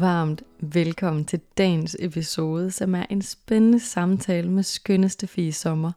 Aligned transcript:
varmt 0.00 0.42
velkommen 0.60 1.24
til 1.24 1.40
dagens 1.58 1.96
episode, 2.00 2.70
som 2.70 2.94
er 2.94 3.06
en 3.10 3.22
spændende 3.22 3.80
samtale 3.80 4.50
med 4.50 4.62
skønneste 4.62 5.26
Fie 5.26 5.52
Sommer. 5.52 5.92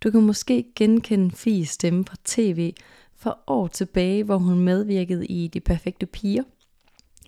Du 0.00 0.10
kan 0.10 0.22
måske 0.22 0.64
genkende 0.76 1.36
Fies 1.36 1.68
stemme 1.68 2.04
fra 2.04 2.16
tv 2.24 2.72
for 3.16 3.38
år 3.46 3.66
tilbage, 3.66 4.24
hvor 4.24 4.36
hun 4.36 4.58
medvirkede 4.58 5.26
i 5.26 5.48
De 5.48 5.60
Perfekte 5.60 6.06
Piger. 6.06 6.42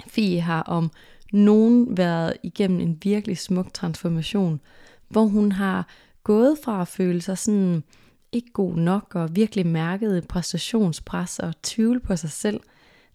Fie 0.06 0.40
har 0.40 0.62
om 0.62 0.90
nogen 1.32 1.96
været 1.96 2.36
igennem 2.42 2.80
en 2.80 2.98
virkelig 3.02 3.38
smuk 3.38 3.72
transformation, 3.74 4.60
hvor 5.08 5.24
hun 5.24 5.52
har 5.52 5.88
gået 6.24 6.58
fra 6.64 6.80
at 6.80 6.88
føle 6.88 7.22
sig 7.22 7.38
sådan 7.38 7.82
ikke 8.32 8.50
god 8.52 8.76
nok 8.76 9.14
og 9.14 9.36
virkelig 9.36 9.66
mærket 9.66 10.28
præstationspres 10.28 11.38
og 11.38 11.54
tvivl 11.62 12.00
på 12.00 12.16
sig 12.16 12.30
selv, 12.30 12.60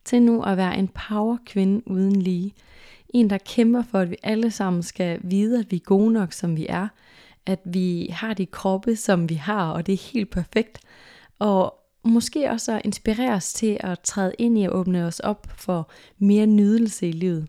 til 0.05 0.21
nu 0.21 0.43
at 0.43 0.57
være 0.57 0.77
en 0.77 0.87
power 0.87 1.37
kvinde 1.45 1.87
uden 1.87 2.21
lige. 2.21 2.53
En, 3.09 3.29
der 3.29 3.37
kæmper 3.37 3.83
for, 3.83 3.99
at 3.99 4.09
vi 4.09 4.15
alle 4.23 4.51
sammen 4.51 4.83
skal 4.83 5.19
vide, 5.23 5.59
at 5.59 5.71
vi 5.71 5.75
er 5.75 5.79
gode 5.85 6.11
nok, 6.11 6.33
som 6.33 6.57
vi 6.57 6.65
er. 6.69 6.87
At 7.45 7.59
vi 7.65 8.07
har 8.11 8.33
de 8.33 8.45
kroppe, 8.45 8.95
som 8.95 9.29
vi 9.29 9.35
har, 9.35 9.71
og 9.71 9.85
det 9.85 9.93
er 9.93 10.11
helt 10.13 10.29
perfekt. 10.29 10.79
Og 11.39 11.75
måske 12.03 12.49
også 12.51 12.81
inspirere 12.83 13.33
os 13.33 13.53
til 13.53 13.77
at 13.79 13.99
træde 13.99 14.33
ind 14.39 14.57
i 14.57 14.63
at 14.63 14.71
åbne 14.71 15.05
os 15.05 15.19
op 15.19 15.47
for 15.57 15.89
mere 16.17 16.45
nydelse 16.45 17.09
i 17.09 17.11
livet. 17.11 17.47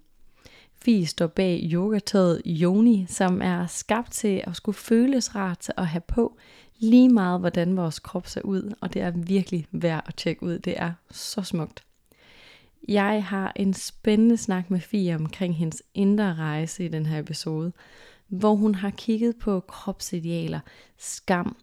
Fie 0.84 1.06
står 1.06 1.26
bag 1.26 1.60
yogatøjet 1.72 2.42
Yoni, 2.46 3.06
som 3.08 3.42
er 3.42 3.66
skabt 3.66 4.12
til 4.12 4.42
at 4.46 4.56
skulle 4.56 4.76
føles 4.76 5.36
rart 5.36 5.70
at 5.76 5.86
have 5.86 6.02
på, 6.08 6.36
lige 6.78 7.08
meget 7.08 7.40
hvordan 7.40 7.76
vores 7.76 7.98
krop 7.98 8.26
ser 8.26 8.42
ud, 8.42 8.74
og 8.80 8.94
det 8.94 9.02
er 9.02 9.10
virkelig 9.10 9.66
værd 9.72 10.02
at 10.06 10.14
tjekke 10.14 10.42
ud. 10.42 10.58
Det 10.58 10.74
er 10.76 10.92
så 11.10 11.42
smukt. 11.42 11.84
Jeg 12.88 13.24
har 13.24 13.52
en 13.56 13.74
spændende 13.74 14.36
snak 14.36 14.70
med 14.70 14.80
Fie 14.80 15.14
omkring 15.14 15.56
hendes 15.56 15.82
indre 15.94 16.34
rejse 16.34 16.84
i 16.84 16.88
den 16.88 17.06
her 17.06 17.18
episode, 17.18 17.72
hvor 18.28 18.54
hun 18.54 18.74
har 18.74 18.90
kigget 18.90 19.36
på 19.36 19.60
kropsidealer, 19.60 20.60
skam, 20.98 21.56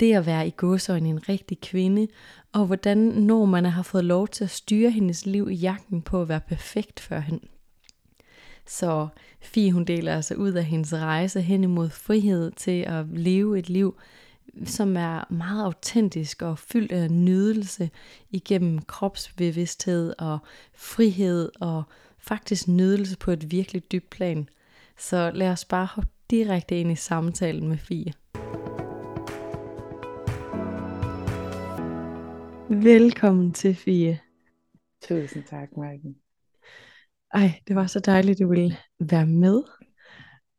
det 0.00 0.14
at 0.14 0.26
være 0.26 0.46
i 0.46 0.52
godsøjne 0.56 1.08
en 1.08 1.28
rigtig 1.28 1.60
kvinde, 1.60 2.08
og 2.52 2.66
hvordan 2.66 2.98
normerne 2.98 3.70
har 3.70 3.82
fået 3.82 4.04
lov 4.04 4.28
til 4.28 4.44
at 4.44 4.50
styre 4.50 4.90
hendes 4.90 5.26
liv 5.26 5.50
i 5.50 5.54
jagten 5.54 6.02
på 6.02 6.22
at 6.22 6.28
være 6.28 6.40
perfekt 6.40 7.00
for 7.00 7.18
hende. 7.18 7.46
Så 8.66 9.08
Fie 9.40 9.72
hun 9.72 9.84
deler 9.84 10.14
altså 10.14 10.34
ud 10.34 10.52
af 10.52 10.64
hendes 10.64 10.94
rejse 10.94 11.40
hen 11.40 11.64
imod 11.64 11.90
frihed 11.90 12.50
til 12.50 12.82
at 12.82 13.06
leve 13.08 13.58
et 13.58 13.68
liv, 13.70 13.96
som 14.64 14.96
er 14.96 15.32
meget 15.32 15.64
autentisk 15.64 16.42
og 16.42 16.58
fyldt 16.58 16.92
af 16.92 17.10
nydelse 17.10 17.90
igennem 18.30 18.82
kropsbevidsthed 18.82 20.14
og 20.18 20.38
frihed 20.74 21.50
og 21.60 21.82
faktisk 22.18 22.68
nydelse 22.68 23.18
på 23.18 23.30
et 23.30 23.50
virkelig 23.50 23.92
dybt 23.92 24.10
plan. 24.10 24.48
Så 24.98 25.30
lad 25.34 25.48
os 25.48 25.64
bare 25.64 25.86
hoppe 25.86 26.10
direkte 26.30 26.80
ind 26.80 26.92
i 26.92 26.94
samtalen 26.94 27.68
med 27.68 27.78
Fie. 27.78 28.12
Velkommen 32.70 33.52
til 33.52 33.74
Fie. 33.74 34.20
Tusind 35.02 35.44
tak, 35.44 35.68
Marken. 35.76 36.16
Ej, 37.34 37.60
det 37.68 37.76
var 37.76 37.86
så 37.86 38.00
dejligt, 38.00 38.38
du 38.38 38.48
ville 38.48 38.76
være 39.00 39.26
med. 39.26 39.62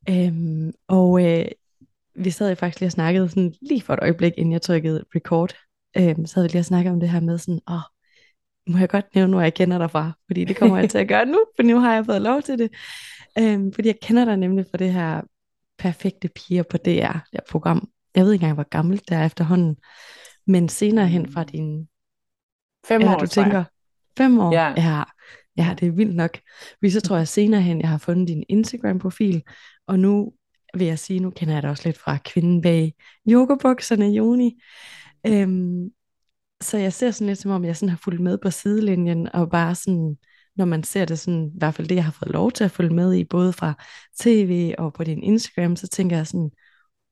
Øhm, 0.10 0.74
og 0.88 1.26
øh, 1.26 1.46
vi 2.18 2.30
sad 2.30 2.56
faktisk 2.56 2.80
lige 2.80 2.88
og 2.88 2.92
snakkede 2.92 3.30
sådan, 3.30 3.54
lige 3.62 3.82
for 3.82 3.94
et 3.94 4.00
øjeblik, 4.02 4.34
inden 4.38 4.52
jeg 4.52 4.62
trykkede 4.62 5.04
record, 5.16 5.54
øhm, 5.98 6.26
så 6.26 6.36
havde 6.36 6.50
vi 6.50 6.52
lige 6.52 6.62
og 6.62 6.66
snakket 6.66 6.94
om 6.94 7.00
det 7.00 7.10
her 7.10 7.20
med 7.20 7.38
sådan, 7.38 7.60
åh, 7.70 7.80
må 8.68 8.78
jeg 8.78 8.90
godt 8.90 9.16
nævne, 9.16 9.34
hvor 9.34 9.42
jeg 9.42 9.54
kender 9.54 9.78
dig 9.78 9.92
fra, 9.92 10.12
fordi 10.28 10.46
det 10.46 10.58
kommer 10.58 10.78
jeg 10.78 10.90
til 10.90 10.98
at 10.98 11.08
gøre 11.08 11.26
nu, 11.26 11.46
for 11.56 11.64
nu 11.64 11.80
har 11.80 11.94
jeg 11.94 12.06
fået 12.06 12.22
lov 12.22 12.42
til 12.42 12.60
det. 12.60 12.72
Øhm, 13.40 13.74
fordi 13.74 13.88
jeg 13.88 14.00
kender 14.02 14.26
dig 14.26 14.38
nemlig 14.38 14.66
fra 14.72 14.78
det 14.78 14.94
her 14.94 15.22
perfekte 15.78 16.28
piger 16.28 16.64
på 16.64 16.78
DR, 16.78 17.18
det 17.32 17.40
program. 17.50 17.90
Jeg 18.16 18.26
ved 18.26 18.34
ikke 18.34 18.44
engang, 18.44 18.56
hvor 18.56 18.70
gammelt 18.70 19.10
det 19.10 19.18
er 19.18 19.26
efterhånden, 19.26 19.78
men 20.48 20.70
senere 20.70 21.08
hen 21.08 21.32
fra 21.32 21.44
din... 21.44 21.88
Fem 22.88 23.02
ja, 23.02 23.14
år, 23.14 23.20
du 23.20 23.28
tror 23.28 23.44
jeg. 23.44 23.52
tænker, 23.52 23.64
fem 24.18 24.40
år? 24.40 24.54
Ja. 24.54 24.74
ja. 24.78 25.04
Ja, 25.58 25.76
det 25.80 25.88
er 25.88 25.92
vildt 25.92 26.16
nok. 26.16 26.38
Fordi 26.80 26.90
så 26.90 27.02
tror 27.02 27.18
jeg 27.18 27.28
senere 27.28 27.62
hen, 27.62 27.82
jeg 27.82 27.90
har 27.90 27.98
fundet 27.98 28.28
din 28.28 28.44
Instagram-profil, 28.50 29.44
og 29.88 30.00
nu 30.00 30.34
vil 30.74 30.88
jeg 30.88 31.00
sige, 31.00 31.20
nu 31.20 31.30
kender 31.30 31.54
jeg 31.54 31.64
det 31.64 31.72
også 31.72 31.84
lidt 31.86 31.98
fra 31.98 32.18
kvinden 32.26 32.62
bag 32.62 32.94
yogabukserne, 33.30 34.06
Joni. 34.06 34.62
Øhm, 35.28 35.90
så 36.62 36.78
jeg 36.78 36.94
ser 36.94 37.12
sådan 37.12 37.28
lidt 37.28 37.40
som 37.40 37.52
om, 37.52 37.66
jeg 37.66 37.78
sådan 37.78 37.90
har 37.90 38.00
fulgt 38.04 38.22
med 38.22 38.38
på 38.38 38.52
sidelinjen, 38.52 39.30
og 39.34 39.50
bare 39.50 39.76
sådan, 39.76 40.18
når 40.56 40.66
man 40.66 40.84
ser 40.84 41.06
det 41.06 41.20
sådan, 41.20 41.46
i 41.56 41.58
hvert 41.58 41.74
fald 41.74 41.88
det, 41.88 41.96
jeg 41.96 42.04
har 42.04 42.12
fået 42.12 42.32
lov 42.32 42.52
til 42.52 42.64
at 42.64 42.72
følge 42.72 42.94
med 42.94 43.14
i, 43.14 43.24
både 43.24 43.54
fra 43.54 43.74
tv 44.20 44.74
og 44.78 44.94
på 44.94 45.04
din 45.04 45.24
Instagram, 45.24 45.76
så 45.76 45.88
tænker 45.88 46.18
jeg 46.18 46.28
sådan, 46.28 46.52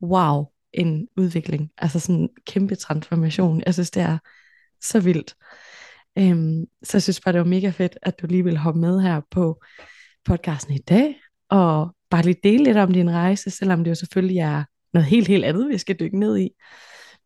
wow, 0.01 0.45
en 0.73 1.07
udvikling. 1.17 1.71
Altså 1.77 1.99
sådan 1.99 2.21
en 2.21 2.29
kæmpe 2.47 2.75
transformation. 2.75 3.63
Jeg 3.65 3.73
synes, 3.73 3.91
det 3.91 4.03
er 4.03 4.17
så 4.81 4.99
vildt. 4.99 5.35
Øhm, 6.17 6.65
så 6.83 6.97
jeg 6.97 7.03
synes 7.03 7.21
bare, 7.21 7.33
det 7.33 7.39
var 7.39 7.47
mega 7.47 7.69
fedt, 7.69 7.97
at 8.01 8.21
du 8.21 8.27
lige 8.27 8.43
ville 8.43 8.59
hoppe 8.59 8.79
med 8.79 9.01
her 9.01 9.21
på 9.31 9.61
podcasten 10.25 10.73
i 10.73 10.77
dag, 10.77 11.15
og 11.49 11.95
bare 12.15 12.25
lige 12.25 12.39
dele 12.43 12.63
lidt 12.63 12.77
om 12.77 12.91
din 12.91 13.11
rejse, 13.11 13.49
selvom 13.49 13.83
det 13.83 13.89
jo 13.89 13.95
selvfølgelig 13.95 14.37
er 14.37 14.63
noget 14.93 15.05
helt, 15.07 15.27
helt 15.27 15.45
andet, 15.45 15.69
vi 15.69 15.77
skal 15.77 15.99
dykke 15.99 16.19
ned 16.19 16.37
i. 16.37 16.49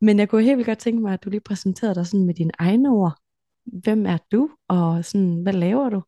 Men 0.01 0.19
jeg 0.19 0.29
kunne 0.29 0.43
helt 0.43 0.57
vildt 0.57 0.67
godt 0.67 0.79
tænke 0.79 1.01
mig, 1.01 1.13
at 1.13 1.23
du 1.23 1.29
lige 1.29 1.41
præsenterede 1.41 1.95
dig 1.95 2.07
sådan 2.07 2.25
med 2.25 2.33
dine 2.33 2.51
egne 2.59 2.89
ord. 2.89 3.17
Hvem 3.65 4.05
er 4.05 4.17
du, 4.31 4.49
og 4.67 5.05
sådan, 5.05 5.41
hvad 5.43 5.53
laver 5.53 5.89
du? 5.89 6.01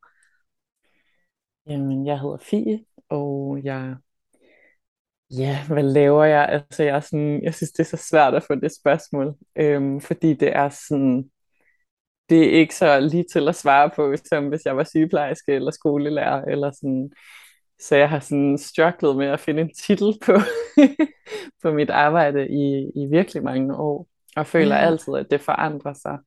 Jamen, 1.68 2.06
jeg 2.06 2.20
hedder 2.20 2.38
Fie, 2.38 2.86
og 3.10 3.60
jeg... 3.64 3.96
Ja, 5.38 5.68
hvad 5.68 5.84
laver 5.84 6.24
jeg? 6.24 6.50
Altså, 6.50 6.84
jeg, 6.84 6.96
er 6.96 7.00
sådan, 7.00 7.44
jeg 7.44 7.54
synes, 7.56 7.72
det 7.72 7.80
er 7.80 7.98
så 7.98 8.08
svært 8.10 8.34
at 8.34 8.44
få 8.44 8.56
det 8.56 8.72
spørgsmål, 8.82 9.36
øhm, 9.56 10.02
fordi 10.02 10.34
det 10.34 10.56
er 10.56 10.70
sådan... 10.70 11.32
Det 12.30 12.44
er 12.46 12.60
ikke 12.60 12.76
så 12.76 13.00
lige 13.00 13.26
til 13.32 13.48
at 13.48 13.56
svare 13.56 13.90
på, 13.96 14.16
som 14.26 14.48
hvis 14.48 14.66
jeg 14.66 14.78
var 14.78 14.84
sygeplejerske 14.84 15.52
eller 15.54 15.72
skolelærer, 15.72 16.42
eller 16.42 16.72
sådan... 16.72 17.12
Så 17.82 17.96
jeg 17.96 18.10
har 18.10 18.20
sådan 18.20 18.58
strugglet 18.58 19.18
med 19.18 19.28
at 19.28 19.40
finde 19.40 19.62
en 19.62 19.74
titel 19.74 20.14
på, 20.26 20.32
på 21.64 21.72
mit 21.72 21.90
arbejde 21.90 22.48
i, 22.50 22.92
i 22.96 23.06
virkelig 23.12 23.44
mange 23.44 23.76
år, 23.76 24.08
og 24.36 24.48
føler 24.48 24.76
Ja. 24.76 24.82
altid, 24.86 25.16
at 25.16 25.28
det 25.32 25.42
forandrer 25.42 25.94
sig. 25.94 26.18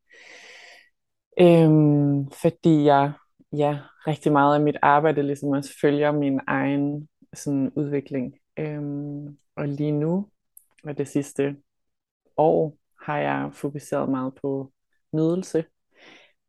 Øhm, 1.40 2.30
fordi 2.42 2.84
jeg 2.84 3.12
ja, 3.52 3.78
rigtig 4.06 4.32
meget 4.32 4.54
af 4.54 4.60
mit 4.60 4.76
arbejde 4.82 5.22
ligesom 5.22 5.48
også 5.48 5.70
følger 5.80 6.12
min 6.12 6.40
egen 6.46 7.08
sådan, 7.34 7.72
udvikling. 7.76 8.34
Øhm, 8.58 9.26
og 9.56 9.68
lige 9.68 9.92
nu, 9.92 10.28
og 10.84 10.98
det 10.98 11.08
sidste 11.08 11.56
år, 12.36 12.76
har 13.04 13.18
jeg 13.18 13.50
fokuseret 13.52 14.08
meget 14.08 14.34
på 14.42 14.72
nydelse, 15.12 15.64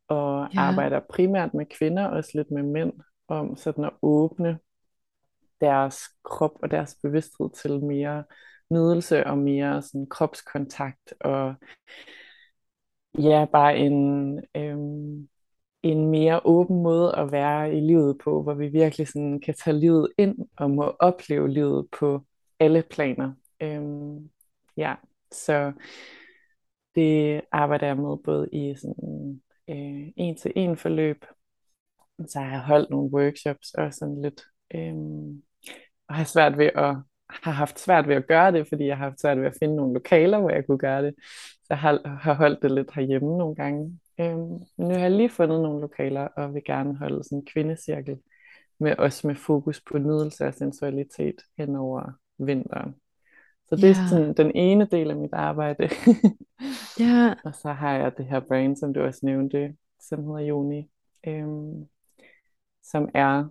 og 0.07 0.47
Ja. 0.53 0.59
arbejder 0.59 0.99
primært 1.09 1.53
med 1.53 1.65
kvinder, 1.65 2.07
også 2.07 2.31
lidt 2.33 2.51
med 2.51 2.63
mænd, 2.63 2.93
om 3.27 3.55
sådan 3.55 3.83
at 3.83 3.93
åbne 4.01 4.59
deres 5.61 5.97
krop 6.23 6.51
og 6.63 6.71
deres 6.71 6.97
bevidsthed 7.03 7.49
til 7.61 7.83
mere 7.83 8.23
nydelse 8.69 9.27
og 9.27 9.37
mere 9.37 9.81
sådan 9.81 10.07
kropskontakt 10.09 11.13
og 11.21 11.55
ja, 13.19 13.45
bare 13.51 13.77
en, 13.77 14.39
øhm, 14.55 15.29
en 15.83 16.09
mere 16.11 16.41
åben 16.45 16.83
måde 16.83 17.15
at 17.15 17.31
være 17.31 17.75
i 17.77 17.79
livet 17.79 18.17
på, 18.23 18.43
hvor 18.43 18.53
vi 18.53 18.67
virkelig 18.67 19.07
sådan 19.07 19.39
kan 19.39 19.53
tage 19.63 19.79
livet 19.79 20.07
ind 20.17 20.37
og 20.57 20.71
må 20.71 20.83
opleve 20.99 21.49
livet 21.49 21.87
på 21.99 22.25
alle 22.59 22.83
planer. 22.91 23.33
Øhm, 23.61 24.29
ja, 24.77 24.95
så 25.31 25.73
det 26.95 27.41
arbejder 27.51 27.87
jeg 27.87 27.97
med 27.97 28.17
både 28.23 28.49
i 28.51 28.75
sådan 28.75 29.41
øh, 29.69 30.11
en-til-en 30.17 30.77
forløb, 30.77 31.25
så 32.27 32.39
har 32.39 32.51
jeg 32.51 32.61
holdt 32.61 32.89
nogle 32.89 33.13
workshops 33.13 33.73
og 33.73 33.93
sådan 33.93 34.21
lidt, 34.21 34.41
øhm, 34.75 35.43
og 36.07 36.15
har 36.15 36.23
svært 36.23 36.57
ved 36.57 36.69
at 36.75 36.95
har 37.29 37.51
haft 37.51 37.79
svært 37.79 38.07
ved 38.07 38.15
at 38.15 38.27
gøre 38.27 38.51
det, 38.51 38.67
fordi 38.67 38.85
jeg 38.85 38.97
har 38.97 39.05
haft 39.05 39.21
svært 39.21 39.37
ved 39.39 39.45
at 39.47 39.55
finde 39.59 39.75
nogle 39.75 39.93
lokaler, 39.93 40.39
hvor 40.39 40.49
jeg 40.49 40.65
kunne 40.65 40.77
gøre 40.77 41.05
det. 41.05 41.13
Så 41.63 41.65
jeg 41.69 41.77
har, 41.79 42.17
har 42.21 42.33
holdt 42.33 42.61
det 42.61 42.71
lidt 42.71 42.91
herhjemme 42.95 43.37
nogle 43.37 43.55
gange. 43.55 43.99
Øhm, 44.19 44.37
men 44.77 44.87
nu 44.87 44.89
har 44.89 44.99
jeg 44.99 45.11
lige 45.11 45.29
fundet 45.29 45.61
nogle 45.61 45.81
lokaler, 45.81 46.21
og 46.21 46.53
vil 46.53 46.63
gerne 46.65 46.97
holde 46.97 47.23
sådan 47.23 47.37
en 47.37 47.45
kvindecirkel, 47.53 48.17
med 48.79 48.95
også 48.97 49.27
med 49.27 49.35
fokus 49.35 49.81
på 49.91 49.97
nydelse 49.97 50.47
og 50.47 50.53
sensualitet 50.53 51.35
hen 51.57 51.75
over 51.75 52.11
vinteren. 52.39 52.95
Så 53.69 53.75
det 53.75 53.83
Ja. 53.83 53.89
er 53.89 54.07
sådan 54.09 54.33
den 54.33 54.51
ene 54.55 54.85
del 54.91 55.09
af 55.11 55.15
mit 55.17 55.33
arbejde. 55.33 55.89
Ja, 56.99 57.33
og 57.45 57.55
så 57.55 57.71
har 57.71 57.93
jeg 57.97 58.17
det 58.17 58.25
her 58.25 58.39
brand, 58.39 58.77
som 58.77 58.93
du 58.93 59.01
også 59.01 59.19
nævnte, 59.23 59.75
som 59.99 60.23
hedder 60.23 60.39
Joni, 60.39 60.89
øhm, 61.27 61.85
som 62.83 63.09
er 63.13 63.45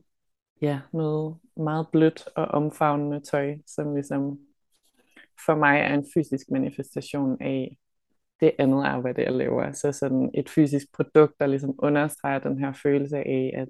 ja, 0.65 0.81
noget 0.93 1.37
meget 1.57 1.87
blødt 1.93 2.29
og 2.37 2.45
omfavnende 2.45 3.21
tøj, 3.21 3.55
som 3.67 3.95
ligesom 3.95 4.39
for 5.47 5.55
mig 5.55 5.81
er 5.81 5.95
en 5.95 6.07
fysisk 6.15 6.51
manifestation 6.51 7.43
af 7.43 7.77
det 8.41 8.53
andet 8.59 8.85
arbejde, 8.85 9.23
jeg 9.23 9.33
laver. 9.33 9.73
Så 9.73 9.93
sådan 9.93 10.31
et 10.35 10.49
fysisk 10.51 10.87
produkt, 10.95 11.33
der 11.41 11.47
ligesom 11.47 11.75
understreger 11.79 12.39
den 12.39 12.59
her 12.59 12.73
følelse 12.83 13.17
af, 13.17 13.55
at 13.57 13.69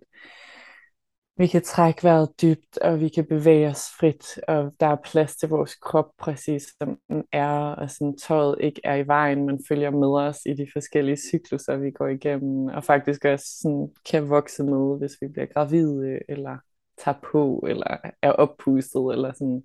vi 1.36 1.46
kan 1.46 1.62
trække 1.62 2.04
vejret 2.04 2.28
dybt, 2.42 2.78
og 2.78 3.00
vi 3.00 3.08
kan 3.08 3.26
bevæge 3.26 3.68
os 3.68 3.84
frit, 3.98 4.38
og 4.48 4.72
der 4.80 4.86
er 4.86 4.96
plads 5.04 5.36
til 5.36 5.48
vores 5.48 5.74
krop 5.74 6.10
præcis 6.18 6.62
som 6.78 6.98
den 7.08 7.24
er, 7.32 7.74
og 7.74 7.90
sådan 7.90 8.16
tøjet 8.16 8.56
ikke 8.60 8.80
er 8.84 8.94
i 8.94 9.06
vejen, 9.06 9.46
men 9.46 9.64
følger 9.68 9.90
med 9.90 10.28
os 10.28 10.38
i 10.46 10.54
de 10.54 10.66
forskellige 10.72 11.16
cykluser, 11.16 11.76
vi 11.76 11.90
går 11.90 12.06
igennem, 12.06 12.66
og 12.66 12.84
faktisk 12.84 13.24
også 13.24 13.46
sådan 13.62 13.88
kan 14.10 14.28
vokse 14.28 14.64
med, 14.64 14.98
hvis 14.98 15.12
vi 15.20 15.28
bliver 15.28 15.46
gravide, 15.46 16.20
eller 16.28 16.58
tager 16.98 17.18
på, 17.32 17.64
eller 17.68 17.96
er 18.22 18.32
oppustet, 18.32 19.12
eller 19.12 19.32
sådan. 19.32 19.62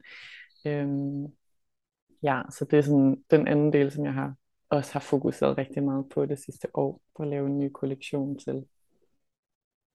Øhm, 0.65 1.25
ja, 2.23 2.41
så 2.51 2.65
det 2.71 2.79
er 2.79 2.83
sådan 2.83 3.23
den 3.31 3.47
anden 3.47 3.73
del, 3.73 3.91
som 3.91 4.05
jeg 4.05 4.13
har 4.13 4.35
også 4.69 4.93
har 4.93 4.99
fokuseret 4.99 5.57
rigtig 5.57 5.83
meget 5.83 6.05
på 6.13 6.25
det 6.25 6.39
sidste 6.39 6.67
år, 6.73 7.01
på 7.17 7.23
at 7.23 7.29
lave 7.29 7.47
en 7.47 7.59
ny 7.59 7.69
kollektion 7.73 8.39
til. 8.39 8.65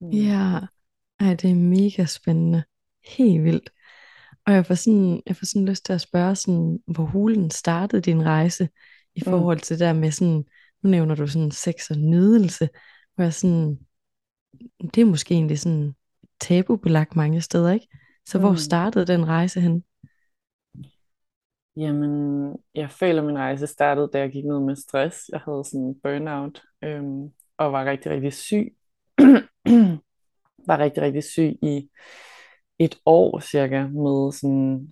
Mm. 0.01 0.09
Ja, 0.09 0.59
ej, 1.19 1.35
det 1.35 1.51
er 1.51 1.55
mega 1.55 2.05
spændende. 2.05 2.63
Helt 3.17 3.43
vildt. 3.43 3.69
Og 4.45 4.53
jeg 4.53 4.65
får 4.65 4.75
sådan, 4.75 5.21
jeg 5.25 5.35
får 5.35 5.45
sådan 5.45 5.67
lyst 5.67 5.85
til 5.85 5.93
at 5.93 6.01
spørge, 6.01 6.35
sådan, 6.35 6.79
hvor 6.87 7.03
hulen 7.03 7.51
startede 7.51 8.01
din 8.01 8.25
rejse 8.25 8.69
i 9.15 9.21
mm. 9.25 9.29
forhold 9.29 9.59
til 9.59 9.79
der 9.79 9.93
med 9.93 10.11
sådan, 10.11 10.43
nu 10.83 10.89
nævner 10.89 11.15
du 11.15 11.27
sådan 11.27 11.51
sex 11.51 11.91
og 11.91 11.97
nydelse, 11.97 12.69
hvor 13.15 13.23
jeg 13.23 13.33
sådan, 13.33 13.79
det 14.93 15.01
er 15.01 15.05
måske 15.05 15.33
egentlig 15.33 15.59
sådan 15.59 15.95
tabubelagt 16.39 17.15
mange 17.15 17.41
steder, 17.41 17.71
ikke? 17.71 17.87
Så 18.25 18.39
hvor 18.39 18.51
mm. 18.51 18.57
startede 18.57 19.07
den 19.07 19.27
rejse 19.27 19.61
hen? 19.61 19.83
Jamen, 21.77 22.55
jeg 22.75 22.91
føler, 22.91 23.21
at 23.21 23.25
min 23.25 23.37
rejse 23.37 23.67
startede, 23.67 24.09
da 24.13 24.19
jeg 24.19 24.31
gik 24.31 24.45
ned 24.45 24.59
med 24.59 24.75
stress. 24.75 25.29
Jeg 25.31 25.39
havde 25.39 25.63
sådan 25.65 25.85
en 25.85 25.99
burnout, 26.03 26.61
øhm, 26.83 27.23
og 27.57 27.71
var 27.71 27.85
rigtig, 27.85 28.11
rigtig 28.11 28.33
syg. 28.33 28.75
var 30.67 30.79
rigtig, 30.79 31.03
rigtig 31.03 31.23
syg 31.23 31.57
i 31.61 31.89
et 32.79 32.97
år 33.05 33.39
cirka, 33.39 33.87
med 33.87 34.31
sådan, 34.31 34.91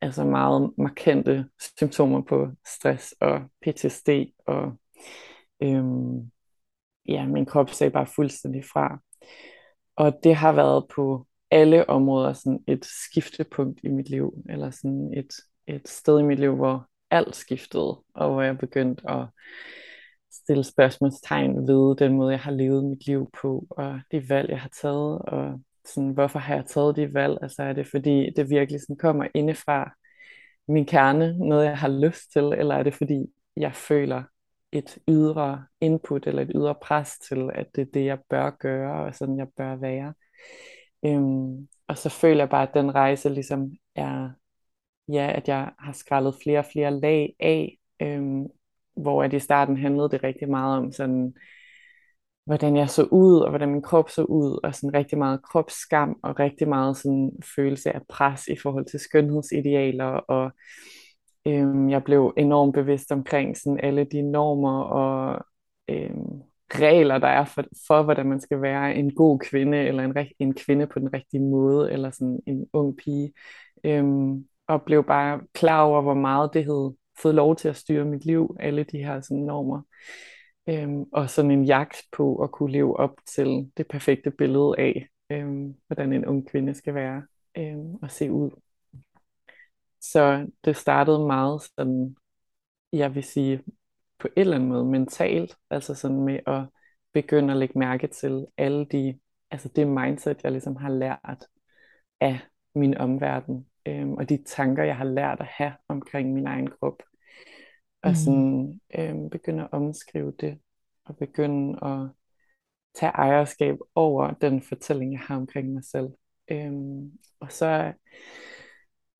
altså 0.00 0.24
meget 0.24 0.72
markante 0.78 1.48
symptomer 1.78 2.22
på 2.22 2.48
stress 2.66 3.14
og 3.20 3.40
PTSD, 3.62 4.08
og 4.46 4.72
øhm, 5.62 6.30
ja, 7.08 7.26
min 7.26 7.46
krop 7.46 7.70
sagde 7.70 7.90
bare 7.90 8.06
fuldstændig 8.06 8.64
fra. 8.72 9.00
Og 9.96 10.20
det 10.24 10.36
har 10.36 10.52
været 10.52 10.84
på 10.94 11.26
alle 11.50 11.90
områder 11.90 12.32
sådan 12.32 12.64
et 12.66 12.84
skiftepunkt 12.84 13.80
i 13.82 13.88
mit 13.88 14.10
liv, 14.10 14.34
eller 14.48 14.70
sådan 14.70 15.14
et, 15.16 15.32
et 15.66 15.88
sted 15.88 16.20
i 16.20 16.22
mit 16.22 16.38
liv, 16.38 16.56
hvor 16.56 16.88
alt 17.10 17.36
skiftede, 17.36 18.02
og 18.14 18.32
hvor 18.32 18.42
jeg 18.42 18.58
begyndte 18.58 19.10
at 19.10 19.26
stille 20.32 20.64
spørgsmålstegn 20.64 21.68
ved 21.68 21.96
den 21.96 22.12
måde, 22.16 22.30
jeg 22.30 22.40
har 22.40 22.50
levet 22.50 22.84
mit 22.84 23.06
liv 23.06 23.30
på, 23.42 23.66
og 23.70 24.00
de 24.12 24.28
valg, 24.28 24.50
jeg 24.50 24.60
har 24.60 24.70
taget, 24.82 25.18
og 25.18 25.60
sådan, 25.84 26.10
hvorfor 26.10 26.38
har 26.38 26.54
jeg 26.54 26.66
taget 26.66 26.96
de 26.96 27.14
valg? 27.14 27.38
Altså 27.42 27.62
er 27.62 27.72
det 27.72 27.86
fordi, 27.86 28.30
det 28.36 28.50
virkelig 28.50 28.80
sådan 28.80 28.96
kommer 28.96 29.28
indefra 29.34 29.94
min 30.68 30.86
kerne, 30.86 31.38
noget 31.38 31.64
jeg 31.64 31.78
har 31.78 31.88
lyst 31.88 32.32
til, 32.32 32.42
eller 32.42 32.74
er 32.74 32.82
det 32.82 32.94
fordi, 32.94 33.26
jeg 33.56 33.74
føler 33.74 34.22
et 34.76 34.98
ydre 35.08 35.64
input, 35.80 36.26
eller 36.26 36.42
et 36.42 36.52
ydre 36.54 36.74
pres 36.74 37.18
til, 37.18 37.50
at 37.54 37.66
det 37.74 37.82
er 37.82 37.90
det, 37.94 38.04
jeg 38.04 38.18
bør 38.30 38.50
gøre, 38.50 39.06
og 39.06 39.14
sådan 39.14 39.38
jeg 39.38 39.48
bør 39.56 39.76
være. 39.76 40.14
Øhm, 41.04 41.68
og 41.88 41.98
så 41.98 42.08
føler 42.08 42.40
jeg 42.40 42.50
bare, 42.50 42.68
at 42.68 42.74
den 42.74 42.94
rejse 42.94 43.28
ligesom 43.28 43.70
er, 43.94 44.30
ja, 45.08 45.32
at 45.36 45.48
jeg 45.48 45.72
har 45.78 45.92
skrællet 45.92 46.34
flere 46.42 46.58
og 46.58 46.66
flere 46.72 47.00
lag 47.00 47.34
af, 47.40 47.78
øhm, 48.02 48.46
hvor 48.96 49.24
at 49.24 49.32
i 49.32 49.38
starten 49.38 49.76
handlede 49.76 50.10
det 50.10 50.24
rigtig 50.24 50.50
meget 50.50 50.78
om 50.78 50.92
sådan, 50.92 51.34
hvordan 52.44 52.76
jeg 52.76 52.90
så 52.90 53.02
ud, 53.02 53.40
og 53.40 53.48
hvordan 53.50 53.68
min 53.70 53.82
krop 53.82 54.10
så 54.10 54.22
ud, 54.22 54.60
og 54.64 54.74
sådan 54.74 54.94
rigtig 54.94 55.18
meget 55.18 55.42
kropsskam, 55.42 56.16
og 56.22 56.38
rigtig 56.38 56.68
meget 56.68 56.96
sådan 56.96 57.32
følelse 57.56 57.92
af 57.92 58.00
pres 58.08 58.48
i 58.48 58.56
forhold 58.56 58.86
til 58.86 59.00
skønhedsidealer, 59.00 60.06
og 60.06 60.52
øhm, 61.46 61.90
jeg 61.90 62.04
blev 62.04 62.34
enormt 62.36 62.74
bevidst 62.74 63.12
omkring 63.12 63.56
sådan 63.56 63.80
alle 63.80 64.04
de 64.04 64.22
normer 64.22 64.80
og 64.80 65.46
øhm, 65.88 66.42
regler, 66.74 67.18
der 67.18 67.28
er 67.28 67.44
for, 67.44 67.64
for, 67.86 68.02
hvordan 68.02 68.26
man 68.26 68.40
skal 68.40 68.62
være 68.62 68.94
en 68.94 69.14
god 69.14 69.38
kvinde, 69.38 69.78
eller 69.78 70.04
en, 70.04 70.16
en 70.38 70.54
kvinde 70.54 70.86
på 70.86 70.98
den 70.98 71.12
rigtige 71.14 71.42
måde, 71.42 71.92
eller 71.92 72.10
sådan 72.10 72.40
en 72.46 72.66
ung 72.72 72.96
pige, 72.96 73.32
øhm, 73.84 74.48
og 74.68 74.82
blev 74.82 75.04
bare 75.04 75.40
klar 75.54 75.82
over, 75.82 76.02
hvor 76.02 76.14
meget 76.14 76.50
det 76.54 76.64
hed 76.64 76.92
fået 77.22 77.34
lov 77.34 77.56
til 77.56 77.68
at 77.68 77.76
styre 77.76 78.04
mit 78.04 78.24
liv, 78.24 78.56
alle 78.60 78.84
de 78.84 78.98
her 78.98 79.20
sådan, 79.20 79.42
normer. 79.42 79.82
Øhm, 80.68 81.02
og 81.12 81.30
sådan 81.30 81.50
en 81.50 81.64
jagt 81.64 81.96
på 82.12 82.36
at 82.36 82.50
kunne 82.50 82.72
leve 82.72 82.96
op 82.96 83.14
til 83.26 83.70
det 83.76 83.88
perfekte 83.88 84.30
billede 84.30 84.74
af, 84.78 85.08
øhm, 85.30 85.74
hvordan 85.86 86.12
en 86.12 86.26
ung 86.26 86.48
kvinde 86.48 86.74
skal 86.74 86.94
være 86.94 87.22
øhm, 87.58 87.94
og 87.94 88.10
se 88.10 88.32
ud. 88.32 88.50
Så 90.12 90.46
det 90.64 90.76
startede 90.76 91.26
meget 91.26 91.62
sådan, 91.62 92.16
jeg 92.92 93.14
vil 93.14 93.24
sige, 93.24 93.62
på 94.18 94.28
en 94.28 94.40
eller 94.40 94.56
anden 94.56 94.68
måde 94.68 94.84
mentalt, 94.84 95.56
altså 95.70 95.94
sådan 95.94 96.20
med 96.20 96.40
at 96.46 96.62
begynde 97.12 97.52
at 97.52 97.56
lægge 97.56 97.78
mærke 97.78 98.06
til 98.06 98.46
alle 98.56 98.84
de, 98.84 99.18
altså 99.50 99.68
det 99.76 99.88
mindset, 99.88 100.42
jeg 100.42 100.52
ligesom 100.52 100.76
har 100.76 100.88
lært 100.88 101.46
af 102.20 102.38
min 102.74 102.96
omverden, 102.96 103.66
øhm, 103.86 104.12
og 104.12 104.28
de 104.28 104.44
tanker, 104.46 104.84
jeg 104.84 104.96
har 104.96 105.04
lært 105.04 105.40
at 105.40 105.46
have 105.46 105.72
omkring 105.88 106.32
min 106.32 106.46
egen 106.46 106.70
krop. 106.70 107.02
Og 108.02 108.10
mm. 108.10 108.14
sådan 108.14 108.80
øhm, 108.98 109.30
begynde 109.30 109.62
at 109.62 109.72
omskrive 109.72 110.32
det, 110.40 110.58
og 111.04 111.16
begynde 111.16 111.84
at 111.84 112.08
tage 112.94 113.12
ejerskab 113.12 113.76
over 113.94 114.30
den 114.30 114.62
fortælling, 114.62 115.12
jeg 115.12 115.20
har 115.20 115.36
omkring 115.36 115.72
mig 115.72 115.84
selv. 115.84 116.08
Øhm, 116.48 117.12
og 117.40 117.52
så 117.52 117.92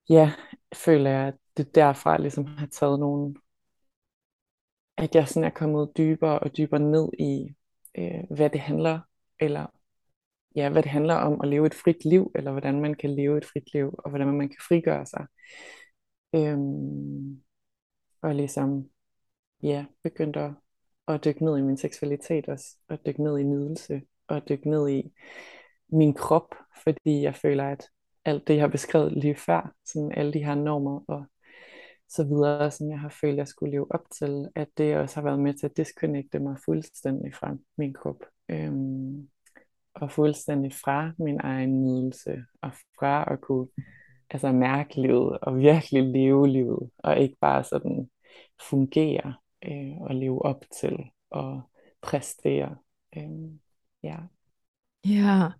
ja, 0.09 0.33
føler 0.75 1.11
jeg, 1.11 1.29
at 1.29 1.35
det 1.57 1.75
derfra 1.75 2.19
ligesom 2.19 2.45
har 2.45 2.67
taget 2.67 3.01
nogle, 3.01 3.35
at 4.97 5.15
jeg 5.15 5.29
sådan 5.29 5.45
er 5.45 5.51
kommet 5.51 5.93
dybere 5.97 6.39
og 6.39 6.57
dybere 6.57 6.81
ned 6.81 7.09
i, 7.19 7.55
øh, 7.99 8.37
hvad 8.37 8.51
det 8.51 8.61
handler, 8.61 9.01
eller 9.41 9.67
ja, 10.57 10.69
hvad 10.69 10.83
det 10.83 10.91
handler 10.91 11.15
om 11.15 11.41
at 11.41 11.49
leve 11.49 11.67
et 11.67 11.75
frit 11.75 12.05
liv, 12.05 12.33
eller 12.35 12.51
hvordan 12.51 12.81
man 12.81 12.95
kan 12.95 13.11
leve 13.11 13.39
et 13.39 13.45
frit 13.45 13.73
liv, 13.73 13.95
og 13.99 14.11
hvordan 14.11 14.27
man 14.27 14.49
kan 14.49 14.59
frigøre 14.69 15.07
sig. 15.07 15.27
Øhm, 16.35 17.43
og 18.23 18.35
ligesom, 18.35 18.91
ja, 19.63 19.87
begyndte 20.03 20.41
at, 20.41 20.53
at 21.09 21.25
dykke 21.25 21.45
ned 21.45 21.59
i 21.59 21.63
min 21.63 21.77
seksualitet 21.77 22.49
også, 22.49 22.77
og 22.89 22.99
dykke 23.07 23.23
ned 23.23 23.39
i 23.39 23.43
nydelse, 23.43 24.03
og 24.29 24.49
dykke 24.49 24.71
ned 24.71 24.89
i 24.89 25.13
min 25.89 26.15
krop, 26.15 26.55
fordi 26.85 27.23
jeg 27.23 27.35
føler, 27.35 27.65
at 27.65 27.91
alt 28.27 28.49
det, 28.49 28.55
jeg 28.55 28.63
har 28.63 28.69
beskrevet 28.69 29.13
lige 29.13 29.37
før, 29.37 29.75
sådan 29.85 30.13
alle 30.13 30.33
de 30.33 30.45
her 30.45 30.55
normer 30.55 31.01
og 31.09 31.25
så 32.09 32.25
videre, 32.25 32.71
som 32.71 32.91
jeg 32.91 33.01
har 33.01 33.09
følt, 33.09 33.37
jeg 33.37 33.49
skulle 33.49 33.73
leve 33.73 33.95
op 33.95 34.05
til, 34.19 34.49
at 34.55 34.69
det 34.79 34.97
også 34.97 35.15
har 35.15 35.23
været 35.23 35.39
med 35.39 35.55
til 35.55 35.67
at 35.67 35.77
disconnecte 35.77 36.39
mig 36.39 36.57
fuldstændig 36.65 37.35
fra 37.35 37.57
min 37.79 37.95
krop. 37.95 38.25
Øhm, 38.49 39.29
og 39.95 40.11
fuldstændig 40.11 40.73
fra 40.73 41.13
min 41.19 41.41
egen 41.41 41.85
nydelse, 41.85 42.45
og 42.63 42.73
fra 42.99 43.33
at 43.33 43.41
kunne 43.41 43.69
altså, 44.31 44.53
mærke 44.53 45.01
livet, 45.01 45.39
og 45.39 45.59
virkelig 45.59 46.03
leve 46.03 46.49
livet, 46.49 46.91
og 46.99 47.19
ikke 47.19 47.37
bare 47.41 47.65
sådan 47.65 48.11
fungere 48.63 49.35
øh, 49.65 50.01
og 50.01 50.15
leve 50.15 50.45
op 50.45 50.65
til, 50.81 51.11
og 51.31 51.63
præstere. 52.03 52.77
Øhm, 53.17 53.61
ja. 54.03 54.17
Ja, 55.05 55.51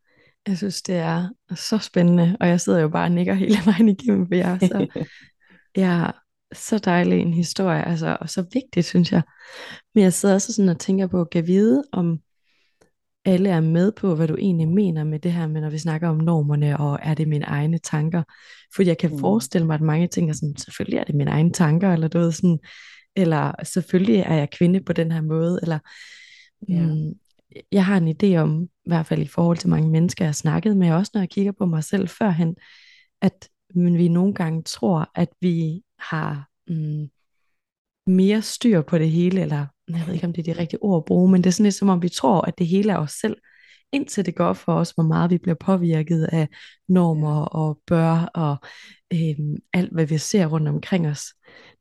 jeg 0.47 0.57
synes, 0.57 0.83
det 0.83 0.95
er 0.95 1.29
så 1.55 1.79
spændende, 1.79 2.37
og 2.41 2.49
jeg 2.49 2.61
sidder 2.61 2.81
jo 2.81 2.89
bare 2.89 3.07
og 3.07 3.13
nikker 3.13 3.35
hele 3.35 3.57
vejen 3.71 3.89
igennem, 3.89 4.27
for 4.27 4.35
jeg 4.35 4.59
er 4.63 4.67
så, 4.67 5.05
ja, 5.83 6.11
så 6.55 6.79
dejlig 6.79 7.21
en 7.21 7.35
historie, 7.35 7.89
altså, 7.89 8.17
og 8.21 8.31
så 8.31 8.45
vigtigt, 8.53 8.87
synes 8.87 9.13
jeg. 9.13 9.23
Men 9.95 10.05
jeg 10.05 10.13
sidder 10.13 10.35
også 10.35 10.53
sådan 10.53 10.69
og 10.69 10.79
tænker 10.79 11.07
på, 11.07 11.23
at 11.33 11.47
vide, 11.47 11.85
om 11.93 12.19
alle 13.25 13.49
er 13.49 13.61
med 13.61 13.93
på, 13.93 14.15
hvad 14.15 14.29
du 14.29 14.37
egentlig 14.37 14.69
mener 14.69 15.05
med 15.05 15.19
det 15.19 15.33
her, 15.33 15.47
med 15.47 15.61
når 15.61 15.71
vi 15.71 15.79
snakker 15.79 16.09
om 16.09 16.17
normerne, 16.17 16.79
og 16.81 16.99
er 17.03 17.15
det 17.15 17.29
mine 17.29 17.45
egne 17.45 17.79
tanker? 17.79 18.23
Fordi 18.75 18.89
jeg 18.89 18.99
kan 18.99 19.11
mm. 19.11 19.19
forestille 19.19 19.67
mig, 19.67 19.75
at 19.75 19.81
mange 19.81 20.09
tænker 20.09 20.35
sådan, 20.35 20.57
selvfølgelig 20.57 20.99
er 20.99 21.05
det 21.05 21.15
mine 21.15 21.31
egne 21.31 21.53
tanker, 21.53 21.93
eller 21.93 22.09
du 22.09 22.19
ved 22.19 22.33
sådan, 22.33 22.59
eller 23.17 23.53
selvfølgelig 23.65 24.19
er 24.19 24.35
jeg 24.35 24.51
kvinde 24.51 24.81
på 24.81 24.93
den 24.93 25.13
her 25.13 25.21
måde, 25.21 25.59
eller 25.63 25.79
ja. 26.69 26.83
mm, 26.83 27.15
jeg 27.73 27.85
har 27.85 27.97
en 27.97 28.09
idé 28.09 28.37
om, 28.37 28.63
i 28.63 28.89
hvert 28.89 29.07
fald 29.07 29.23
i 29.23 29.27
forhold 29.27 29.57
til 29.57 29.69
mange 29.69 29.91
mennesker, 29.91 30.25
jeg 30.25 30.29
har 30.29 30.33
snakket 30.33 30.77
med, 30.77 30.93
også 30.93 31.11
når 31.15 31.21
jeg 31.21 31.31
kigger 31.31 31.53
på 31.53 31.67
mig 31.67 31.85
selv 31.85 32.09
førhen, 32.09 32.57
at 33.23 33.49
men 33.75 33.99
vi 33.99 34.09
nogle 34.09 34.35
gange 34.35 34.63
tror, 34.63 35.11
at 35.15 35.29
vi 35.41 35.83
har 35.99 36.49
mm, 36.69 37.09
mere 38.07 38.43
styr 38.43 38.83
på 38.83 38.99
det 38.99 39.11
hele, 39.11 39.41
eller 39.41 39.67
jeg 39.89 40.05
ved 40.07 40.15
ikke, 40.15 40.27
om 40.27 40.33
det 40.33 40.41
er 40.49 40.53
det 40.53 40.59
rigtige 40.59 40.83
ord 40.83 41.03
at 41.03 41.05
bruge, 41.05 41.31
men 41.31 41.43
det 41.43 41.47
er 41.47 41.53
sådan 41.53 41.65
lidt 41.65 41.75
som 41.75 41.89
om, 41.89 42.03
vi 42.03 42.09
tror, 42.09 42.41
at 42.41 42.59
det 42.59 42.67
hele 42.67 42.93
er 42.93 42.97
os 42.97 43.13
selv, 43.13 43.37
indtil 43.93 44.27
det 44.27 44.35
går 44.35 44.53
for 44.53 44.75
os, 44.75 44.91
hvor 44.91 45.03
meget 45.03 45.31
vi 45.31 45.39
bliver 45.39 45.55
påvirket 45.55 46.25
af 46.25 46.49
normer 46.89 47.45
og 47.45 47.81
bør 47.87 48.31
og 48.35 48.57
øhm, 49.13 49.57
alt, 49.73 49.93
hvad 49.93 50.07
vi 50.07 50.19
ser 50.19 50.47
rundt 50.47 50.69
omkring 50.69 51.09
os. 51.09 51.23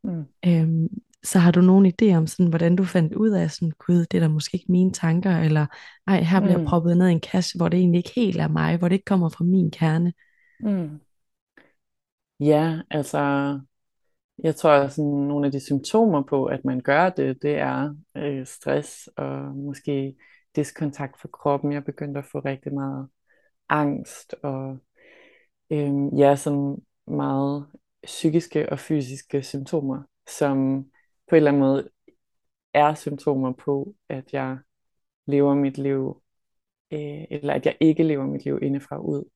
Mm. 0.04 0.24
Øhm, 0.46 0.88
så 1.26 1.40
har 1.40 1.52
du 1.52 1.62
nogen 1.62 1.94
idé 1.94 2.16
om, 2.16 2.28
sådan, 2.28 2.50
hvordan 2.50 2.76
du 2.76 2.84
fandt 2.84 3.14
ud 3.14 3.30
af, 3.30 3.52
sådan, 3.52 3.72
gud, 3.88 4.06
det 4.06 4.14
er 4.18 4.22
da 4.22 4.28
måske 4.28 4.56
ikke 4.56 4.72
mine 4.72 4.92
tanker, 4.92 5.38
eller 5.38 5.66
ej, 6.08 6.22
her 6.22 6.40
bliver 6.42 6.58
Mm. 6.58 6.66
proppet 6.66 6.98
ned 6.98 7.08
i 7.08 7.12
en 7.12 7.20
kasse, 7.20 7.58
hvor 7.58 7.70
det 7.70 7.80
egentlig 7.80 7.98
ikke 8.00 8.12
helt 8.16 8.38
er 8.42 8.48
mig, 8.48 8.78
hvor 8.78 8.88
det 8.88 8.96
ikke 8.96 9.06
kommer 9.06 9.30
fra 9.30 9.44
min 9.44 9.72
kerne. 9.72 10.14
Mm. 10.60 11.00
Ja, 12.40 12.82
altså, 12.92 13.20
jeg 14.44 14.56
tror, 14.56 14.72
at 14.72 14.92
sådan 14.94 15.12
nogle 15.12 15.46
af 15.46 15.52
de 15.52 15.66
symptomer 15.66 16.24
på, 16.24 16.46
at 16.46 16.66
man 16.66 16.82
gør 16.82 17.10
det, 17.10 17.42
det 17.42 17.56
er 17.56 17.96
øh, 18.18 18.46
stress 18.46 19.08
og 19.18 19.56
måske 19.56 20.16
diskontakt 20.56 21.22
for 21.22 21.28
kroppen. 21.28 21.72
Jeg 21.74 21.86
begyndte 21.86 22.20
at 22.20 22.26
få 22.32 22.40
rigtig 22.40 22.74
meget 22.74 23.08
angst 23.70 24.36
og 24.44 24.78
øh, 25.70 26.20
ja, 26.20 26.36
sådan 26.36 26.78
meget 27.08 27.66
psykiske 28.04 28.70
og 28.72 28.80
fysiske 28.80 29.44
symptomer, 29.44 30.04
som 30.30 30.86
på 31.30 31.36
en 31.36 31.38
eller 31.38 31.52
anden 31.52 31.60
måde 31.60 31.90
er 32.74 32.94
symptomer 32.94 33.54
på, 33.54 33.96
at 34.10 34.34
jeg 34.34 34.58
lever 35.26 35.56
mit 35.56 35.78
liv, 35.78 36.22
øh, 36.92 37.24
eller 37.32 37.54
at 37.54 37.66
jeg 37.66 37.78
ikke 37.80 38.04
lever 38.04 38.26
mit 38.26 38.46
liv 38.46 38.60
indefra 38.62 38.98
ud. 38.98 39.30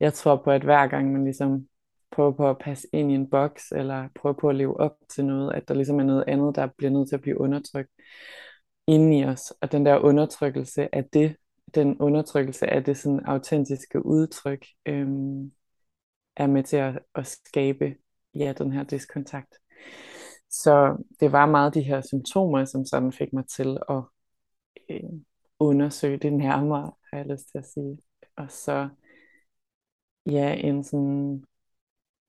Jeg 0.00 0.14
tror 0.14 0.36
på, 0.36 0.50
at 0.50 0.62
hver 0.62 0.86
gang 0.86 1.12
man 1.12 1.24
ligesom 1.24 1.68
prøver 2.10 2.32
på 2.32 2.50
at 2.50 2.58
passe 2.58 2.88
ind 2.92 3.12
i 3.12 3.14
en 3.14 3.30
boks, 3.30 3.72
eller 3.72 4.08
prøver 4.14 4.34
på 4.40 4.48
at 4.48 4.56
leve 4.56 4.80
op 4.80 4.96
til 5.08 5.24
noget, 5.24 5.54
at 5.54 5.68
der 5.68 5.74
ligesom 5.74 6.00
er 6.00 6.04
noget 6.04 6.24
andet, 6.28 6.56
der 6.56 6.68
bliver 6.78 6.90
nødt 6.90 7.08
til 7.08 7.16
at 7.16 7.22
blive 7.22 7.40
undertrykt 7.40 7.90
inde 8.86 9.18
i 9.18 9.24
os. 9.24 9.50
Og 9.60 9.72
den 9.72 9.86
der 9.86 9.98
undertrykkelse 9.98 10.94
af 10.94 11.04
det, 11.04 11.36
den 11.74 11.98
undertrykkelse 12.00 12.66
af 12.66 12.84
det 12.84 12.96
sådan 12.96 13.20
autentiske 13.24 14.06
udtryk, 14.06 14.66
øhm, 14.86 15.52
er 16.36 16.46
med 16.46 16.62
til 16.62 16.76
at, 16.76 16.98
at 17.14 17.26
skabe 17.26 17.94
ja, 18.34 18.52
den 18.58 18.72
her 18.72 18.84
diskontakt. 18.84 19.54
Så 20.50 20.96
det 21.20 21.32
var 21.32 21.46
meget 21.46 21.74
de 21.74 21.82
her 21.82 22.00
symptomer, 22.00 22.64
som 22.64 22.84
sådan 22.84 23.12
fik 23.12 23.32
mig 23.32 23.46
til 23.46 23.78
at 23.90 24.02
øh, 24.90 25.10
undersøge 25.58 26.18
det 26.18 26.32
nærmere, 26.32 26.92
har 27.12 27.18
jeg 27.18 27.26
lyst 27.26 27.50
til 27.50 27.58
at 27.58 27.66
sige. 27.66 27.98
Og 28.36 28.50
så 28.50 28.88
ja, 30.26 30.54
en 30.54 30.84
sådan 30.84 31.44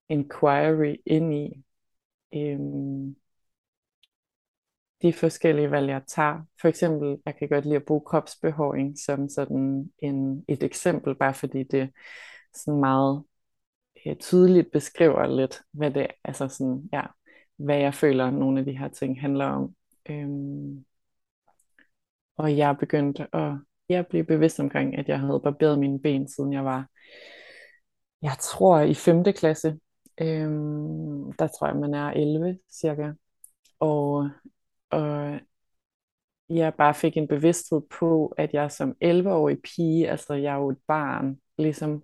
inquiry 0.10 0.96
ind 1.06 1.34
i 1.34 1.64
øh, 2.34 2.60
de 5.02 5.14
forskellige 5.14 5.72
valg, 5.72 5.90
jeg 5.90 6.02
tager. 6.08 6.42
For 6.62 6.68
eksempel, 6.68 7.18
jeg 7.26 7.36
kan 7.36 7.50
godt 7.50 7.66
lide 7.66 7.76
at 7.76 7.86
bruge 7.86 8.02
kropsbehåring 8.06 9.00
som 9.00 9.30
sådan 9.30 9.92
en, 10.00 10.46
et 10.48 10.64
eksempel, 10.64 11.16
bare 11.16 11.34
fordi 11.34 11.64
det 11.64 11.90
sådan 12.54 12.80
meget 12.80 13.24
øh, 14.06 14.16
tydeligt 14.16 14.72
beskriver 14.72 15.28
lidt, 15.28 15.62
hvad 15.72 15.92
det 15.92 16.08
altså 16.24 16.48
sådan, 16.48 16.90
ja, 16.94 17.02
hvad 17.60 17.78
jeg 17.78 17.94
føler, 17.94 18.32
nogle 18.32 18.60
af 18.60 18.66
de 18.66 18.78
her 18.78 18.88
ting 18.88 19.22
handler 19.22 19.46
om. 19.46 19.76
Øhm, 20.10 20.86
og 22.38 22.58
jeg 22.58 22.78
begyndte 22.80 23.36
at 23.36 23.54
jeg 23.90 24.08
blev 24.08 24.24
bevidst 24.26 24.60
omkring, 24.60 24.98
at 24.98 25.08
jeg 25.08 25.20
havde 25.20 25.42
barberet 25.44 25.80
mine 25.80 26.00
ben, 26.00 26.28
siden 26.28 26.54
jeg 26.54 26.66
var, 26.66 26.90
jeg 28.22 28.32
tror 28.42 28.80
i 28.80 28.94
5. 28.94 29.24
klasse. 29.24 29.80
Øhm, 30.22 31.34
der 31.34 31.48
tror 31.48 31.68
jeg, 31.68 31.76
man 31.76 31.94
er 31.94 32.12
11 32.12 32.60
cirka. 32.72 33.12
Og, 33.80 34.30
og 34.90 35.40
jeg 36.50 36.74
bare 36.74 36.94
fik 36.94 37.18
en 37.18 37.28
bevidsthed 37.28 37.82
på, 38.00 38.34
at 38.38 38.54
jeg 38.54 38.72
som 38.72 38.96
11-årig 39.06 39.58
pige, 39.62 40.10
altså 40.10 40.34
jeg 40.34 40.54
er 40.54 40.58
jo 40.58 40.70
et 40.70 40.78
barn, 40.88 41.40
ligesom, 41.58 42.04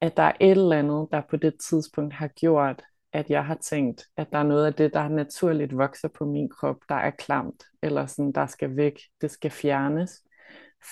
at 0.00 0.16
der 0.16 0.22
er 0.22 0.32
et 0.40 0.50
eller 0.50 0.78
andet, 0.78 1.08
der 1.12 1.22
på 1.30 1.36
det 1.36 1.54
tidspunkt 1.68 2.14
har 2.14 2.28
gjort, 2.28 2.82
at 3.14 3.30
jeg 3.30 3.44
har 3.46 3.54
tænkt, 3.54 4.06
at 4.16 4.32
der 4.32 4.38
er 4.38 4.42
noget 4.42 4.66
af 4.66 4.74
det, 4.74 4.92
der 4.92 5.08
naturligt 5.08 5.76
vokser 5.76 6.08
på 6.08 6.24
min 6.24 6.48
krop, 6.48 6.76
der 6.88 6.94
er 6.94 7.10
klamt, 7.10 7.64
eller 7.82 8.06
sådan, 8.06 8.32
der 8.32 8.46
skal 8.46 8.76
væk, 8.76 9.00
det 9.20 9.30
skal 9.30 9.50
fjernes, 9.50 10.22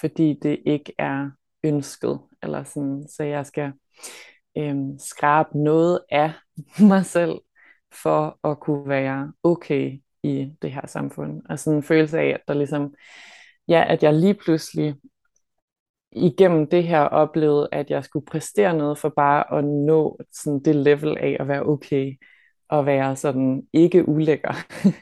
fordi 0.01 0.39
det 0.43 0.61
ikke 0.67 0.93
er 0.99 1.31
ønsket, 1.65 2.21
eller 2.43 2.65
sådan, 2.65 3.07
så 3.09 3.23
jeg 3.23 3.47
skal 3.47 3.73
øhm, 4.59 4.99
skrabe 4.99 5.59
noget 5.59 6.01
af 6.11 6.33
mig 6.91 7.07
selv, 7.07 7.39
for 8.03 8.49
at 8.49 8.61
kunne 8.61 8.89
være 8.89 9.33
okay 9.43 10.01
i 10.23 10.53
det 10.63 10.73
her 10.73 10.87
samfund. 10.87 11.43
Og 11.49 11.59
sådan 11.59 11.77
en 11.77 11.83
følelse 11.83 12.19
af, 12.19 12.27
at 12.27 12.41
der 12.49 12.55
ligesom, 12.55 12.95
ja, 13.69 13.85
at 13.89 14.03
jeg 14.03 14.15
lige 14.15 14.35
pludselig 14.35 14.95
igennem 16.13 16.67
det 16.67 16.85
her 16.85 17.01
oplevede, 17.01 17.69
at 17.73 17.91
jeg 17.91 18.05
skulle 18.05 18.27
præstere 18.27 18.77
noget 18.77 18.99
for 18.99 19.09
bare 19.09 19.59
at 19.59 19.65
nå 19.65 20.19
sådan 20.33 20.61
det 20.63 20.77
level 20.77 21.19
af 21.19 21.37
at 21.41 21.49
være 21.49 21.63
okay, 21.63 22.15
og 22.69 22.87
være 22.87 23.17
sådan 23.17 23.63
ikke 23.73 24.09
ulækker. 24.09 24.55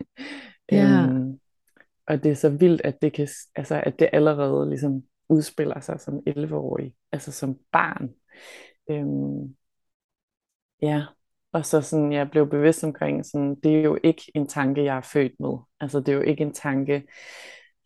Ja. 0.73 0.85
øhm, 0.85 1.41
og 2.07 2.23
det 2.23 2.31
er 2.31 2.35
så 2.35 2.49
vildt, 2.49 2.81
at 2.85 3.03
det, 3.03 3.13
kan, 3.13 3.29
altså, 3.55 3.83
at 3.87 3.99
det 3.99 4.11
allerede 4.13 4.69
ligesom 4.69 5.03
udspiller 5.29 5.81
sig 5.81 6.01
som 6.01 6.21
11-årig, 6.29 6.95
altså 7.13 7.33
som 7.33 7.59
barn. 7.73 8.11
Øhm, 8.91 9.57
ja, 10.83 11.05
og 11.53 11.67
så 11.67 11.81
sådan, 11.81 12.13
jeg 12.13 12.31
blev 12.31 12.51
bevidst 12.51 12.85
omkring, 12.85 13.27
sådan, 13.27 13.55
det 13.55 13.77
er 13.79 13.83
jo 13.83 13.99
ikke 14.05 14.23
en 14.35 14.47
tanke, 14.47 14.85
jeg 14.85 14.97
er 14.97 15.01
født 15.13 15.33
med. 15.41 15.59
Altså 15.81 16.01
det 16.01 16.09
er 16.09 16.13
jo 16.17 16.23
ikke 16.23 16.43
en 16.43 16.55
tanke, 16.55 17.07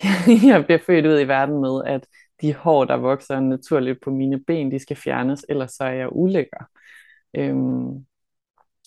jeg 0.51 0.65
bliver 0.65 0.79
født 0.87 1.07
ud 1.07 1.21
i 1.21 1.29
verden 1.29 1.61
med, 1.61 1.83
at 1.87 2.07
de 2.41 2.55
hår, 2.55 2.85
der 2.85 2.97
vokser 2.97 3.41
naturligt 3.41 4.01
på 4.01 4.11
mine 4.11 4.41
ben, 4.45 4.71
de 4.71 4.79
skal 4.79 4.97
fjernes, 4.97 5.47
ellers 5.49 5.73
så 5.73 5.85
er 5.85 5.93
jeg 5.93 6.09
ulækker. 6.13 6.65
Øhm, 7.35 8.07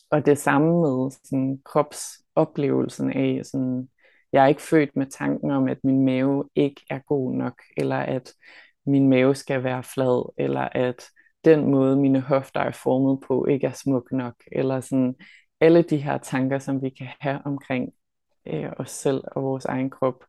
og 0.09 0.25
det 0.25 0.37
samme 0.37 0.67
med 0.81 1.11
sådan, 1.11 1.61
kropsoplevelsen 1.65 3.11
af, 3.11 3.41
sådan, 3.43 3.89
jeg 4.33 4.43
er 4.43 4.47
ikke 4.47 4.61
født 4.61 4.95
med 4.95 5.05
tanken 5.05 5.51
om, 5.51 5.67
at 5.67 5.77
min 5.83 6.05
mave 6.05 6.49
ikke 6.55 6.81
er 6.89 6.99
god 6.99 7.33
nok, 7.33 7.61
eller 7.77 7.97
at 7.97 8.33
min 8.85 9.09
mave 9.09 9.35
skal 9.35 9.63
være 9.63 9.83
flad, 9.83 10.33
eller 10.37 10.69
at 10.71 11.03
den 11.45 11.71
måde, 11.71 11.95
mine 11.95 12.21
hofter 12.21 12.59
er 12.59 12.71
formet 12.71 13.19
på, 13.27 13.45
ikke 13.45 13.67
er 13.67 13.71
smuk 13.71 14.11
nok, 14.11 14.35
eller 14.51 14.81
sådan 14.81 15.15
alle 15.59 15.81
de 15.81 15.97
her 15.97 16.17
tanker, 16.17 16.59
som 16.59 16.81
vi 16.81 16.89
kan 16.89 17.07
have 17.19 17.41
omkring 17.45 17.93
øh, 18.47 18.69
os 18.77 18.91
selv 18.91 19.23
og 19.31 19.43
vores 19.43 19.65
egen 19.65 19.89
krop, 19.89 20.23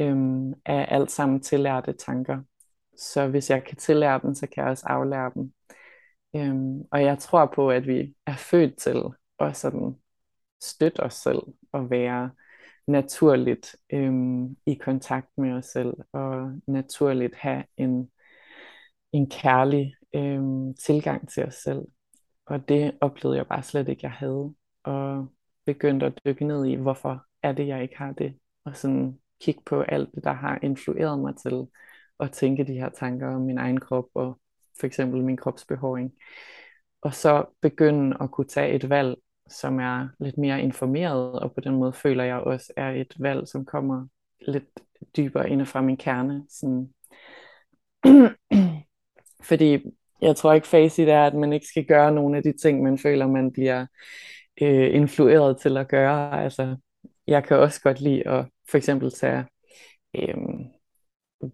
øhm, 0.00 0.52
er 0.64 0.86
alt 0.86 1.10
sammen 1.10 1.40
tillærte 1.40 1.92
tanker. 1.92 2.42
Så 2.96 3.28
hvis 3.28 3.50
jeg 3.50 3.64
kan 3.64 3.76
tillære 3.76 4.20
dem, 4.22 4.34
så 4.34 4.46
kan 4.46 4.62
jeg 4.62 4.70
også 4.70 4.86
aflære 4.86 5.32
dem. 5.34 5.52
Øhm, 6.36 6.82
og 6.92 7.02
jeg 7.02 7.18
tror 7.18 7.52
på, 7.54 7.70
at 7.70 7.86
vi 7.86 8.14
er 8.26 8.36
født 8.36 8.76
til 8.78 9.02
at 9.38 9.56
sådan 9.56 9.96
støtte 10.62 11.00
os 11.00 11.14
selv 11.14 11.38
og 11.72 11.90
være 11.90 12.30
naturligt 12.86 13.76
øhm, 13.92 14.56
i 14.66 14.74
kontakt 14.74 15.28
med 15.38 15.52
os 15.52 15.66
selv 15.66 15.94
og 16.12 16.52
naturligt 16.66 17.34
have 17.34 17.64
en, 17.76 18.10
en 19.12 19.30
kærlig 19.30 19.94
øhm, 20.14 20.74
tilgang 20.74 21.28
til 21.28 21.44
os 21.44 21.54
selv. 21.54 21.82
Og 22.46 22.68
det 22.68 22.98
oplevede 23.00 23.38
jeg 23.38 23.46
bare 23.46 23.62
slet 23.62 23.88
ikke, 23.88 24.00
jeg 24.02 24.12
havde. 24.12 24.54
Og 24.82 25.28
begyndte 25.66 26.06
at 26.06 26.20
dykke 26.26 26.44
ned 26.44 26.64
i, 26.66 26.74
hvorfor 26.74 27.26
er 27.42 27.52
det, 27.52 27.68
jeg 27.68 27.82
ikke 27.82 27.98
har 27.98 28.12
det. 28.12 28.38
Og 28.64 28.76
sådan 28.76 29.18
kigge 29.44 29.62
på 29.66 29.80
alt 29.82 30.14
det, 30.14 30.24
der 30.24 30.32
har 30.32 30.58
influeret 30.62 31.18
mig 31.18 31.36
til 31.36 31.66
at 32.20 32.30
tænke 32.32 32.64
de 32.64 32.74
her 32.74 32.88
tanker 32.88 33.34
om 33.34 33.42
min 33.42 33.58
egen 33.58 33.80
krop 33.80 34.06
og 34.14 34.38
for 34.80 34.86
eksempel 34.86 35.24
min 35.24 35.36
kropsbehåring. 35.36 36.12
Og 37.02 37.14
så 37.14 37.44
begynde 37.60 38.16
at 38.20 38.30
kunne 38.30 38.46
tage 38.46 38.74
et 38.74 38.88
valg, 38.88 39.16
som 39.48 39.80
er 39.80 40.08
lidt 40.20 40.38
mere 40.38 40.62
informeret, 40.62 41.40
og 41.40 41.54
på 41.54 41.60
den 41.60 41.74
måde 41.74 41.92
føler 41.92 42.24
jeg 42.24 42.36
også 42.36 42.72
er 42.76 42.90
et 42.90 43.14
valg, 43.18 43.48
som 43.48 43.64
kommer 43.64 44.06
lidt 44.40 44.64
dybere 45.16 45.50
inde 45.50 45.66
fra 45.66 45.80
min 45.80 45.96
kerne. 45.96 46.44
Sådan. 46.48 46.88
Fordi 49.48 49.78
jeg 50.20 50.36
tror 50.36 50.52
ikke 50.52 50.66
facit 50.66 51.08
er, 51.08 51.26
at 51.26 51.34
man 51.34 51.52
ikke 51.52 51.66
skal 51.66 51.84
gøre 51.86 52.12
nogle 52.12 52.36
af 52.36 52.42
de 52.42 52.52
ting, 52.62 52.82
man 52.82 52.98
føler, 52.98 53.26
man 53.26 53.52
bliver 53.52 53.86
øh, 54.62 54.94
influeret 54.94 55.58
til 55.58 55.76
at 55.76 55.88
gøre. 55.88 56.42
Altså, 56.44 56.76
jeg 57.26 57.44
kan 57.44 57.56
også 57.56 57.80
godt 57.80 58.00
lide 58.00 58.28
at 58.28 58.46
for 58.70 58.76
eksempel 58.76 59.10
tage 59.12 59.44
øh, 60.16 60.36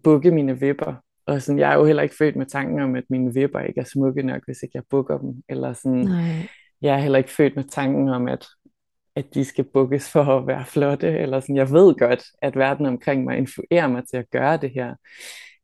bukke 0.03 0.31
mine 0.31 0.59
vipper. 0.59 0.95
Og 1.25 1.41
sådan, 1.41 1.59
jeg 1.59 1.71
er 1.71 1.75
jo 1.75 1.85
heller 1.85 2.03
ikke 2.03 2.15
født 2.15 2.35
med 2.35 2.45
tanken 2.45 2.79
om, 2.79 2.95
at 2.95 3.03
mine 3.09 3.33
vipper 3.33 3.59
ikke 3.59 3.79
er 3.79 3.85
smukke 3.85 4.23
nok, 4.23 4.41
hvis 4.45 4.63
ikke 4.63 4.71
jeg 4.75 4.83
bukker 4.89 5.17
dem. 5.17 5.43
Eller 5.49 5.73
sådan, 5.73 5.97
Nej. 5.97 6.47
jeg 6.81 6.95
er 6.95 6.99
heller 6.99 7.17
ikke 7.17 7.31
født 7.31 7.55
med 7.55 7.63
tanken 7.63 8.09
om, 8.09 8.27
at, 8.27 8.45
at 9.15 9.33
de 9.33 9.45
skal 9.45 9.65
bukkes 9.73 10.11
for 10.11 10.23
at 10.23 10.47
være 10.47 10.65
flotte. 10.65 11.17
Eller 11.17 11.39
sådan, 11.39 11.55
jeg 11.55 11.71
ved 11.71 11.95
godt, 11.95 12.23
at 12.41 12.55
verden 12.55 12.85
omkring 12.85 13.23
mig 13.23 13.37
influerer 13.37 13.87
mig 13.87 14.03
til 14.07 14.17
at 14.17 14.29
gøre 14.31 14.57
det 14.57 14.71
her. 14.75 14.95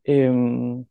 Øhm, 0.10 0.86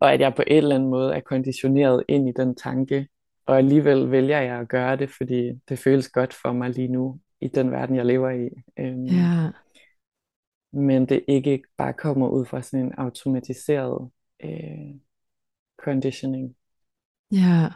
og 0.00 0.12
at 0.12 0.20
jeg 0.20 0.34
på 0.34 0.42
en 0.46 0.56
eller 0.56 0.74
anden 0.74 0.90
måde 0.90 1.14
er 1.14 1.20
konditioneret 1.20 2.04
ind 2.08 2.28
i 2.28 2.32
den 2.36 2.54
tanke. 2.54 3.08
Og 3.46 3.58
alligevel 3.58 4.10
vælger 4.10 4.40
jeg 4.40 4.60
at 4.60 4.68
gøre 4.68 4.96
det, 4.96 5.10
fordi 5.10 5.52
det 5.68 5.78
føles 5.78 6.08
godt 6.08 6.34
for 6.42 6.52
mig 6.52 6.70
lige 6.70 6.88
nu, 6.88 7.20
i 7.44 7.48
den 7.48 7.70
verden, 7.70 7.96
jeg 7.96 8.06
lever 8.06 8.30
i. 8.30 8.48
Øhm, 8.78 9.04
Ja. 9.04 9.50
men 10.72 11.06
det 11.08 11.24
ikke 11.28 11.62
bare 11.78 11.92
kommer 11.92 12.28
ud 12.28 12.46
fra 12.46 12.62
sådan 12.62 12.86
en 12.86 12.92
automatiseret 12.98 14.10
øh, 14.44 14.94
conditioning. 15.84 16.54
Ja, 17.32 17.68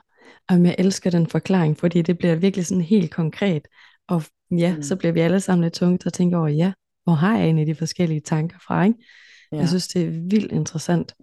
og 0.48 0.64
jeg 0.64 0.75
elsker 0.78 1.10
den 1.10 1.26
forklaring, 1.26 1.76
fordi 1.76 2.02
det 2.02 2.18
bliver 2.18 2.34
virkelig 2.37 2.66
sådan 2.66 2.84
helt 2.84 3.10
konkret. 3.14 3.68
Og 4.08 4.22
ja, 4.50 4.75
Mm. 4.76 4.82
så 4.82 4.96
bliver 4.96 5.12
vi 5.12 5.20
alle 5.20 5.40
sammen 5.40 5.62
lidt 5.62 5.75
tunge 5.75 5.98
til 5.98 6.08
at 6.08 6.12
tænke 6.12 6.37
over, 6.37 6.48
ja, 6.48 6.72
hvor 7.04 7.12
har 7.12 7.37
jeg 7.37 7.44
egentlig 7.44 7.66
de 7.66 7.75
forskellige 7.75 8.20
tanker 8.20 8.56
fra, 8.66 8.84
ikke? 8.84 8.98
Ja. 9.52 9.56
Jeg 9.56 9.68
synes, 9.68 9.88
det 9.88 10.02
er 10.02 10.10
vildt 10.10 10.52
interessant. 10.52 11.14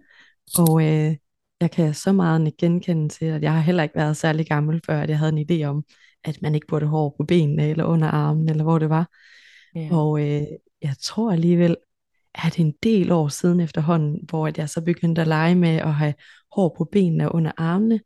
Og 0.58 0.82
øh, 0.82 1.16
jeg 1.60 1.70
kan 1.70 1.94
så 1.94 2.12
meget 2.12 2.56
genkende 2.56 3.08
til, 3.08 3.24
at 3.24 3.42
jeg 3.42 3.52
har 3.52 3.60
heller 3.60 3.82
ikke 3.82 3.94
været 3.94 4.16
særlig 4.16 4.46
gammel, 4.46 4.80
før 4.86 5.00
at 5.00 5.10
jeg 5.10 5.18
havde 5.18 5.32
en 5.40 5.46
idé 5.50 5.64
om, 5.64 5.84
at 6.26 6.42
man 6.42 6.54
ikke 6.54 6.66
burde 6.66 6.86
hår 6.86 7.14
på 7.18 7.24
benene, 7.24 7.68
eller 7.68 7.84
under 7.84 8.08
armen, 8.08 8.48
eller 8.48 8.64
hvor 8.64 8.78
det 8.78 8.90
var. 8.90 9.08
Ja. 9.74 9.88
Og 9.92 10.20
øh, 10.20 10.42
jeg 10.82 10.94
tror 11.02 11.32
alligevel, 11.32 11.76
at 12.34 12.52
det 12.56 12.58
en 12.60 12.74
del 12.82 13.12
år 13.12 13.28
siden 13.28 13.60
efterhånden, 13.60 14.20
hvor 14.28 14.46
at 14.46 14.58
jeg 14.58 14.68
så 14.70 14.80
begyndte 14.80 15.20
at 15.22 15.28
lege 15.28 15.54
med 15.54 15.68
at 15.76 15.94
have 15.94 16.14
hår 16.52 16.74
på 16.78 16.84
benene 16.92 17.28
og 17.28 17.34
under 17.34 17.52
armene. 17.56 18.00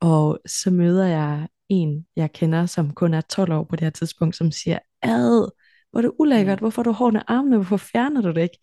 Og 0.00 0.38
så 0.46 0.70
møder 0.70 1.06
jeg 1.06 1.48
en, 1.68 2.06
jeg 2.16 2.32
kender, 2.32 2.66
som 2.66 2.90
kun 2.94 3.14
er 3.14 3.20
12 3.20 3.52
år 3.52 3.64
på 3.64 3.76
det 3.76 3.84
her 3.84 3.90
tidspunkt, 3.90 4.36
som 4.36 4.50
siger, 4.50 4.78
ad, 5.02 5.50
hvor 5.90 5.98
er 6.00 6.02
det 6.02 6.12
ulækkert, 6.18 6.56
Ja. 6.56 6.60
hvorfor 6.60 6.82
har 6.82 6.84
du 6.84 6.92
hår 6.92 7.06
under 7.06 7.22
armene, 7.26 7.56
hvorfor 7.56 7.76
fjerner 7.76 8.20
du 8.22 8.28
det 8.28 8.42
ikke? 8.42 8.58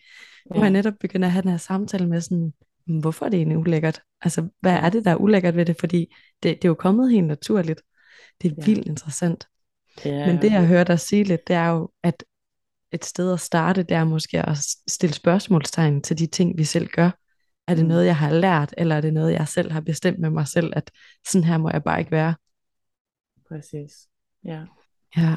Hvor 0.45 0.55
jeg 0.55 0.63
Ja. 0.63 0.69
netop 0.69 0.93
begynder 0.99 1.27
at 1.27 1.31
have 1.31 1.41
den 1.41 1.51
her 1.51 1.57
samtale 1.57 2.07
med 2.07 2.21
sådan, 2.21 2.53
"Men 2.87 2.99
hvorfor 2.99 3.25
er 3.25 3.29
det 3.29 3.37
egentlig 3.37 3.57
ulækkert? 3.57 4.01
Altså, 4.21 4.47
hvad 4.61 4.73
er 4.73 4.89
det, 4.89 5.05
der 5.05 5.11
er 5.11 5.15
ulækkert 5.15 5.55
ved 5.55 5.65
det? 5.65 5.75
Fordi 5.79 5.99
det, 6.43 6.55
det 6.61 6.65
er 6.65 6.69
jo 6.69 6.73
kommet 6.73 7.11
helt 7.11 7.27
naturligt. 7.27 7.81
Det 8.41 8.51
er 8.51 8.55
Ja. 8.57 8.65
vildt 8.65 8.87
interessant. 8.87 9.47
Ja, 10.05 10.25
Men 10.33 10.41
det, 10.41 10.51
jeg 10.51 10.67
hører 10.67 10.83
dig 10.83 10.99
sige 10.99 11.23
lidt, 11.23 11.47
det 11.47 11.55
er 11.55 11.67
jo, 11.69 11.89
at 12.03 12.23
et 12.91 13.05
sted 13.05 13.33
at 13.33 13.39
starte, 13.39 13.83
det 13.83 13.91
er 13.97 14.03
måske 14.03 14.41
at 14.41 14.57
stille 14.87 15.13
spørgsmålstegn 15.15 16.01
til 16.01 16.17
de 16.19 16.27
ting, 16.27 16.57
vi 16.57 16.63
selv 16.63 16.87
gør. 16.87 17.11
Er 17.67 17.75
det 17.75 17.83
Mm. 17.83 17.87
noget, 17.89 18.05
jeg 18.05 18.17
har 18.17 18.31
lært, 18.33 18.73
eller 18.77 18.95
er 18.95 19.01
det 19.01 19.13
noget, 19.13 19.33
jeg 19.33 19.47
selv 19.47 19.71
har 19.71 19.81
bestemt 19.81 20.19
med 20.19 20.29
mig 20.29 20.47
selv, 20.47 20.73
at 20.75 20.91
sådan 21.27 21.43
her 21.43 21.57
må 21.57 21.69
jeg 21.73 21.83
bare 21.83 21.99
ikke 21.99 22.11
være? 22.11 22.35
Præcis. 23.47 23.91
Ja. 24.43 24.65
Ja, 25.17 25.35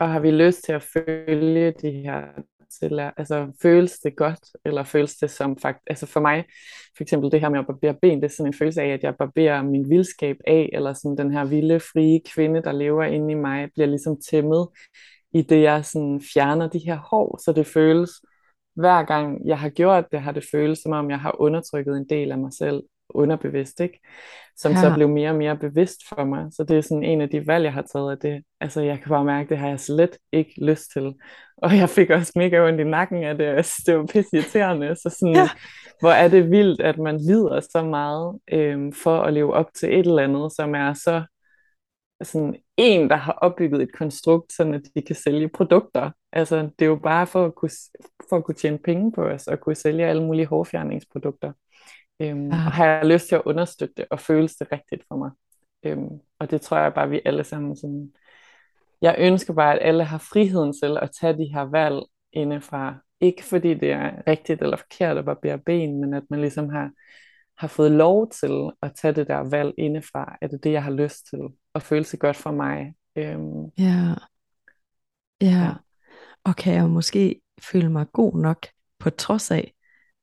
Og 0.00 0.12
har 0.12 0.20
vi 0.20 0.30
lyst 0.30 0.64
til 0.64 0.72
at 0.72 0.82
følge 0.82 1.70
de 1.82 1.90
her 1.90 2.22
til, 2.80 3.00
at- 3.00 3.12
altså 3.16 3.52
føles 3.62 3.98
det 3.98 4.16
godt, 4.16 4.40
eller 4.64 4.84
føles 4.84 5.16
det 5.16 5.30
som 5.30 5.56
faktisk, 5.58 5.82
altså 5.86 6.06
for 6.06 6.20
mig, 6.20 6.44
for 6.96 7.02
eksempel 7.02 7.32
det 7.32 7.40
her 7.40 7.48
med 7.48 7.58
at 7.58 7.66
barbere 7.66 7.94
ben, 8.02 8.16
det 8.22 8.24
er 8.24 8.34
sådan 8.36 8.46
en 8.46 8.58
følelse 8.58 8.82
af, 8.82 8.88
at 8.88 9.02
jeg 9.02 9.14
barberer 9.18 9.62
min 9.62 9.90
vildskab 9.90 10.36
af, 10.46 10.70
eller 10.72 10.92
sådan 10.92 11.18
den 11.18 11.32
her 11.32 11.44
vilde, 11.44 11.80
frie 11.80 12.20
kvinde, 12.34 12.62
der 12.62 12.72
lever 12.72 13.04
inde 13.04 13.32
i 13.32 13.34
mig, 13.34 13.68
bliver 13.74 13.86
ligesom 13.86 14.16
tæmmet 14.30 14.68
i 15.32 15.42
det, 15.42 15.62
jeg 15.62 15.84
sådan 15.84 16.20
fjerner 16.34 16.68
de 16.68 16.78
her 16.78 16.96
hår, 16.96 17.40
så 17.44 17.52
det 17.52 17.66
føles, 17.66 18.10
hver 18.74 19.02
gang 19.02 19.46
jeg 19.48 19.58
har 19.58 19.68
gjort 19.68 20.04
det, 20.12 20.20
har 20.20 20.32
det 20.32 20.44
føles 20.52 20.78
som 20.78 20.92
om, 20.92 21.10
jeg 21.10 21.20
har 21.20 21.40
undertrykket 21.40 21.96
en 21.96 22.08
del 22.08 22.32
af 22.32 22.38
mig 22.38 22.52
selv, 22.52 22.82
underbevidst, 23.10 23.80
ikke? 23.80 24.00
Som 24.56 24.74
så 24.74 24.86
Ja. 24.86 24.94
blev 24.94 25.08
mere 25.08 25.30
og 25.30 25.36
mere 25.36 25.56
bevidst 25.56 26.08
for 26.08 26.24
mig. 26.24 26.46
Så 26.52 26.64
det 26.64 26.76
er 26.76 26.80
sådan 26.80 27.02
en 27.04 27.20
af 27.20 27.28
de 27.28 27.46
valg, 27.46 27.64
jeg 27.64 27.72
har 27.72 27.82
taget 27.92 28.10
af 28.10 28.18
det. 28.18 28.42
Altså, 28.60 28.80
jeg 28.80 29.00
kan 29.00 29.08
bare 29.10 29.24
mærke, 29.24 29.48
det 29.48 29.58
har 29.58 29.68
jeg 29.68 29.80
slet 29.80 30.18
ikke 30.32 30.64
lyst 30.64 30.92
til. 30.92 31.14
Og 31.56 31.76
jeg 31.76 31.88
fik 31.88 32.10
også 32.10 32.32
mega 32.36 32.68
ondt 32.68 32.80
i 32.80 32.84
nakken 32.84 33.24
af 33.24 33.36
det, 33.38 33.48
og 33.48 33.64
synes, 33.64 33.84
det 33.86 33.98
var 33.98 34.06
pisse 34.06 34.36
irriterende. 34.36 34.96
Så 34.96 35.16
sådan, 35.20 35.34
Ja. 35.34 35.40
ja. 35.40 35.48
hvor 36.00 36.10
er 36.10 36.28
det 36.28 36.50
vildt, 36.50 36.80
at 36.80 36.98
man 36.98 37.16
lider 37.16 37.60
så 37.60 37.82
meget 37.82 38.38
øhm, 38.52 38.92
for 38.92 39.20
at 39.22 39.32
leve 39.34 39.54
op 39.54 39.66
til 39.74 39.88
et 39.92 40.06
eller 40.06 40.22
andet, 40.22 40.52
som 40.52 40.74
er 40.74 40.92
så 40.92 41.24
sådan 42.22 42.56
en, 42.76 43.10
der 43.10 43.16
har 43.16 43.32
opbygget 43.32 43.82
et 43.82 43.92
konstrukt, 43.92 44.52
sådan 44.52 44.74
at 44.74 44.82
de 44.94 45.02
kan 45.02 45.16
sælge 45.16 45.48
produkter. 45.48 46.10
Altså, 46.32 46.56
det 46.56 46.82
er 46.82 46.86
jo 46.86 46.96
bare 46.96 47.26
for 47.26 47.44
at 47.46 47.54
kunne, 47.54 47.70
for 48.28 48.36
at 48.36 48.44
kunne 48.44 48.54
tjene 48.54 48.78
penge 48.78 49.12
på 49.12 49.22
os, 49.22 49.46
og 49.46 49.60
kunne 49.60 49.74
sælge 49.74 50.06
alle 50.06 50.22
mulige 50.24 50.46
hårfjerningsprodukter. 50.46 51.52
Øhm, 52.20 52.46
Ja. 52.48 52.54
og 52.54 52.58
har 52.72 52.86
jeg 52.86 53.06
lyst 53.06 53.28
til 53.28 53.34
at 53.34 53.42
understøtte 53.44 53.94
det, 53.96 54.06
og 54.10 54.20
føles 54.20 54.56
det 54.56 54.72
rigtigt 54.72 55.04
for 55.08 55.16
mig. 55.16 55.30
Øhm, 55.82 56.08
og 56.38 56.50
det 56.50 56.60
tror 56.60 56.78
jeg 56.78 56.94
bare, 56.94 57.08
vi 57.08 57.20
alle 57.24 57.44
sammen 57.44 57.76
sådan... 57.76 58.12
Jeg 59.02 59.14
ønsker 59.18 59.54
bare, 59.54 59.74
at 59.74 59.88
alle 59.88 60.04
har 60.04 60.18
friheden 60.18 60.72
til 60.82 60.98
at 61.02 61.10
tage 61.20 61.32
de 61.38 61.44
her 61.54 61.62
valg 61.62 62.02
indefra. 62.32 62.94
Ikke 63.20 63.44
fordi 63.44 63.74
det 63.74 63.92
er 63.92 64.10
rigtigt 64.26 64.62
eller 64.62 64.76
forkert 64.76 65.18
at 65.18 65.24
barbere 65.24 65.58
ben, 65.58 66.00
men 66.00 66.14
at 66.14 66.22
man 66.30 66.40
ligesom 66.40 66.68
har, 66.68 66.90
har 67.58 67.68
fået 67.68 67.90
lov 67.92 68.30
til 68.30 68.70
at 68.82 68.92
tage 68.94 69.14
det 69.14 69.26
der 69.28 69.50
valg 69.50 69.74
indefra. 69.78 70.36
Er 70.40 70.46
det 70.46 70.64
det, 70.64 70.72
jeg 70.72 70.82
har 70.82 70.90
lyst 70.90 71.26
til? 71.30 71.38
Og 71.74 71.82
føle 71.82 72.04
sig 72.04 72.18
godt 72.18 72.36
for 72.36 72.50
mig. 72.50 72.94
Øhm, 73.16 73.64
ja, 73.78 74.14
ja. 75.40 75.46
Ja. 75.46 75.72
Og 76.44 76.56
kan 76.56 76.74
jeg 76.74 76.88
måske 76.88 77.40
føle 77.72 77.88
mig 77.90 78.06
god 78.12 78.34
nok 78.34 78.66
på 78.98 79.10
trods 79.10 79.50
af? 79.50 79.72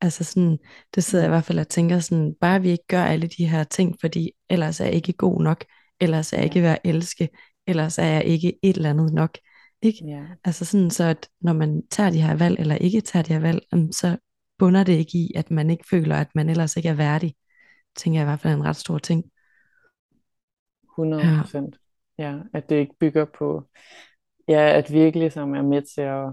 Altså 0.01 0.23
sådan, 0.23 0.58
det 0.95 1.03
sidder 1.03 1.23
jeg 1.25 1.29
i 1.29 1.34
hvert 1.34 1.43
fald 1.43 1.60
og 1.60 1.67
tænker 1.69 1.99
sådan, 1.99 2.36
bare 2.41 2.62
vi 2.62 2.69
ikke 2.69 2.88
gør 2.88 3.03
alle 3.03 3.27
de 3.27 3.45
her 3.47 3.63
ting, 3.63 3.95
fordi 4.01 4.31
ellers 4.49 4.79
er 4.79 4.86
jeg 4.86 4.93
ikke 4.93 5.13
god 5.13 5.41
nok, 5.41 5.65
ellers 5.99 6.34
er 6.34 6.38
jeg 6.38 6.43
Ja. 6.43 6.45
ikke 6.45 6.62
værd 6.62 6.79
at 6.84 6.89
elske, 6.95 7.29
ellers 7.67 7.97
er 7.97 8.03
jeg 8.05 8.25
ikke 8.25 8.60
et 8.63 8.75
eller 8.77 8.89
andet 8.89 9.13
nok. 9.13 9.38
Ikke? 9.81 10.05
ja, 10.05 10.25
Altså 10.43 10.65
sådan 10.65 10.91
så, 10.91 11.03
at 11.03 11.29
når 11.41 11.53
man 11.53 11.84
tager 11.91 12.10
de 12.10 12.21
her 12.21 12.36
valg, 12.36 12.60
eller 12.60 12.75
ikke 12.75 13.01
tager 13.01 13.23
de 13.23 13.34
her 13.34 13.39
valg, 13.39 13.62
så 13.91 14.17
bunder 14.58 14.84
det 14.84 14.93
ikke 14.93 15.17
i, 15.17 15.31
at 15.36 15.51
man 15.51 15.69
ikke 15.69 15.86
føler, 15.89 16.15
at 16.15 16.27
man 16.36 16.49
ellers 16.49 16.77
ikke 16.77 16.89
er 16.89 16.93
værdig. 16.93 17.36
Tænker 17.95 18.19
jeg 18.19 18.25
i 18.25 18.29
hvert 18.29 18.39
fald 18.39 18.53
er 18.53 18.58
en 18.58 18.65
ret 18.65 18.75
stor 18.75 18.97
ting. 18.97 19.25
100 20.97 21.27
procent. 21.38 21.79
Ja, 22.17 22.39
at 22.53 22.69
det 22.69 22.75
ikke 22.75 22.95
bygger 22.99 23.25
på, 23.25 23.69
ja, 24.47 24.77
at 24.77 24.91
vi 24.93 24.99
ikke 25.01 25.19
ligesom 25.19 25.55
er 25.55 25.62
med 25.62 25.81
til 25.95 26.01
at 26.01 26.27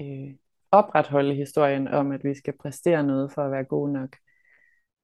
øh, 0.00 0.34
opretholde 0.72 1.34
historien 1.34 1.88
om, 1.88 2.12
at 2.12 2.24
vi 2.24 2.34
skal 2.34 2.54
præstere 2.62 3.02
noget 3.04 3.32
for 3.32 3.42
at 3.42 3.50
være 3.52 3.64
gode 3.64 3.92
nok. 3.92 4.16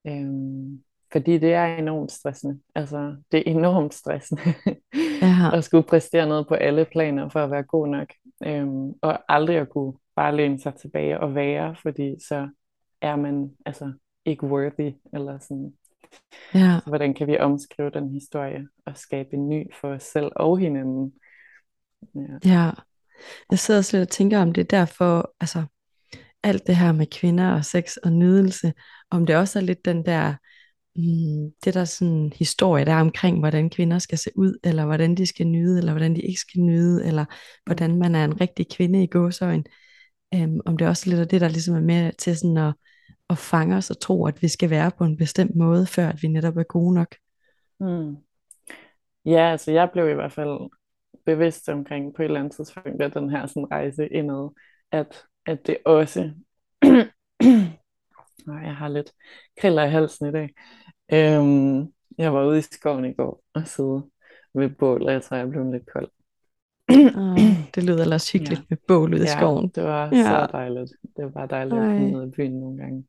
Øhm, 0.07 0.83
fordi 1.13 1.39
det 1.39 1.53
er 1.55 1.65
enormt 1.77 2.13
stressende. 2.13 2.61
Altså, 2.75 3.17
det 3.33 3.39
er 3.41 3.51
enormt 3.53 3.95
stressende 3.95 4.43
Ja, 5.21 5.51
at 5.57 5.65
skulle 5.65 5.85
præstere 5.85 6.27
noget 6.29 6.49
på 6.49 6.55
alle 6.55 6.85
planer 6.85 7.29
for 7.29 7.41
at 7.45 7.51
være 7.51 7.63
god 7.63 7.89
nok. 7.89 8.09
Øhm, 8.47 8.93
og 9.03 9.25
aldrig 9.35 9.57
at 9.57 9.69
kunne 9.71 9.95
bare 10.17 10.37
læne 10.37 10.61
sig 10.61 10.75
tilbage 10.75 11.21
og 11.21 11.35
være, 11.35 11.77
fordi 11.83 12.17
så 12.29 12.49
er 13.01 13.17
man 13.17 13.51
altså 13.67 13.93
ikke 14.25 14.47
worthy, 14.47 14.93
eller 15.15 15.39
sådan. 15.39 15.75
ja, 16.55 16.81
Så 16.85 16.91
hvordan 16.91 17.15
kan 17.15 17.27
vi 17.27 17.39
omskrive 17.39 17.91
den 17.91 18.11
historie 18.11 18.69
og 18.87 18.97
skabe 18.97 19.35
en 19.35 19.49
ny 19.49 19.75
for 19.81 19.89
os 19.89 20.03
selv 20.03 20.33
og 20.37 20.59
hinanden? 20.59 21.13
Ja. 22.15 22.39
ja. 22.45 22.75
Jeg 23.51 23.59
sidder 23.59 23.79
også 23.79 23.97
lidt 23.97 24.09
og 24.09 24.13
tænker 24.13 24.41
om 24.41 24.53
det 24.53 24.61
er 24.61 24.79
derfor, 24.79 25.35
altså 25.41 25.65
alt 26.43 26.67
det 26.67 26.77
her 26.77 26.93
med 26.93 27.07
kvinder 27.07 27.55
og 27.55 27.65
sex 27.65 27.97
og 27.97 28.13
nydelse, 28.13 28.73
om 29.11 29.27
det 29.27 29.37
også 29.37 29.59
er 29.59 29.63
lidt 29.63 29.85
den 29.85 30.07
der, 30.07 30.35
mm, 30.97 31.53
det 31.65 31.75
der 31.75 31.85
sådan 31.85 32.33
historie 32.37 32.85
der 32.85 32.93
er 32.93 33.01
omkring, 33.01 33.39
hvordan 33.39 33.71
kvinder 33.71 33.99
skal 33.99 34.19
se 34.19 34.31
ud, 34.37 34.59
eller 34.65 34.85
hvordan 34.87 35.15
de 35.15 35.27
skal 35.27 35.47
nyde, 35.47 35.79
eller 35.79 35.93
hvordan 35.93 36.17
de 36.17 36.21
ikke 36.21 36.41
skal 36.41 36.61
nyde, 36.61 37.07
eller 37.07 37.25
hvordan 37.67 37.99
man 37.99 38.15
er 38.15 38.25
en 38.25 38.41
rigtig 38.41 38.69
kvinde 38.69 39.03
i 39.03 39.07
gåsøjen. 39.07 39.65
Um, 40.35 40.41
øhm, 40.41 40.61
om 40.67 40.77
det 40.77 40.89
også 40.89 41.11
er 41.11 41.11
lidt 41.11 41.21
af 41.21 41.29
det, 41.29 41.41
der 41.41 41.49
ligesom 41.49 41.75
er 41.77 41.81
med 41.81 42.13
til 42.19 42.37
sådan 42.37 42.57
at, 42.57 42.75
at 43.31 43.39
fange 43.39 43.77
os 43.77 43.91
og 43.91 44.01
tro, 44.01 44.27
at 44.27 44.43
vi 44.43 44.49
skal 44.49 44.71
være 44.71 44.91
på 44.99 45.05
en 45.05 45.17
bestemt 45.17 45.57
måde, 45.57 45.87
før 45.87 46.09
at 46.09 46.23
vi 46.23 46.29
netop 46.29 46.57
er 46.57 46.63
gode 46.63 46.95
nok. 46.95 47.15
Mm. 47.81 48.17
Ja, 49.25 49.51
altså 49.51 49.73
jeg 49.73 49.91
blev 49.93 50.11
i 50.11 50.15
hvert 50.15 50.33
fald 50.33 50.71
bevidst 51.27 51.69
omkring 51.69 52.15
på 52.15 52.23
et 52.23 52.25
eller 52.27 52.41
andet 52.41 52.53
tidspunkt 52.57 53.03
af 53.03 53.13
den 53.13 53.31
her 53.31 53.47
sådan 53.47 53.71
rejse 53.71 54.09
indad, 54.09 54.51
at, 54.93 55.23
at 55.47 55.67
det 55.67 55.77
også, 55.85 56.31
Nej, 58.47 58.57
jeg 58.65 58.77
har 58.77 58.89
lidt 58.89 59.13
kriller 59.61 59.85
i 59.85 59.91
halsen 59.91 60.29
i 60.29 60.33
dag. 60.33 60.49
Øhm, 61.13 61.93
jeg 62.19 62.35
var 62.35 62.47
ude 62.47 62.59
i 62.59 62.63
skoven 62.63 63.05
i 63.05 63.13
går 63.15 63.43
og 63.55 63.67
sidde 63.69 64.05
ved 64.55 64.71
bål, 64.71 65.03
og 65.03 65.13
jeg 65.13 65.23
tror, 65.23 65.37
jeg 65.37 65.49
blev 65.51 65.73
lidt 65.73 65.87
kold. 65.93 66.09
Oh, 67.17 67.39
det 67.75 67.85
lyder 67.85 68.03
ellers 68.03 68.33
hyggeligt 68.33 68.61
Ja. 68.61 68.65
med 68.69 68.79
bål 68.89 69.15
ude 69.15 69.25
i 69.25 69.27
skoven. 69.27 69.69
det 69.69 69.83
var 69.85 70.07
Ja. 70.13 70.23
så 70.25 70.49
dejligt. 70.53 70.93
Det 71.17 71.25
var 71.25 71.31
bare 71.31 71.47
dejligt 71.47 71.77
at 71.81 71.83
Ej. 71.89 71.99
komme 71.99 72.17
ud 72.17 72.23
af 72.23 72.33
byen 72.33 72.61
nogle 72.61 72.79
gange. 72.79 73.05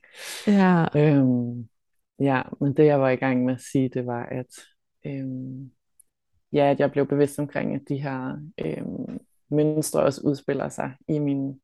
Ja, 0.47 0.85
Øhm, 0.95 1.69
ja, 2.19 2.41
men 2.61 2.73
det 2.77 2.85
jeg 2.85 3.01
var 3.01 3.09
i 3.09 3.15
gang 3.15 3.45
med 3.45 3.53
at 3.53 3.61
sige, 3.61 3.89
det 3.89 4.05
var, 4.05 4.25
at, 4.25 4.45
øhm, 5.05 5.71
ja, 6.55 6.69
at 6.71 6.79
jeg 6.79 6.91
blev 6.91 7.07
bevidst 7.07 7.39
omkring, 7.39 7.75
at 7.75 7.81
de 7.89 7.97
her 7.97 8.37
øh, 8.65 8.85
mønstre 9.51 10.03
også 10.03 10.21
udspiller 10.23 10.69
sig 10.69 10.93
i 11.07 11.19
min 11.19 11.59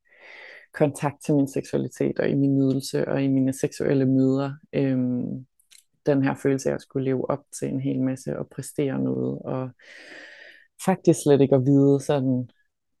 kontakt 0.74 1.16
til 1.24 1.34
min 1.34 1.48
seksualitet 1.48 2.18
og 2.18 2.28
i 2.28 2.34
min 2.34 2.54
nydelse 2.54 3.08
og 3.08 3.22
i 3.22 3.28
mine 3.28 3.52
seksuelle 3.52 4.06
møder. 4.06 4.52
Øh, 4.72 4.98
den 6.06 6.24
her 6.24 6.34
følelse 6.34 6.70
af 6.70 6.74
at 6.74 6.82
skulle 6.82 7.04
leve 7.04 7.30
op 7.30 7.44
til 7.58 7.68
en 7.68 7.80
hel 7.80 8.00
masse 8.00 8.38
og 8.38 8.48
præstere 8.48 8.98
noget 8.98 9.38
og 9.38 9.70
faktisk 10.84 11.22
slet 11.22 11.40
ikke 11.40 11.54
at 11.54 11.64
vide 11.66 12.00
sådan 12.00 12.48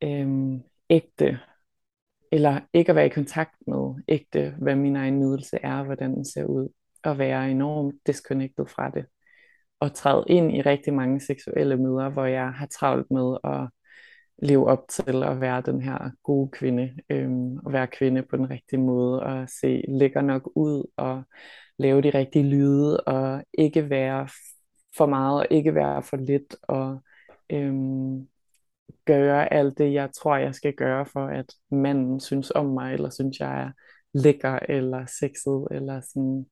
øh, 0.02 0.60
ægte 0.90 1.38
eller 2.32 2.60
ikke 2.72 2.90
at 2.90 2.96
være 2.96 3.06
i 3.06 3.08
kontakt 3.08 3.54
med 3.66 4.02
ægte, 4.08 4.54
hvad 4.58 4.76
min 4.76 4.96
egen 4.96 5.20
nydelse 5.20 5.58
er, 5.62 5.82
hvordan 5.82 6.14
den 6.14 6.24
ser 6.24 6.44
ud, 6.44 6.68
og 7.04 7.18
være 7.18 7.50
enormt 7.50 7.94
disconnected 8.06 8.66
fra 8.66 8.90
det, 8.90 9.06
og 9.82 9.94
træde 9.94 10.24
ind 10.26 10.56
i 10.56 10.60
rigtig 10.60 10.94
mange 10.94 11.20
seksuelle 11.20 11.76
møder, 11.76 12.08
hvor 12.08 12.24
jeg 12.24 12.52
har 12.52 12.66
travlt 12.66 13.10
med 13.10 13.36
at 13.44 13.68
leve 14.42 14.66
op 14.66 14.84
til 14.88 15.22
at 15.22 15.40
være 15.40 15.62
den 15.66 15.82
her 15.82 16.10
gode 16.22 16.50
kvinde, 16.50 16.94
øhm, 17.10 17.56
og 17.56 17.72
være 17.72 17.86
kvinde 17.86 18.22
på 18.22 18.36
den 18.36 18.50
rigtige 18.50 18.80
måde, 18.80 19.22
og 19.22 19.48
se 19.48 19.84
lækker 19.88 20.20
nok 20.20 20.50
ud, 20.54 20.84
og 20.96 21.22
lave 21.78 22.02
de 22.02 22.10
rigtige 22.10 22.44
lyde, 22.44 23.00
og 23.00 23.42
ikke 23.58 23.90
være 23.90 24.28
for 24.96 25.06
meget, 25.06 25.40
og 25.40 25.46
ikke 25.50 25.74
være 25.74 26.02
for 26.02 26.16
lidt, 26.16 26.56
og 26.62 27.02
øhm, 27.50 28.28
gøre 29.06 29.52
alt 29.52 29.78
det, 29.78 29.92
jeg 29.92 30.10
tror, 30.14 30.36
jeg 30.36 30.54
skal 30.54 30.74
gøre, 30.74 31.06
for 31.06 31.26
at 31.26 31.54
manden 31.70 32.20
synes 32.20 32.50
om 32.50 32.66
mig, 32.66 32.94
eller 32.94 33.10
synes, 33.10 33.40
jeg 33.40 33.62
er 33.62 33.70
lækker, 34.14 34.58
eller 34.68 35.06
sexet, 35.06 35.66
eller 35.70 36.00
sådan. 36.00 36.46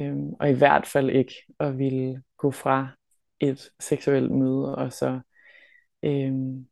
Øhm, 0.00 0.32
og 0.40 0.50
i 0.50 0.54
hvert 0.54 0.86
fald 0.86 1.10
ikke 1.10 1.34
at 1.60 1.78
ville 1.78 2.22
gå 2.44 2.50
fra 2.50 2.88
et 3.40 3.70
seksuelt 3.80 4.30
møde, 4.30 4.74
og 4.74 4.92
så 4.92 5.20
øhm, 6.02 6.66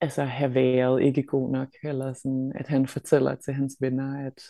altså 0.00 0.24
have 0.24 0.54
været 0.54 1.02
ikke 1.02 1.22
god 1.22 1.50
nok, 1.50 1.68
eller 1.82 2.12
sådan, 2.12 2.52
at 2.54 2.68
han 2.68 2.86
fortæller 2.86 3.34
til 3.34 3.54
hans 3.54 3.76
venner, 3.80 4.26
at, 4.26 4.42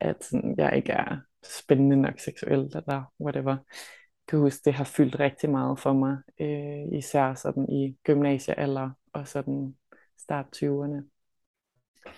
at 0.00 0.24
sådan, 0.24 0.54
jeg 0.58 0.76
ikke 0.76 0.92
er 0.92 1.20
spændende 1.44 1.96
nok 1.96 2.18
seksuelt, 2.18 2.76
eller 2.76 3.12
whatever. 3.20 3.50
Jeg 3.50 4.28
kan 4.28 4.38
huske, 4.38 4.62
det 4.64 4.74
har 4.74 4.84
fyldt 4.84 5.20
rigtig 5.20 5.50
meget 5.50 5.80
for 5.80 5.92
mig, 5.92 6.16
øh, 6.40 6.98
især 6.98 7.34
sådan 7.34 7.68
i 7.68 7.96
gymnasiealder, 8.04 8.90
og 9.12 9.28
sådan 9.28 9.76
start 10.18 10.46
20'erne. 10.56 11.02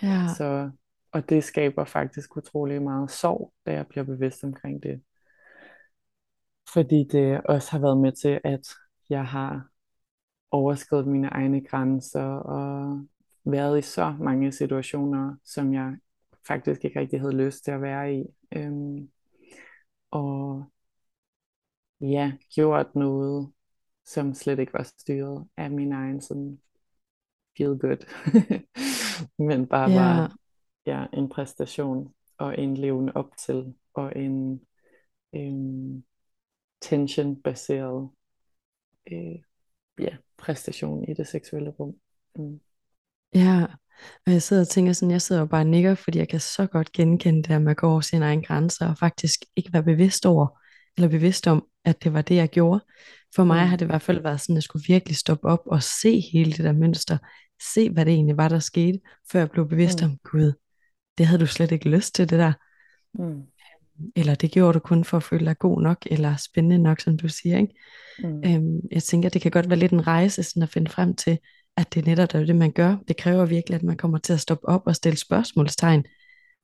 Ja. 0.03 0.27
Så, 0.37 0.71
og 1.11 1.29
det 1.29 1.43
skaber 1.43 1.85
faktisk 1.85 2.37
utrolig 2.37 2.81
meget 2.81 3.11
sorg, 3.11 3.53
da 3.65 3.73
jeg 3.73 3.87
bliver 3.87 4.03
bevidst 4.03 4.43
omkring 4.43 4.83
det. 4.83 5.01
Fordi 6.73 7.03
det 7.11 7.41
også 7.41 7.71
har 7.71 7.79
været 7.79 7.97
med 7.97 8.11
til, 8.11 8.39
at 8.43 8.67
jeg 9.09 9.25
har 9.25 9.67
overskrevet 10.51 11.07
mine 11.07 11.27
egne 11.27 11.65
grænser 11.67 12.23
og 12.23 13.05
været 13.45 13.79
i 13.79 13.81
så 13.81 14.15
mange 14.19 14.51
situationer, 14.51 15.35
som 15.45 15.73
jeg 15.73 15.97
faktisk 16.47 16.85
ikke 16.85 16.99
rigtig 16.99 17.19
havde 17.19 17.37
lyst 17.37 17.63
til 17.63 17.71
at 17.71 17.81
være 17.81 18.15
i. 18.15 18.23
Øhm, 18.51 19.09
og 20.11 20.63
ja, 22.01 22.31
gjort 22.55 22.95
noget, 22.95 23.51
som 24.05 24.33
slet 24.33 24.59
ikke 24.59 24.73
var 24.73 24.83
styret 24.83 25.47
af 25.57 25.71
min 25.71 25.91
egen 25.91 26.21
sådan 26.21 26.59
feel 27.57 27.79
good, 27.79 28.05
men 29.47 29.67
bare 29.67 29.91
Ja. 29.91 29.99
var 29.99 30.35
ja, 30.85 31.05
en 31.13 31.29
præstation 31.29 32.13
og 32.37 32.59
en 32.59 32.77
levende 32.77 33.13
op 33.15 33.37
til 33.37 33.75
og 33.93 34.15
en 34.15 34.61
øhm, 35.35 36.03
tension-baseret 36.81 38.09
øh, 39.11 39.35
ja, 39.99 40.15
præstation 40.37 41.09
i 41.09 41.13
det 41.13 41.27
seksuelle 41.27 41.69
rum. 41.69 41.93
Mm. 42.35 42.59
Ja, 43.35 43.65
og 44.25 44.31
jeg 44.31 44.41
sidder 44.41 44.61
og 44.61 44.67
tænker 44.67 44.93
sådan, 44.93 45.11
jeg 45.11 45.21
sidder 45.21 45.41
jo 45.41 45.47
bare 45.47 45.61
og 45.61 45.67
nikker, 45.67 45.95
fordi 45.95 46.17
jeg 46.19 46.27
kan 46.27 46.39
så 46.39 46.67
godt 46.67 46.91
genkende 46.91 47.43
det 47.43 47.69
at 47.69 47.77
gå 47.77 47.89
over 47.91 48.01
sine 48.01 48.25
egne 48.25 48.43
grænser, 48.43 48.89
og 48.89 48.97
faktisk 48.97 49.39
ikke 49.55 49.73
være 49.73 49.83
bevidst 49.83 50.25
over, 50.25 50.59
eller 50.97 51.09
bevidst 51.09 51.47
om, 51.47 51.67
at 51.85 52.03
det 52.03 52.13
var 52.13 52.21
det, 52.21 52.35
jeg 52.35 52.49
gjorde. 52.49 52.85
For 53.35 53.43
mig 53.43 53.63
Mm. 53.63 53.69
har 53.69 53.77
det 53.77 53.85
i 53.85 53.87
hvert 53.87 54.01
fald 54.01 54.21
været 54.21 54.41
sådan, 54.41 54.53
at 54.53 54.55
jeg 54.57 54.63
skulle 54.63 54.85
virkelig 54.87 55.17
stoppe 55.17 55.47
op 55.47 55.61
og 55.65 55.83
se 55.83 56.19
hele 56.33 56.51
det 56.51 56.65
der 56.65 56.71
mønster, 56.73 57.17
se 57.73 57.89
hvad 57.89 58.05
det 58.05 58.13
egentlig 58.13 58.37
var, 58.37 58.47
der 58.47 58.59
skete, 58.59 58.99
før 59.31 59.39
jeg 59.39 59.51
blev 59.51 59.69
bevidst 59.69 60.01
Mm. 60.01 60.05
om, 60.05 60.17
gud, 60.23 60.53
det 61.17 61.25
havde 61.25 61.41
du 61.41 61.47
slet 61.47 61.71
ikke 61.71 61.89
lyst 61.89 62.15
til 62.15 62.29
det 62.29 62.39
der, 62.39 62.53
Mm. 63.13 63.43
Eller 64.15 64.35
det 64.35 64.51
gjorde 64.51 64.73
du 64.73 64.79
kun 64.79 65.03
for 65.03 65.17
at 65.17 65.23
føle 65.23 65.45
dig 65.45 65.57
god 65.57 65.81
nok, 65.81 65.97
eller 66.05 66.35
spændende 66.35 66.77
nok, 66.77 66.99
som 66.99 67.17
du 67.17 67.27
siger, 67.27 67.57
ikke? 67.57 67.73
Mm. 68.23 68.43
Øhm, 68.45 68.79
jeg 68.91 69.03
tænker, 69.03 69.29
det 69.29 69.41
kan 69.41 69.51
godt 69.51 69.69
være 69.69 69.79
lidt 69.79 69.91
en 69.91 70.07
rejse 70.07 70.43
sådan 70.43 70.63
at 70.63 70.69
finde 70.69 70.91
frem 70.91 71.15
til, 71.15 71.39
at 71.77 71.93
det 71.93 72.05
netop 72.05 72.29
er 72.33 72.45
det, 72.45 72.55
man 72.55 72.71
gør. 72.71 72.97
Det 73.07 73.17
kræver 73.17 73.45
virkelig, 73.45 73.75
at 73.75 73.83
man 73.83 73.97
kommer 73.97 74.17
til 74.17 74.33
at 74.33 74.39
stoppe 74.39 74.67
op 74.67 74.81
og 74.85 74.95
stille 74.95 75.17
spørgsmålstegn 75.17 76.05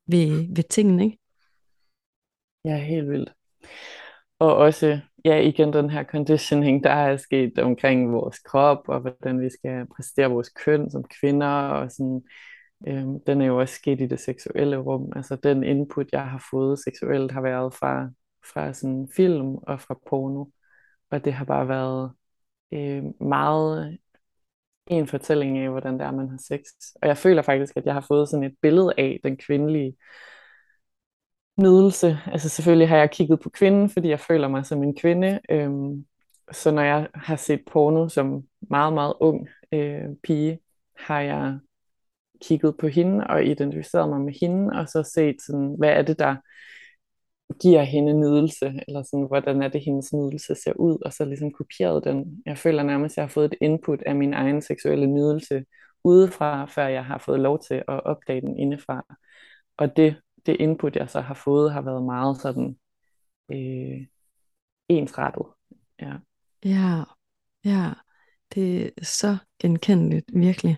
ved, 0.08 0.56
ved 0.56 0.64
tingene, 0.70 1.06
ikke? 1.06 1.18
Ja, 2.66 2.78
helt 2.78 3.10
vildt. 3.10 3.34
Og 4.40 4.56
også, 4.56 5.00
ja, 5.26 5.40
igen 5.40 5.74
den 5.74 5.90
her 5.90 6.04
conditioning, 6.04 6.84
der 6.84 6.90
er 6.90 7.18
sket 7.18 7.60
omkring 7.60 8.14
vores 8.14 8.40
krop, 8.40 8.82
og 8.88 9.00
hvordan 9.00 9.42
vi 9.42 9.50
skal 9.50 9.86
præstere 9.96 10.30
vores 10.30 10.50
køn 10.50 10.92
som 10.92 11.04
kvinder, 11.20 11.48
og 11.48 11.92
sådan, 11.92 12.22
øhm, 12.88 13.20
den 13.28 13.42
er 13.42 13.46
jo 13.46 13.60
også 13.60 13.76
sket 13.76 14.02
i 14.02 14.06
det 14.06 14.20
seksuelle 14.20 14.78
rum. 14.78 15.12
Altså 15.16 15.36
den 15.36 15.64
input, 15.64 16.08
jeg 16.12 16.28
har 16.30 16.48
fået 16.52 16.80
seksuelt, 16.80 17.32
har 17.32 17.42
været 17.42 17.74
fra, 17.74 18.10
fra 18.54 18.74
sådan 18.74 19.10
film 19.16 19.56
og 19.56 19.82
fra 19.82 20.00
porno, 20.10 20.46
og 21.12 21.26
det 21.26 21.34
har 21.34 21.46
bare 21.46 21.68
været 21.68 22.12
øh, 22.74 23.04
meget 23.28 23.98
en 24.88 25.08
fortælling 25.08 25.58
af, 25.58 25.70
hvordan 25.70 25.94
det 25.94 26.02
er, 26.02 26.12
man 26.12 26.30
har 26.30 26.38
sex. 26.38 26.62
Og 27.02 27.08
jeg 27.08 27.18
føler 27.18 27.42
faktisk, 27.42 27.78
at 27.78 27.86
jeg 27.86 27.94
har 27.94 28.06
fået 28.08 28.30
sådan 28.30 28.44
et 28.44 28.56
billede 28.62 28.94
af 28.98 29.20
den 29.24 29.38
kvindelige 29.38 29.98
nydelse. 31.58 32.20
Altså 32.26 32.50
selvfølgelig 32.50 32.90
har 32.90 32.98
jeg 32.98 33.12
kigget 33.12 33.40
på 33.40 33.50
kvinden, 33.50 33.90
fordi 33.90 34.10
jeg 34.10 34.20
føler 34.20 34.48
mig 34.48 34.66
som 34.66 34.84
en 34.84 34.96
kvinde. 34.96 35.40
Øhm, 35.52 36.06
så 36.52 36.72
når 36.72 36.82
jeg 36.82 37.08
har 37.14 37.36
set 37.36 37.62
porno 37.72 38.10
som 38.10 38.44
meget, 38.62 38.94
meget 38.94 39.14
ung 39.20 39.48
øh, 39.72 40.06
pige, 40.24 40.60
har 40.98 41.20
jeg 41.20 41.60
kigget 42.42 42.76
på 42.80 42.88
hende 42.88 43.28
og 43.28 43.46
identificeret 43.46 44.10
mig 44.10 44.22
med 44.22 44.34
hende, 44.42 44.80
og 44.80 44.88
så 44.88 45.12
set 45.16 45.42
sådan, 45.42 45.76
hvad 45.78 45.90
er 45.90 46.02
det, 46.02 46.20
der 46.20 46.36
giver 47.62 47.84
hende 47.84 48.14
nydelse, 48.14 48.66
eller 48.88 49.04
sådan, 49.04 49.28
hvordan 49.28 49.62
er 49.62 49.68
det, 49.68 49.82
hendes 49.86 50.14
nydelse 50.14 50.56
ser 50.56 50.74
ud, 50.74 50.98
og 51.06 51.14
så 51.14 51.26
ligesom 51.26 51.52
kopieret 51.52 52.04
den. 52.04 52.42
Jeg 52.46 52.58
føler 52.58 52.84
nærmest, 52.84 53.14
at 53.14 53.18
jeg 53.18 53.24
har 53.24 53.30
fået 53.30 53.46
et 53.46 53.58
input 53.62 54.02
af 54.06 54.16
min 54.16 54.34
egen 54.34 54.62
seksuelle 54.62 55.08
nydelse 55.08 55.64
udefra, 56.04 56.66
før 56.66 56.88
jeg 56.88 57.06
har 57.06 57.18
fået 57.18 57.40
lov 57.40 57.60
til 57.68 57.76
at 57.76 58.04
opdage 58.06 58.42
den 58.42 58.60
indefra. 58.60 59.16
Og 59.78 59.98
det, 59.98 60.22
det 60.46 60.58
input, 60.60 60.96
jeg 60.96 61.10
så 61.10 61.22
har 61.22 61.34
fået, 61.34 61.74
har 61.74 61.82
været 61.82 62.04
meget 62.04 62.38
sådan 62.38 62.78
øh, 63.52 64.08
ensrettet. 64.90 65.46
Ja. 66.02 66.14
Ja, 66.66 67.04
ja, 67.66 67.94
det 68.56 68.86
er 68.86 69.06
så 69.06 69.38
genkendeligt, 69.62 70.26
virkelig. 70.34 70.78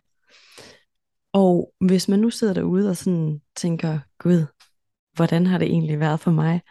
Og 1.33 1.73
hvis 1.79 2.07
man 2.07 2.19
nu 2.19 2.29
sidder 2.29 2.53
derude 2.53 2.89
og 2.89 2.97
sådan 2.97 3.41
tænker, 3.55 3.99
gud, 4.19 4.45
hvordan 5.13 5.45
har 5.45 5.57
det 5.57 5.67
egentlig 5.67 5.99
været 5.99 6.19
for 6.19 6.31
mig? 6.31 6.61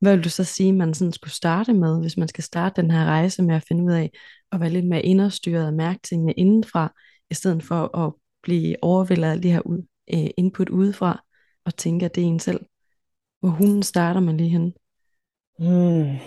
Hvad 0.00 0.16
vil 0.16 0.24
du 0.24 0.30
så 0.30 0.44
sige, 0.44 0.72
man 0.72 0.94
sådan 0.94 1.12
skulle 1.12 1.34
starte 1.34 1.72
med, 1.72 2.00
hvis 2.00 2.16
man 2.16 2.28
skal 2.28 2.44
starte 2.44 2.82
den 2.82 2.90
her 2.90 3.04
rejse 3.04 3.42
med 3.42 3.54
at 3.54 3.64
finde 3.68 3.84
ud 3.84 3.92
af 3.92 4.10
at 4.52 4.60
være 4.60 4.70
lidt 4.70 4.86
mere 4.86 5.02
inderstyret 5.02 5.66
og 5.66 5.74
mærke 5.74 6.00
tingene 6.02 6.32
indenfra, 6.32 6.94
i 7.30 7.34
stedet 7.34 7.62
for 7.62 7.96
at 7.96 8.12
blive 8.42 8.76
overvældet 8.82 9.28
af 9.28 9.42
de 9.42 9.50
her 9.50 9.60
ud, 9.60 9.86
øh, 10.14 10.30
input 10.36 10.68
udefra, 10.68 11.24
og 11.64 11.76
tænke, 11.76 12.04
at 12.04 12.14
det 12.14 12.22
er 12.22 12.26
en 12.26 12.38
selv. 12.38 12.60
Hvor 13.40 13.48
hunden 13.48 13.82
starter 13.82 14.20
man 14.20 14.36
lige 14.36 14.50
hen? 14.50 14.74
Hmm, 15.58 16.18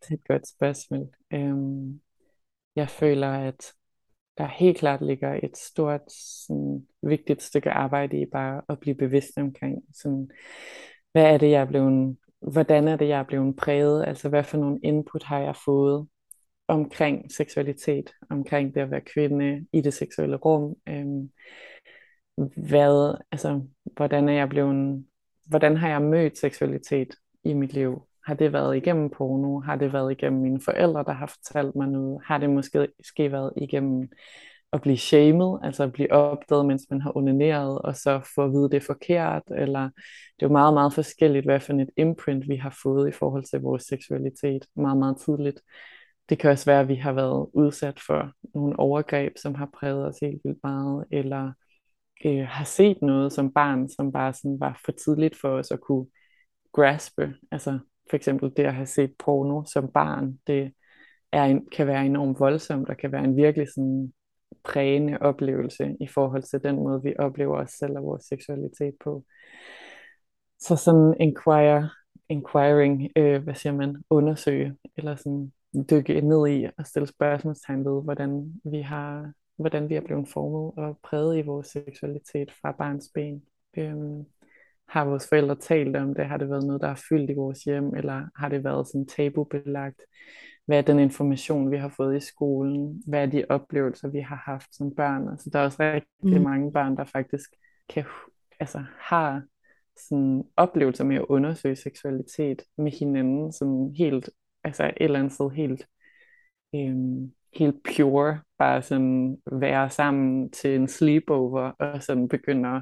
det 0.00 0.10
er 0.10 0.14
et 0.14 0.28
godt 0.28 0.48
spørgsmål. 0.48 1.08
Øhm, 1.32 2.00
jeg 2.76 2.88
føler, 2.88 3.28
at 3.28 3.72
der 4.38 4.46
helt 4.46 4.78
klart 4.78 5.02
ligger 5.02 5.40
et 5.42 5.56
stort, 5.56 6.12
sådan, 6.46 6.86
vigtigt 7.02 7.42
stykke 7.42 7.70
arbejde 7.70 8.20
i 8.20 8.26
bare 8.32 8.62
at 8.68 8.80
blive 8.80 8.94
bevidst 8.94 9.38
omkring, 9.38 9.82
sådan, 9.94 10.30
hvad 11.12 11.34
er 11.34 11.38
det, 11.38 11.50
jeg 11.50 11.60
er 11.60 11.66
blevet, 11.66 12.16
hvordan 12.40 12.88
er 12.88 12.96
det, 12.96 13.08
jeg 13.08 13.18
er 13.18 13.24
blevet 13.24 13.56
præget, 13.56 14.04
altså 14.06 14.28
hvad 14.28 14.44
for 14.44 14.58
nogle 14.58 14.80
input 14.82 15.22
har 15.22 15.38
jeg 15.38 15.56
fået 15.64 16.08
omkring 16.68 17.32
seksualitet, 17.32 18.10
omkring 18.30 18.74
det 18.74 18.80
at 18.80 18.90
være 18.90 19.00
kvinde 19.00 19.66
i 19.72 19.80
det 19.80 19.94
seksuelle 19.94 20.36
rum, 20.36 20.76
øhm, 20.88 21.30
hvad, 22.56 23.18
altså, 23.30 23.62
hvordan 23.84 24.28
er 24.28 24.32
jeg 24.32 24.48
blevet, 24.48 25.04
hvordan 25.46 25.76
har 25.76 25.88
jeg 25.88 26.02
mødt 26.02 26.38
seksualitet 26.38 27.14
i 27.44 27.54
mit 27.54 27.72
liv? 27.72 28.06
Har 28.26 28.34
det 28.34 28.52
været 28.52 28.76
igennem 28.76 29.10
porno? 29.10 29.60
Har 29.60 29.76
det 29.76 29.92
været 29.92 30.12
igennem 30.12 30.42
mine 30.42 30.60
forældre, 30.60 31.04
der 31.04 31.12
har 31.12 31.26
fortalt 31.26 31.76
mig 31.76 31.88
noget? 31.88 32.20
Har 32.24 32.38
det 32.38 32.50
måske, 32.50 32.88
måske 32.98 33.32
været 33.32 33.52
igennem 33.56 34.08
at 34.72 34.80
blive 34.82 34.96
shamed, 34.96 35.58
altså 35.62 35.82
at 35.82 35.92
blive 35.92 36.12
opdaget, 36.12 36.66
mens 36.66 36.86
man 36.90 37.00
har 37.00 37.16
onaneret, 37.16 37.78
og 37.78 37.96
så 37.96 38.20
få 38.34 38.44
at 38.44 38.50
vide, 38.52 38.70
det 38.70 38.74
er 38.74 38.86
forkert, 38.86 39.42
eller 39.56 39.82
det 39.82 40.42
er 40.42 40.46
jo 40.46 40.52
meget, 40.52 40.74
meget 40.74 40.92
forskelligt, 40.92 41.44
hvad 41.44 41.60
for 41.60 41.72
et 41.72 41.90
imprint 41.96 42.48
vi 42.48 42.56
har 42.56 42.78
fået 42.82 43.08
i 43.08 43.12
forhold 43.12 43.44
til 43.44 43.60
vores 43.60 43.82
seksualitet 43.82 44.66
meget, 44.76 44.98
meget 44.98 45.16
tidligt. 45.24 45.60
Det 46.28 46.38
kan 46.38 46.50
også 46.50 46.64
være, 46.64 46.80
at 46.80 46.88
vi 46.88 46.94
har 46.94 47.12
været 47.12 47.48
udsat 47.52 48.00
for 48.06 48.32
nogle 48.54 48.78
overgreb, 48.78 49.32
som 49.36 49.54
har 49.54 49.68
præget 49.78 50.06
os 50.06 50.18
helt 50.22 50.40
vildt 50.44 50.58
meget, 50.62 51.04
eller 51.10 51.52
øh, 52.24 52.46
har 52.46 52.64
set 52.64 52.98
noget 53.02 53.32
som 53.32 53.52
barn, 53.52 53.88
som 53.88 54.12
bare 54.12 54.32
sådan 54.32 54.60
var 54.60 54.80
for 54.84 54.92
tidligt 54.92 55.36
for 55.40 55.48
os 55.48 55.70
at 55.70 55.80
kunne 55.80 56.06
graspe. 56.72 57.34
Altså 57.52 57.78
for 58.10 58.16
eksempel 58.16 58.52
det 58.56 58.64
at 58.64 58.74
have 58.74 58.86
set 58.86 59.14
porno 59.18 59.64
som 59.64 59.92
barn, 59.92 60.38
det 60.46 60.72
er 61.32 61.44
en, 61.44 61.66
kan 61.70 61.86
være 61.86 62.06
enormt 62.06 62.40
voldsomt, 62.40 62.88
og 62.88 62.96
kan 62.96 63.12
være 63.12 63.24
en 63.24 63.36
virkelig 63.36 63.68
sådan 63.74 64.12
prægende 64.64 65.18
oplevelse 65.20 65.96
i 66.00 66.06
forhold 66.06 66.42
til 66.42 66.62
den 66.62 66.76
måde, 66.76 67.02
vi 67.02 67.14
oplever 67.18 67.56
os 67.56 67.70
selv 67.70 67.96
og 67.96 68.04
vores 68.04 68.22
seksualitet 68.22 68.94
på. 69.04 69.24
Så 70.58 70.76
sådan 70.76 71.14
inquire, 71.20 71.90
inquiring, 72.28 73.10
øh, 73.16 73.42
hvad 73.42 73.54
siger 73.54 73.72
man, 73.72 73.96
undersøge, 74.10 74.76
eller 74.96 75.16
sådan 75.16 75.52
dykke 75.90 76.20
ned 76.20 76.48
i 76.48 76.66
og 76.78 76.86
stille 76.86 77.06
spørgsmålstegn 77.06 77.84
ved, 77.84 78.02
hvordan 78.02 78.52
vi 78.64 78.80
har, 78.80 79.32
hvordan 79.56 79.88
vi 79.88 79.94
er 79.94 80.00
blevet 80.00 80.28
formet 80.28 80.72
og 80.76 80.98
præget 81.02 81.38
i 81.38 81.42
vores 81.42 81.66
seksualitet 81.66 82.52
fra 82.52 82.72
barns 82.72 83.10
ben. 83.14 83.42
Øhm, 83.76 84.24
har 84.88 85.04
vores 85.04 85.28
forældre 85.28 85.56
talt 85.56 85.96
om 85.96 86.14
det? 86.14 86.26
Har 86.26 86.36
det 86.36 86.50
været 86.50 86.66
noget, 86.66 86.82
der 86.82 86.88
er 86.88 87.02
fyldt 87.08 87.30
i 87.30 87.34
vores 87.34 87.64
hjem? 87.64 87.94
Eller 87.94 88.26
har 88.36 88.48
det 88.48 88.64
været 88.64 88.88
sådan 88.88 89.06
tabubelagt? 89.06 90.00
hvad 90.66 90.78
er 90.78 90.82
den 90.82 90.98
information, 90.98 91.70
vi 91.70 91.76
har 91.76 91.88
fået 91.88 92.16
i 92.16 92.20
skolen, 92.20 93.02
hvad 93.06 93.22
er 93.22 93.26
de 93.26 93.44
oplevelser, 93.48 94.08
vi 94.08 94.20
har 94.20 94.42
haft 94.44 94.74
som 94.74 94.94
børn. 94.94 95.28
Altså, 95.28 95.50
der 95.52 95.58
er 95.58 95.64
også 95.64 95.82
rigtig 95.82 96.38
mm. 96.38 96.42
mange 96.42 96.72
børn, 96.72 96.96
der 96.96 97.04
faktisk 97.04 97.50
kan, 97.88 98.04
altså, 98.60 98.84
har 98.98 99.42
sådan 100.08 100.44
oplevelser 100.56 101.04
med 101.04 101.16
at 101.16 101.26
undersøge 101.28 101.76
seksualitet 101.76 102.62
med 102.78 102.92
hinanden, 102.92 103.52
som 103.52 103.92
helt, 103.98 104.30
altså 104.64 104.84
et 104.84 104.92
eller 105.00 105.18
andet 105.18 105.32
sted 105.32 105.50
helt, 105.50 105.86
øhm, 106.74 107.32
helt 107.54 107.76
pure, 107.96 108.40
bare 108.58 108.82
sådan 108.82 109.38
være 109.52 109.90
sammen 109.90 110.50
til 110.50 110.74
en 110.74 110.88
sleepover, 110.88 111.60
og 111.60 112.02
sådan 112.02 112.28
begynder 112.28 112.80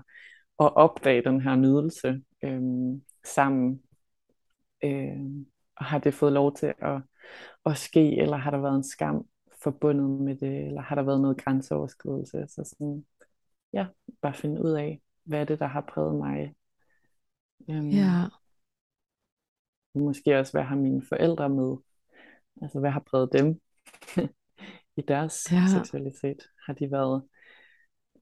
at 0.61 0.77
opdage 0.77 1.23
den 1.25 1.41
her 1.41 1.57
nydelse 1.57 2.23
øhm, 2.45 3.03
sammen. 3.25 3.83
Øhm, 4.85 5.47
og 5.77 5.85
har 5.85 5.99
det 5.99 6.15
fået 6.15 6.33
lov 6.33 6.57
til 6.57 6.75
at, 6.79 7.03
at 7.67 7.77
ske, 7.77 8.19
eller 8.19 8.37
har 8.37 8.51
der 8.51 8.59
været 8.59 8.77
en 8.77 8.85
skam 8.85 9.27
forbundet 9.63 10.21
med 10.21 10.37
det, 10.37 10.67
eller 10.67 10.81
har 10.81 10.95
der 10.95 11.03
været 11.03 11.21
noget 11.21 11.45
grænseoverskridelse? 11.45 12.47
Så 12.49 12.65
sådan, 12.65 13.07
ja, 13.73 13.87
bare 14.23 14.35
finde 14.35 14.65
ud 14.65 14.71
af, 14.71 15.01
hvad 15.25 15.41
er 15.41 15.45
det, 15.45 15.59
der 15.59 15.67
har 15.67 15.81
præget 15.81 16.15
mig 16.15 16.55
Um, 17.69 17.89
ja. 17.89 18.29
Måske 19.95 20.39
også, 20.39 20.53
hvad 20.53 20.63
har 20.63 20.77
mine 20.77 21.03
forældre 21.09 21.49
med? 21.49 21.77
Altså, 22.63 22.81
hvad 22.81 22.91
har 22.91 23.01
præget 23.01 23.31
dem 23.33 23.61
i 24.99 25.03
deres 25.09 25.53
ja. 25.53 25.65
seksualitet? 25.79 26.43
Har 26.67 26.73
de 26.73 26.91
været 26.91 27.23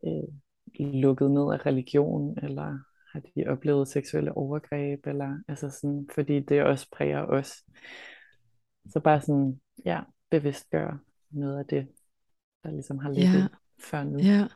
øh, 0.05 0.35
lukket 0.79 1.31
ned 1.31 1.53
af 1.53 1.67
religion, 1.67 2.39
eller 2.43 2.79
har 3.13 3.21
de 3.21 3.49
oplevet 3.49 3.89
seksuelle 3.89 4.37
overgreb, 4.37 5.07
eller 5.07 5.39
altså 5.49 5.71
sådan, 5.71 6.09
fordi 6.15 6.41
det 6.41 6.63
også 6.63 6.87
præger 6.93 7.27
os. 7.27 7.53
Så 8.89 9.01
bare 9.01 9.21
sådan, 9.21 9.61
ja, 9.85 10.01
bevidst 10.31 10.71
gøre 10.71 10.99
noget 11.31 11.59
af 11.59 11.65
det, 11.71 11.89
der 12.65 12.71
ligesom 12.71 12.99
har 12.99 13.11
ligget 13.11 13.41
ja. 13.41 13.47
før 13.83 14.05
nu. 14.05 14.19
Ja. 14.19 14.47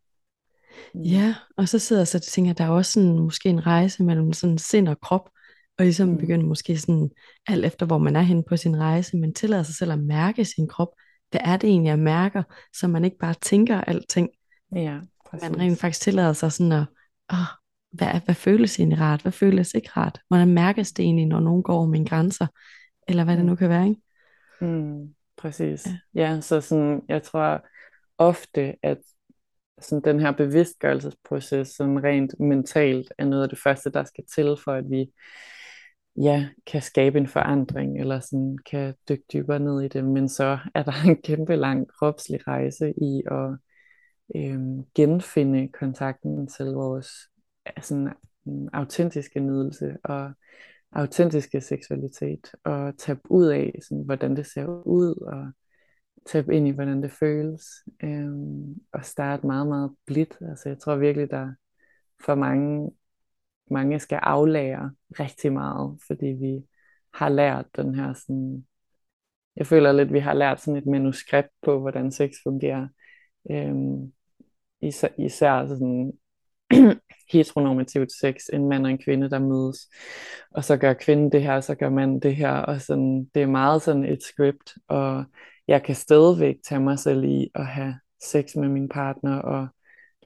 Mm. 0.94 1.00
Ja, 1.00 1.34
og 1.56 1.68
så 1.68 1.78
sidder 1.78 2.00
jeg 2.00 2.08
så 2.08 2.18
og 2.18 2.22
tænker, 2.22 2.50
at 2.50 2.58
der 2.58 2.64
er 2.64 2.70
også 2.70 2.92
sådan, 2.92 3.18
måske 3.18 3.48
en 3.48 3.66
rejse 3.66 4.02
mellem 4.02 4.32
sådan 4.32 4.58
sind 4.58 4.88
og 4.88 5.00
krop, 5.00 5.30
og 5.78 5.84
ligesom 5.84 6.08
mm. 6.08 6.18
begynder 6.18 6.46
måske 6.46 6.78
sådan, 6.78 7.10
alt 7.46 7.64
efter 7.64 7.86
hvor 7.86 7.98
man 7.98 8.16
er 8.16 8.20
henne 8.20 8.42
på 8.48 8.56
sin 8.56 8.80
rejse, 8.80 9.16
men 9.16 9.34
tillader 9.34 9.62
sig 9.62 9.74
selv 9.74 9.92
at 9.92 9.98
mærke 9.98 10.44
sin 10.44 10.68
krop. 10.68 10.88
Hvad 11.30 11.40
er 11.44 11.56
det 11.56 11.70
egentlig, 11.70 11.88
jeg 11.88 11.98
mærker, 11.98 12.42
så 12.74 12.88
man 12.88 13.04
ikke 13.04 13.18
bare 13.18 13.34
tænker 13.34 13.80
alting. 13.80 14.28
Ja, 14.74 15.00
præcis. 15.34 15.50
Man 15.50 15.60
rent 15.60 15.80
faktisk 15.80 16.02
tillader 16.02 16.32
sig 16.32 16.52
sådan 16.52 16.72
at, 16.72 16.86
åh, 17.32 17.38
hvad, 17.92 18.20
hvad 18.24 18.34
føles 18.34 18.78
egentlig 18.78 19.00
rart, 19.00 19.22
hvad 19.22 19.32
føles 19.32 19.74
ikke 19.74 19.90
rart? 19.96 20.20
Hvordan 20.28 20.48
mærkes 20.48 20.92
det 20.92 21.02
egentlig, 21.04 21.26
når 21.26 21.40
nogen 21.40 21.62
går 21.62 21.74
over 21.74 21.86
mine 21.86 22.06
grænser, 22.06 22.46
eller 23.08 23.24
hvad 23.24 23.34
mm. 23.34 23.38
det 23.38 23.46
nu 23.46 23.54
kan 23.56 23.68
være, 23.68 23.88
ikke? 23.88 24.00
Mm, 24.60 25.14
præcis. 25.36 25.86
Ja. 26.14 26.32
ja, 26.34 26.40
så 26.40 26.60
sådan, 26.60 27.02
jeg 27.08 27.22
tror 27.22 27.66
ofte, 28.18 28.74
at 28.82 28.98
sådan 29.80 30.04
den 30.04 30.20
her 30.20 30.32
bevidstgørelsesproces, 30.32 31.68
sådan 31.68 32.04
rent 32.04 32.40
mentalt, 32.40 33.12
er 33.18 33.24
noget 33.24 33.42
af 33.42 33.48
det 33.48 33.58
første, 33.58 33.90
der 33.90 34.04
skal 34.04 34.24
til, 34.34 34.56
for 34.64 34.72
at 34.72 34.84
vi 34.90 35.06
ja, 36.16 36.48
kan 36.66 36.82
skabe 36.82 37.18
en 37.18 37.28
forandring, 37.28 38.00
eller 38.00 38.20
sådan 38.20 38.58
kan 38.70 38.94
dykke 39.08 39.24
dybere 39.32 39.58
ned 39.58 39.80
i 39.80 39.88
det. 39.88 40.04
Men 40.04 40.28
så 40.28 40.58
er 40.74 40.82
der 40.82 40.92
en 41.08 41.22
kæmpe 41.22 41.56
lang 41.56 41.88
kropslig 41.88 42.48
rejse 42.48 42.94
i 43.02 43.22
at 43.30 43.58
øhm, 44.36 44.84
genfinde 44.94 45.68
kontakten 45.68 46.46
til 46.46 46.66
vores 46.66 47.08
sådan, 47.80 48.12
mm, 48.44 48.68
autentiske 48.72 49.40
nydelse 49.40 49.96
og 50.04 50.32
autentiske 50.92 51.60
seksualitet, 51.60 52.54
og 52.64 52.98
tage 52.98 53.18
ud 53.30 53.46
af, 53.46 53.78
sådan, 53.82 54.04
hvordan 54.04 54.36
det 54.36 54.46
ser 54.46 54.66
ud, 54.86 55.14
og 55.16 55.52
tabe 56.26 56.56
ind 56.56 56.68
i, 56.68 56.70
hvordan 56.70 57.02
det 57.02 57.10
føles, 57.10 57.64
øh, 58.02 58.32
og 58.92 59.04
starte 59.04 59.46
meget, 59.46 59.66
meget 59.66 59.90
blidt. 60.06 60.38
Altså 60.40 60.68
jeg 60.68 60.78
tror 60.78 60.96
virkelig, 60.96 61.30
der 61.30 61.54
for 62.24 62.34
mange, 62.34 62.90
mange 63.70 63.98
skal 63.98 64.18
aflære 64.22 64.92
rigtig 65.20 65.52
meget, 65.52 65.98
fordi 66.06 66.26
vi 66.26 66.64
har 67.14 67.28
lært 67.28 67.66
den 67.76 67.94
her 67.94 68.12
sådan, 68.12 68.66
jeg 69.56 69.66
føler 69.66 69.92
lidt, 69.92 70.12
vi 70.12 70.18
har 70.18 70.34
lært 70.34 70.60
sådan 70.60 70.78
et 70.78 70.86
manuskript 70.86 71.50
på, 71.62 71.80
hvordan 71.80 72.12
sex 72.12 72.30
fungerer. 72.42 72.88
Øhm, 73.50 74.12
især, 74.80 75.08
især 75.18 75.50
altså 75.50 75.74
sådan 75.74 76.12
heteronormativt 77.32 78.12
sex, 78.20 78.34
en 78.52 78.68
mand 78.68 78.84
og 78.84 78.90
en 78.90 78.98
kvinde, 78.98 79.30
der 79.30 79.38
mødes, 79.38 79.88
og 80.50 80.64
så 80.64 80.76
gør 80.76 80.92
kvinden 80.92 81.32
det 81.32 81.42
her, 81.42 81.52
og 81.52 81.64
så 81.64 81.74
gør 81.74 81.90
manden 81.90 82.20
det 82.20 82.36
her, 82.36 82.50
og 82.50 82.80
sådan, 82.80 83.30
det 83.34 83.42
er 83.42 83.46
meget 83.46 83.82
sådan 83.82 84.04
et 84.04 84.22
script, 84.22 84.74
og 84.88 85.24
jeg 85.68 85.82
kan 85.82 85.94
stadigvæk 85.94 86.56
tage 86.68 86.80
mig 86.80 86.98
selv 86.98 87.24
i 87.24 87.50
at 87.54 87.66
have 87.66 87.94
sex 88.22 88.56
med 88.56 88.68
min 88.68 88.88
partner 88.88 89.38
og 89.38 89.68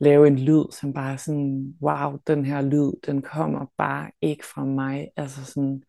lave 0.00 0.26
en 0.26 0.38
lyd, 0.38 0.64
som 0.72 0.92
bare 0.92 1.18
sådan, 1.18 1.74
wow, 1.82 2.18
den 2.26 2.44
her 2.44 2.62
lyd, 2.62 2.92
den 3.06 3.22
kommer 3.22 3.66
bare 3.78 4.10
ikke 4.20 4.46
fra 4.46 4.64
mig. 4.64 5.08
Altså 5.16 5.44
sådan, 5.44 5.82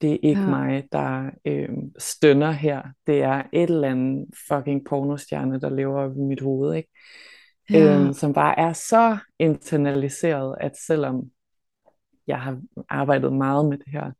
det 0.00 0.12
er 0.12 0.18
ikke 0.22 0.40
ja. 0.40 0.48
mig, 0.48 0.84
der 0.92 1.30
øh, 1.44 1.68
stønner 1.98 2.50
her. 2.50 2.82
Det 3.06 3.22
er 3.22 3.42
et 3.52 3.70
eller 3.70 3.88
andet 3.88 4.26
fucking 4.48 4.84
pornostjerne, 4.84 5.60
der 5.60 5.70
lever 5.70 6.14
i 6.14 6.18
mit 6.18 6.40
hoved, 6.40 6.74
ikke? 6.74 6.88
Ja. 7.70 8.00
Øhm, 8.00 8.12
som 8.12 8.32
bare 8.32 8.58
er 8.58 8.72
så 8.72 9.18
internaliseret, 9.38 10.56
at 10.60 10.76
selvom 10.86 11.30
jeg 12.26 12.40
har 12.40 12.60
arbejdet 12.88 13.32
meget 13.32 13.68
med 13.68 13.78
det 13.78 13.88
her, 13.88 14.10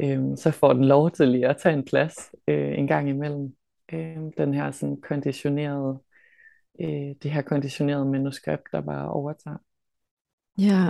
øh, 0.00 0.36
så 0.36 0.50
får 0.50 0.72
den 0.72 0.84
lov 0.84 1.10
til 1.10 1.28
lige 1.28 1.48
at 1.48 1.56
tage 1.56 1.74
en 1.74 1.84
plads 1.84 2.14
øh, 2.48 2.78
en 2.78 2.86
gang 2.86 3.08
imellem 3.08 3.54
øh, 3.92 4.16
den 4.38 4.54
her 4.54 4.70
sådan 4.70 5.00
konditionerede, 5.00 5.98
øh, 6.80 7.14
det 7.22 7.30
her 7.30 7.42
konditionerede 7.42 8.04
manuskript, 8.04 8.62
der 8.72 8.80
bare 8.80 9.08
overtager. 9.08 9.58
Ja, 10.58 10.88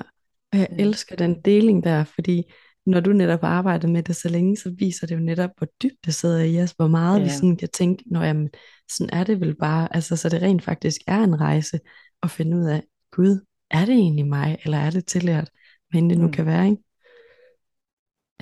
og 0.53 0.59
jeg 0.59 0.69
elsker 0.79 1.17
den 1.17 1.41
deling 1.41 1.85
der, 1.85 2.05
fordi 2.05 2.53
når 2.87 3.01
du 3.01 3.13
netop 3.13 3.43
arbejder 3.43 3.89
med 3.89 4.03
det 4.03 4.17
så 4.17 4.29
længe, 4.29 4.57
så 4.57 4.75
viser 4.79 5.07
det 5.07 5.15
jo 5.15 5.21
netop, 5.21 5.51
hvor 5.59 5.69
dybt 5.83 6.05
det 6.05 6.15
sidder 6.15 6.41
i 6.41 6.63
os, 6.63 6.73
hvor 6.73 6.89
meget 6.89 7.19
ja. 7.19 7.25
vi 7.25 7.31
sådan 7.31 7.57
kan 7.57 7.69
tænke, 7.69 8.05
når 8.07 8.23
jamen, 8.23 8.51
sådan 8.93 9.15
er 9.21 9.25
det 9.25 9.41
vel 9.41 9.57
bare, 9.57 9.95
altså 9.95 10.17
så 10.17 10.29
det 10.29 10.43
rent 10.43 10.63
faktisk 10.63 11.01
er 11.07 11.19
en 11.19 11.41
rejse 11.41 11.81
at 12.23 12.31
finde 12.31 12.57
ud 12.57 12.65
af, 12.65 12.83
Gud, 13.11 13.45
er 13.71 13.85
det 13.85 13.95
egentlig 13.95 14.27
mig, 14.27 14.59
eller 14.65 14.79
er 14.79 14.91
det 14.91 15.07
tillært, 15.07 15.51
hvad 15.91 16.03
det 16.03 16.19
nu 16.19 16.27
mm. 16.27 16.33
kan 16.33 16.47
være, 16.47 16.65
ikke? 16.71 16.83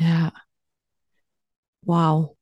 Ja. 0.01 0.31
Wow. 1.89 2.37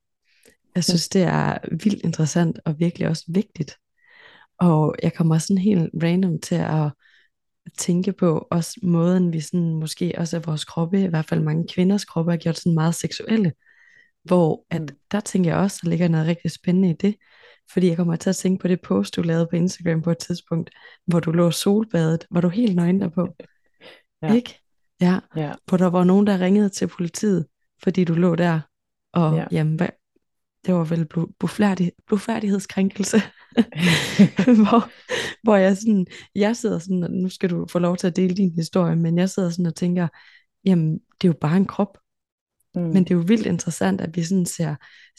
Jeg 0.75 0.83
synes, 0.83 1.09
det 1.09 1.23
er 1.23 1.57
vildt 1.71 2.03
interessant 2.03 2.59
og 2.65 2.79
virkelig 2.79 3.07
også 3.07 3.23
vigtigt. 3.27 3.75
Og 4.59 4.95
jeg 5.03 5.13
kommer 5.13 5.37
sådan 5.37 5.57
helt 5.57 5.89
random 6.03 6.39
til 6.41 6.55
at 6.55 6.91
tænke 7.77 8.13
på 8.13 8.47
også 8.51 8.79
måden, 8.83 9.33
vi 9.33 9.39
sådan 9.39 9.73
måske 9.73 10.13
også 10.17 10.37
af 10.37 10.47
vores 10.47 10.65
kroppe, 10.65 11.03
i 11.03 11.07
hvert 11.07 11.25
fald 11.25 11.41
mange 11.41 11.67
kvinders 11.67 12.05
kroppe, 12.05 12.31
har 12.31 12.37
gjort 12.37 12.57
sådan 12.57 12.73
meget 12.73 12.95
seksuelle. 12.95 13.53
Hvor 14.23 14.65
at, 14.69 14.81
mm. 14.81 14.87
der 15.11 15.19
tænker 15.19 15.49
jeg 15.49 15.59
også, 15.59 15.79
der 15.83 15.89
ligger 15.89 16.07
noget 16.07 16.27
rigtig 16.27 16.51
spændende 16.51 16.89
i 16.89 16.93
det. 16.93 17.15
Fordi 17.71 17.87
jeg 17.87 17.97
kommer 17.97 18.15
til 18.15 18.29
at 18.29 18.35
tænke 18.35 18.61
på 18.61 18.67
det 18.67 18.81
post, 18.81 19.15
du 19.15 19.21
lavede 19.21 19.47
på 19.49 19.55
Instagram 19.55 20.01
på 20.01 20.11
et 20.11 20.17
tidspunkt, 20.17 20.69
hvor 21.05 21.19
du 21.19 21.31
lå 21.31 21.51
solbadet, 21.51 22.25
var 22.31 22.41
du 22.41 22.49
helt 22.49 22.75
nøgen 22.75 23.01
derpå. 23.01 23.27
Ja. 24.21 24.33
Ikke? 24.33 24.59
Ja. 25.01 25.19
ja. 25.35 25.53
Hvor 25.67 25.77
der 25.77 25.89
var 25.89 26.03
nogen, 26.03 26.27
der 26.27 26.39
ringede 26.39 26.69
til 26.69 26.87
politiet, 26.87 27.47
fordi 27.83 28.03
du 28.03 28.13
lå 28.13 28.35
der. 28.35 28.59
Og 29.13 29.35
ja. 29.35 29.45
jamen, 29.51 29.75
hvad, 29.75 29.89
det 30.65 30.73
var 30.73 30.83
vel 30.83 31.07
blufærdig, 31.39 31.91
blufærdighedskrænkelse, 32.07 33.17
hvor, 34.63 34.89
hvor 35.43 35.55
jeg 35.55 35.77
sådan, 35.77 36.07
jeg 36.35 36.55
sidder 36.55 36.79
sådan, 36.79 37.03
og 37.03 37.11
nu 37.11 37.29
skal 37.29 37.49
du 37.49 37.67
få 37.71 37.79
lov 37.79 37.97
til 37.97 38.07
at 38.07 38.15
dele 38.15 38.35
din 38.35 38.51
historie, 38.55 38.95
men 38.95 39.17
jeg 39.17 39.29
sidder 39.29 39.49
sådan 39.49 39.65
og 39.65 39.75
tænker, 39.75 40.07
jamen, 40.65 40.93
det 40.93 41.27
er 41.27 41.29
jo 41.29 41.37
bare 41.41 41.57
en 41.57 41.65
krop. 41.65 41.97
Mm. 42.75 42.81
Men 42.81 43.03
det 43.03 43.11
er 43.11 43.15
jo 43.15 43.23
vildt 43.27 43.45
interessant, 43.45 44.01
at 44.01 44.15
vi 44.15 44.23
sådan 44.23 44.45
ser 44.45 44.75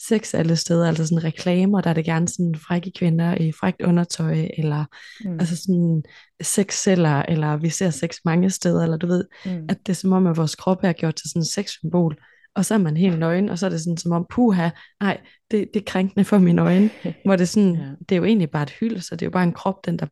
sex 0.07 0.33
alle 0.33 0.55
steder, 0.55 0.87
altså 0.87 1.07
sådan 1.07 1.23
reklamer, 1.23 1.81
der 1.81 1.89
er 1.89 1.93
det 1.93 2.05
gerne 2.05 2.27
sådan 2.27 2.55
frække 2.55 2.91
kvinder 2.91 3.35
i 3.35 3.51
frækt 3.51 3.81
undertøj, 3.81 4.47
eller 4.57 4.85
mm. 5.25 5.39
altså 5.39 5.57
sådan 5.57 6.03
sexceller, 6.41 7.23
eller 7.29 7.57
vi 7.57 7.69
ser 7.69 7.89
sex 7.89 8.17
mange 8.25 8.49
steder, 8.49 8.83
eller 8.83 8.97
du 8.97 9.07
ved, 9.07 9.25
mm. 9.45 9.65
at 9.69 9.77
det 9.85 9.89
er 9.89 9.95
som 9.95 10.11
om, 10.11 10.27
at 10.27 10.37
vores 10.37 10.55
krop 10.55 10.79
er 10.83 10.93
gjort 10.93 11.15
til 11.15 11.29
sådan 11.29 11.41
en 11.41 11.45
sexsymbol 11.45 12.17
og 12.55 12.65
så 12.65 12.73
er 12.73 12.77
man 12.77 12.97
helt 12.97 13.19
nøgen, 13.19 13.49
og 13.49 13.59
så 13.59 13.65
er 13.65 13.69
det 13.69 13.81
sådan 13.81 13.97
som 13.97 14.11
om, 14.11 14.25
puha, 14.29 14.69
nej, 14.99 15.21
det, 15.51 15.69
det 15.73 15.79
er 15.79 15.91
krænkende 15.91 16.25
for 16.25 16.37
mine 16.37 16.61
øjne, 16.61 16.89
hvor 17.25 17.35
det, 17.35 17.49
sådan, 17.49 17.75
ja. 17.75 17.91
det 18.09 18.11
er 18.11 18.17
jo 18.17 18.23
egentlig 18.23 18.51
bare 18.51 18.63
et 18.63 18.71
hyld, 18.71 18.99
så 18.99 19.15
det 19.15 19.21
er 19.21 19.27
jo 19.27 19.31
bare 19.31 19.43
en 19.43 19.53
krop, 19.53 19.85
den 19.85 19.99
der 19.99 20.07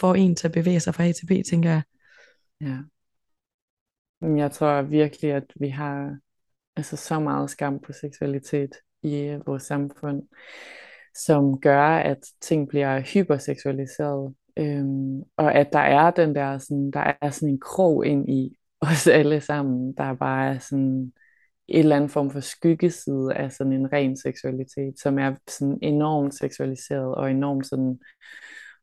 får 0.00 0.14
en 0.14 0.36
til 0.36 0.48
at 0.48 0.52
bevæge 0.52 0.80
sig 0.80 0.94
fra 0.94 1.04
A 1.04 1.12
til 1.12 1.26
B, 1.26 1.30
tænker 1.50 1.70
jeg. 1.70 1.82
Ja. 2.60 2.78
Jeg 4.36 4.52
tror 4.52 4.82
virkelig, 4.82 5.32
at 5.32 5.44
vi 5.60 5.68
har 5.68 6.16
altså 6.76 6.96
så 6.96 7.20
meget 7.20 7.50
skam 7.50 7.78
på 7.80 7.92
seksualitet 7.92 8.70
i 9.02 9.38
vores 9.46 9.62
samfund, 9.62 10.22
som 11.14 11.60
gør, 11.60 11.86
at 11.86 12.18
ting 12.40 12.68
bliver 12.68 13.00
hyperseksualiseret. 13.00 14.34
Øhm, 14.56 15.22
og 15.36 15.54
at 15.54 15.68
der 15.72 15.78
er 15.78 16.10
den 16.10 16.34
der 16.34 16.58
sådan, 16.58 16.90
der 16.90 17.12
er 17.20 17.30
sådan 17.30 17.48
en 17.48 17.60
krog 17.60 18.06
ind 18.06 18.30
i 18.30 18.58
os 18.80 19.06
alle 19.06 19.40
sammen, 19.40 19.94
der 19.96 20.14
bare 20.14 20.54
er 20.54 20.58
sådan 20.58 21.12
en 21.68 21.78
eller 21.78 21.96
anden 21.96 22.10
form 22.10 22.30
for 22.30 22.40
skyggeside 22.40 23.34
af 23.34 23.52
sådan 23.52 23.72
en 23.72 23.92
ren 23.92 24.16
seksualitet, 24.16 25.00
som 25.00 25.18
er 25.18 25.34
sådan 25.48 25.78
enormt 25.82 26.34
seksualiseret 26.34 27.14
og 27.14 27.30
enormt 27.30 27.66
sådan 27.66 27.98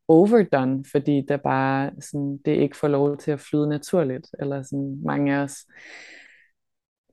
overdone, 0.08 0.86
fordi 0.92 1.26
der 1.28 1.38
bare 1.38 1.92
sådan, 2.00 2.40
det 2.46 2.52
ikke 2.52 2.78
får 2.78 2.88
lov 2.88 3.18
til 3.18 3.32
at 3.32 3.40
flyde 3.40 3.70
naturligt, 3.70 4.28
eller 4.40 4.64
sådan 4.64 5.02
mange 5.06 5.36
af 5.36 5.44
os 5.44 5.66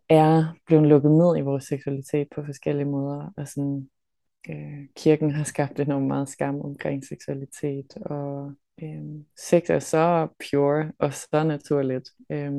er 0.08 0.54
blevet 0.66 0.88
lukket 0.88 1.10
ned 1.10 1.36
i 1.38 1.40
vores 1.40 1.64
seksualitet 1.64 2.28
på 2.34 2.44
forskellige 2.44 2.86
måder, 2.86 3.32
og 3.36 3.48
sådan, 3.48 3.90
øh, 4.50 4.86
kirken 4.96 5.30
har 5.30 5.44
skabt 5.44 5.80
enormt 5.80 6.06
meget 6.06 6.28
skam 6.28 6.60
omkring 6.60 7.04
seksualitet, 7.04 7.96
og 7.96 8.52
øh, 8.82 9.04
sex 9.36 9.70
er 9.70 9.78
så 9.78 10.28
pure 10.50 10.92
og 10.98 11.14
så 11.14 11.44
naturligt, 11.44 12.10
øh, 12.30 12.52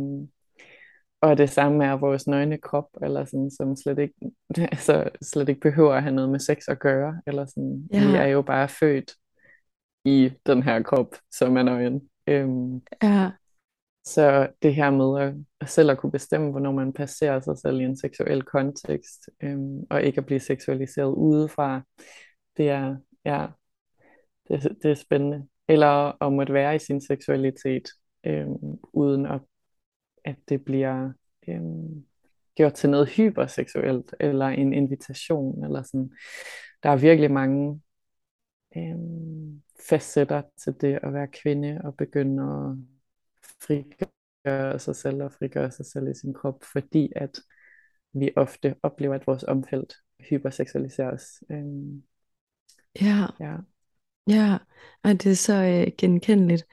og 1.21 1.37
det 1.37 1.49
samme 1.49 1.85
er 1.85 1.93
vores 1.93 2.27
nøgne 2.27 2.57
krop, 2.57 2.89
eller 3.03 3.25
sådan, 3.25 3.51
som 3.51 3.75
slet 3.75 3.99
ikke, 3.99 4.13
altså, 4.71 5.09
slet 5.21 5.49
ikke 5.49 5.61
behøver 5.61 5.93
at 5.93 6.03
have 6.03 6.15
noget 6.15 6.29
med 6.29 6.39
sex 6.39 6.57
at 6.67 6.79
gøre. 6.79 7.21
Eller 7.27 7.45
sådan. 7.45 7.87
Ja. 7.93 8.07
Vi 8.07 8.15
er 8.15 8.25
jo 8.25 8.41
bare 8.41 8.69
født 8.69 9.11
i 10.05 10.31
den 10.45 10.63
her 10.63 10.83
krop, 10.83 11.15
som 11.31 11.57
er 11.57 11.63
nøgen. 11.63 12.09
Øhm, 12.27 12.81
ja. 13.03 13.31
Så 14.05 14.47
det 14.61 14.75
her 14.75 14.91
med 14.91 15.35
at 15.61 15.69
selv 15.69 15.91
at 15.91 15.97
kunne 15.97 16.11
bestemme, 16.11 16.51
hvornår 16.51 16.71
man 16.71 16.93
passerer 16.93 17.39
sig 17.39 17.57
selv 17.57 17.79
i 17.79 17.83
en 17.83 17.97
seksuel 17.97 18.43
kontekst, 18.43 19.29
øhm, 19.43 19.83
og 19.89 20.03
ikke 20.03 20.17
at 20.17 20.25
blive 20.25 20.39
seksualiseret 20.39 21.13
udefra, 21.13 21.81
det 22.57 22.69
er, 22.69 22.95
ja, 23.25 23.47
det, 24.47 24.77
det 24.83 24.91
er 24.91 24.95
spændende. 24.95 25.47
Eller 25.67 26.23
at 26.23 26.33
måtte 26.33 26.53
være 26.53 26.75
i 26.75 26.79
sin 26.79 27.01
seksualitet, 27.01 27.89
øhm, 28.25 28.77
uden 28.93 29.25
at 29.25 29.41
at 30.25 30.35
det 30.49 30.65
bliver 30.65 31.11
øhm, 31.47 32.05
gjort 32.55 32.73
til 32.73 32.89
noget 32.89 33.09
hyperseksuelt, 33.09 34.15
eller 34.19 34.45
en 34.45 34.73
invitation, 34.73 35.63
eller 35.63 35.83
sådan. 35.83 36.11
Der 36.83 36.89
er 36.89 36.95
virkelig 36.95 37.31
mange 37.31 37.81
øhm, 38.77 39.61
facetter 39.89 40.41
til 40.63 40.75
det 40.81 40.99
at 41.03 41.13
være 41.13 41.27
kvinde, 41.27 41.81
og 41.83 41.97
begynde 41.97 42.43
at 42.43 42.77
frigøre 43.61 44.79
sig 44.79 44.95
selv, 44.95 45.23
og 45.23 45.31
frigøre 45.31 45.71
sig 45.71 45.85
selv 45.85 46.07
i 46.07 46.13
sin 46.15 46.33
krop, 46.33 46.63
fordi 46.63 47.11
at 47.15 47.39
vi 48.13 48.31
ofte 48.35 48.75
oplever, 48.83 49.15
at 49.15 49.27
vores 49.27 49.43
omfelt 49.43 49.93
hyperseksualiseres. 50.29 51.43
Øhm, 51.51 52.03
ja. 53.01 53.25
ja. 53.39 53.55
Ja, 54.27 54.57
og 55.03 55.11
det 55.11 55.25
er 55.25 55.35
så 55.35 55.53
øh, 55.53 55.91
genkendeligt. 55.97 56.65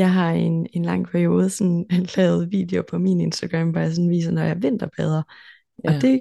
Jeg 0.00 0.12
har 0.12 0.30
en, 0.30 0.66
en 0.72 0.84
lang 0.84 1.06
periode 1.06 1.50
sådan, 1.50 1.86
lavet 2.16 2.52
videoer 2.52 2.82
på 2.90 2.98
min 2.98 3.20
Instagram, 3.20 3.70
hvor 3.70 3.80
jeg 3.80 3.94
sådan 3.94 4.10
viser, 4.10 4.30
når 4.30 4.42
jeg 4.42 4.62
vinterbader. 4.62 5.22
Ja. 5.84 5.94
Og 5.94 6.02
det 6.02 6.20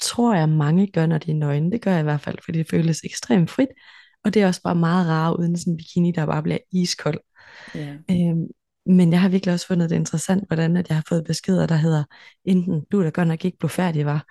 tror 0.00 0.34
jeg 0.34 0.48
mange 0.48 0.86
gør, 0.86 1.06
når 1.06 1.18
de 1.18 1.30
er 1.30 1.34
nøgne. 1.34 1.70
Det 1.70 1.80
gør 1.82 1.90
jeg 1.90 2.00
i 2.00 2.02
hvert 2.02 2.20
fald, 2.20 2.38
fordi 2.44 2.58
det 2.58 2.70
føles 2.70 3.00
ekstremt 3.04 3.50
frit. 3.50 3.68
Og 4.24 4.34
det 4.34 4.42
er 4.42 4.46
også 4.46 4.62
bare 4.62 4.74
meget 4.74 5.06
rart 5.06 5.36
uden 5.38 5.58
sådan 5.58 5.72
en 5.72 5.76
bikini, 5.76 6.10
der 6.10 6.26
bare 6.26 6.42
bliver 6.42 6.58
iskold. 6.72 7.20
Ja. 7.74 7.94
Øhm, 8.10 8.46
men 8.86 9.12
jeg 9.12 9.20
har 9.20 9.28
virkelig 9.28 9.54
også 9.54 9.66
fundet 9.66 9.90
det 9.90 9.96
interessant, 9.96 10.44
hvordan 10.46 10.76
at 10.76 10.88
jeg 10.88 10.96
har 10.96 11.04
fået 11.08 11.24
beskeder, 11.24 11.66
der 11.66 11.74
hedder, 11.74 12.04
enten 12.44 12.82
du 12.92 12.98
er 12.98 13.02
da 13.02 13.10
godt 13.10 13.28
nok 13.28 13.44
ikke 13.44 13.58
blev 13.58 13.68
færdig, 13.68 14.06
var, 14.06 14.26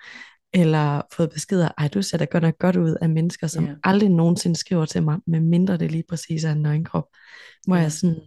eller 0.53 1.01
fået 1.13 1.29
beskeder, 1.29 1.69
ej 1.77 1.87
du 1.87 2.01
ser 2.01 2.17
da 2.17 2.25
godt 2.25 2.43
nok 2.43 2.57
godt 2.59 2.75
ud 2.75 2.95
af 3.01 3.09
mennesker, 3.09 3.47
som 3.47 3.65
yeah. 3.65 3.75
aldrig 3.83 4.09
nogensinde 4.09 4.55
skriver 4.55 4.85
til 4.85 5.03
mig, 5.03 5.19
med 5.27 5.39
mindre 5.39 5.77
det 5.77 5.91
lige 5.91 6.03
præcis 6.09 6.43
er 6.43 6.51
en 6.51 6.61
nøgenkrop. 6.61 7.05
Hvor 7.67 7.75
yeah. 7.75 7.83
jeg 7.83 7.91
sådan, 7.91 8.19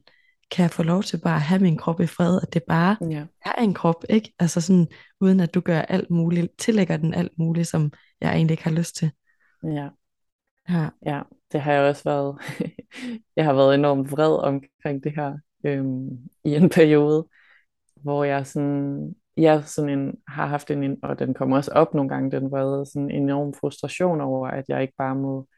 kan 0.50 0.62
jeg 0.62 0.70
få 0.70 0.82
lov 0.82 1.02
til 1.02 1.20
bare 1.20 1.36
at 1.36 1.42
have 1.42 1.60
min 1.60 1.76
krop 1.76 2.00
i 2.00 2.06
fred, 2.06 2.40
at 2.42 2.54
det 2.54 2.62
bare 2.68 2.96
ja. 3.10 3.24
er 3.44 3.52
en 3.62 3.74
krop, 3.74 4.04
ikke? 4.08 4.32
Altså 4.38 4.60
sådan, 4.60 4.88
uden 5.20 5.40
at 5.40 5.54
du 5.54 5.60
gør 5.60 5.80
alt 5.80 6.10
muligt, 6.10 6.58
tillægger 6.58 6.96
den 6.96 7.14
alt 7.14 7.32
muligt, 7.38 7.68
som 7.68 7.92
jeg 8.20 8.34
egentlig 8.34 8.52
ikke 8.52 8.64
har 8.64 8.70
lyst 8.70 8.96
til. 8.96 9.10
Ja. 9.64 9.88
Ja. 10.68 10.88
Ja, 11.06 11.22
det 11.52 11.60
har 11.60 11.72
jeg 11.72 11.82
også 11.82 12.04
været. 12.04 12.38
jeg 13.36 13.44
har 13.44 13.52
været 13.52 13.74
enormt 13.74 14.10
vred 14.10 14.38
omkring 14.38 15.04
det 15.04 15.12
her 15.16 15.38
øhm, 15.64 16.08
i 16.44 16.54
en 16.54 16.68
periode, 16.68 17.28
hvor 17.94 18.24
jeg 18.24 18.46
sådan, 18.46 19.14
jeg 19.36 19.64
sådan 19.64 19.98
en, 19.98 20.14
har 20.28 20.46
haft 20.46 20.70
en, 20.70 20.96
og 21.02 21.18
den 21.18 21.34
kommer 21.34 21.56
også 21.56 21.70
op 21.70 21.94
nogle 21.94 22.08
gange, 22.08 22.30
den 22.30 22.50
vrede, 22.50 22.86
sådan 22.86 23.10
en 23.10 23.22
enorm 23.22 23.54
frustration 23.54 24.20
over, 24.20 24.48
at 24.48 24.64
jeg 24.68 24.82
ikke 24.82 24.94
bare 24.98 25.14
må, 25.14 25.48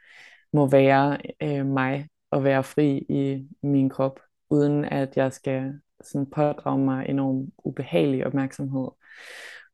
må 0.53 0.67
være 0.69 1.19
øh, 1.43 1.67
mig 1.67 2.09
og 2.31 2.45
være 2.45 2.63
fri 2.65 2.99
i 3.09 3.49
min 3.63 3.89
krop 3.89 4.21
uden 4.51 4.85
at 4.85 5.17
jeg 5.17 5.33
skal 5.33 5.81
sådan 6.01 6.31
pådrage 6.31 6.79
mig 6.79 7.09
enorm 7.09 7.47
ubehagelig 7.65 8.27
opmærksomhed. 8.27 8.89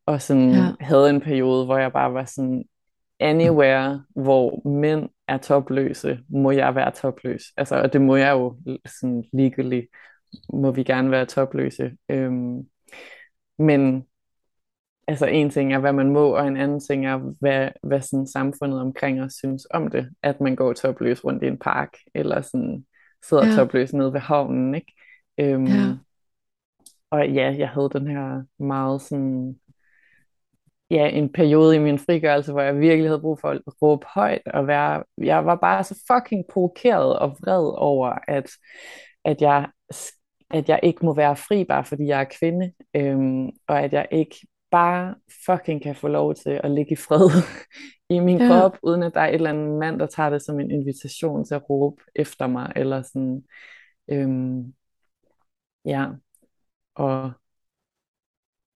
Og 0.06 0.22
sådan 0.22 0.50
ja. 0.50 0.72
havde 0.80 1.10
en 1.10 1.20
periode, 1.20 1.64
hvor 1.64 1.78
jeg 1.78 1.92
bare 1.92 2.14
var 2.14 2.24
sådan, 2.24 2.64
anywhere, 3.22 4.04
hvor 4.16 4.68
mænd 4.68 5.08
er 5.28 5.38
topløse, 5.38 6.18
må 6.28 6.50
jeg 6.50 6.74
være 6.74 6.90
topløs. 6.90 7.42
Altså, 7.56 7.76
og 7.76 7.92
det 7.92 8.00
må 8.00 8.16
jeg 8.16 8.32
jo 8.32 8.56
sådan 8.86 9.24
legally, 9.32 9.82
må 10.52 10.70
vi 10.70 10.82
gerne 10.82 11.10
være 11.10 11.26
topløse. 11.26 11.92
Øhm, 12.08 12.62
men 13.58 14.04
altså 15.08 15.26
en 15.26 15.50
ting 15.50 15.74
er, 15.74 15.78
hvad 15.78 15.92
man 15.92 16.10
må, 16.10 16.36
og 16.36 16.48
en 16.48 16.56
anden 16.56 16.80
ting 16.80 17.06
er, 17.06 17.34
hvad, 17.40 17.68
hvad 17.82 18.00
sådan 18.00 18.26
samfundet 18.26 18.80
omkring 18.80 19.22
os 19.22 19.32
synes 19.32 19.66
om 19.70 19.90
det. 19.90 20.10
At 20.22 20.40
man 20.40 20.56
går 20.56 20.72
topløs 20.72 21.24
rundt 21.24 21.42
i 21.42 21.46
en 21.46 21.58
park, 21.58 21.92
eller 22.14 22.40
sådan 22.40 22.86
sidder 23.28 23.46
ja. 23.46 23.56
topløs 23.56 23.92
nede 23.92 24.12
ved 24.12 24.20
havnen, 24.20 24.74
ikke? 24.74 24.92
Øhm, 25.38 25.66
ja. 25.66 25.96
Og 27.10 27.30
ja, 27.30 27.54
jeg 27.58 27.68
havde 27.68 27.90
den 27.92 28.06
her 28.06 28.42
meget 28.58 29.02
sådan, 29.02 29.60
ja, 30.90 31.08
en 31.08 31.32
periode 31.32 31.76
i 31.76 31.78
min 31.78 31.98
frigørelse, 31.98 32.52
hvor 32.52 32.60
jeg 32.60 32.80
virkelig 32.80 33.08
havde 33.08 33.20
brug 33.20 33.38
for 33.40 33.48
at 33.48 33.60
råbe 33.82 34.06
højt 34.14 34.42
og 34.46 34.66
være, 34.66 35.04
jeg 35.18 35.46
var 35.46 35.54
bare 35.54 35.84
så 35.84 36.04
fucking 36.12 36.44
provokeret 36.52 37.18
og 37.18 37.36
vred 37.40 37.74
over, 37.78 38.18
at, 38.28 38.50
at 39.24 39.42
jeg 39.42 39.68
at 40.52 40.68
jeg 40.68 40.80
ikke 40.82 41.04
må 41.06 41.14
være 41.14 41.36
fri, 41.36 41.64
bare 41.64 41.84
fordi 41.84 42.06
jeg 42.06 42.20
er 42.20 42.36
kvinde, 42.40 42.72
øhm, 42.96 43.50
og 43.68 43.80
at 43.82 43.92
jeg 43.92 44.06
ikke 44.10 44.46
bare 44.72 45.14
fucking 45.46 45.82
kan 45.82 45.96
få 45.96 46.08
lov 46.08 46.34
til 46.34 46.60
at 46.64 46.70
ligge 46.70 46.92
i 46.92 46.96
fred 46.96 47.30
i 48.16 48.18
min 48.20 48.38
ja. 48.38 48.48
krop, 48.48 48.78
uden 48.82 49.02
at 49.02 49.14
der 49.14 49.20
er 49.20 49.28
et 49.28 49.34
eller 49.34 49.50
andet 49.50 49.78
mand, 49.78 49.98
der 49.98 50.06
tager 50.06 50.30
det 50.30 50.42
som 50.42 50.60
en 50.60 50.70
invitation 50.70 51.44
til 51.44 51.54
at 51.54 51.70
råbe 51.70 52.02
efter 52.14 52.46
mig, 52.46 52.72
eller 52.76 53.02
sådan, 53.02 53.44
øhm, 54.10 54.74
ja, 55.84 56.06
og 56.94 57.32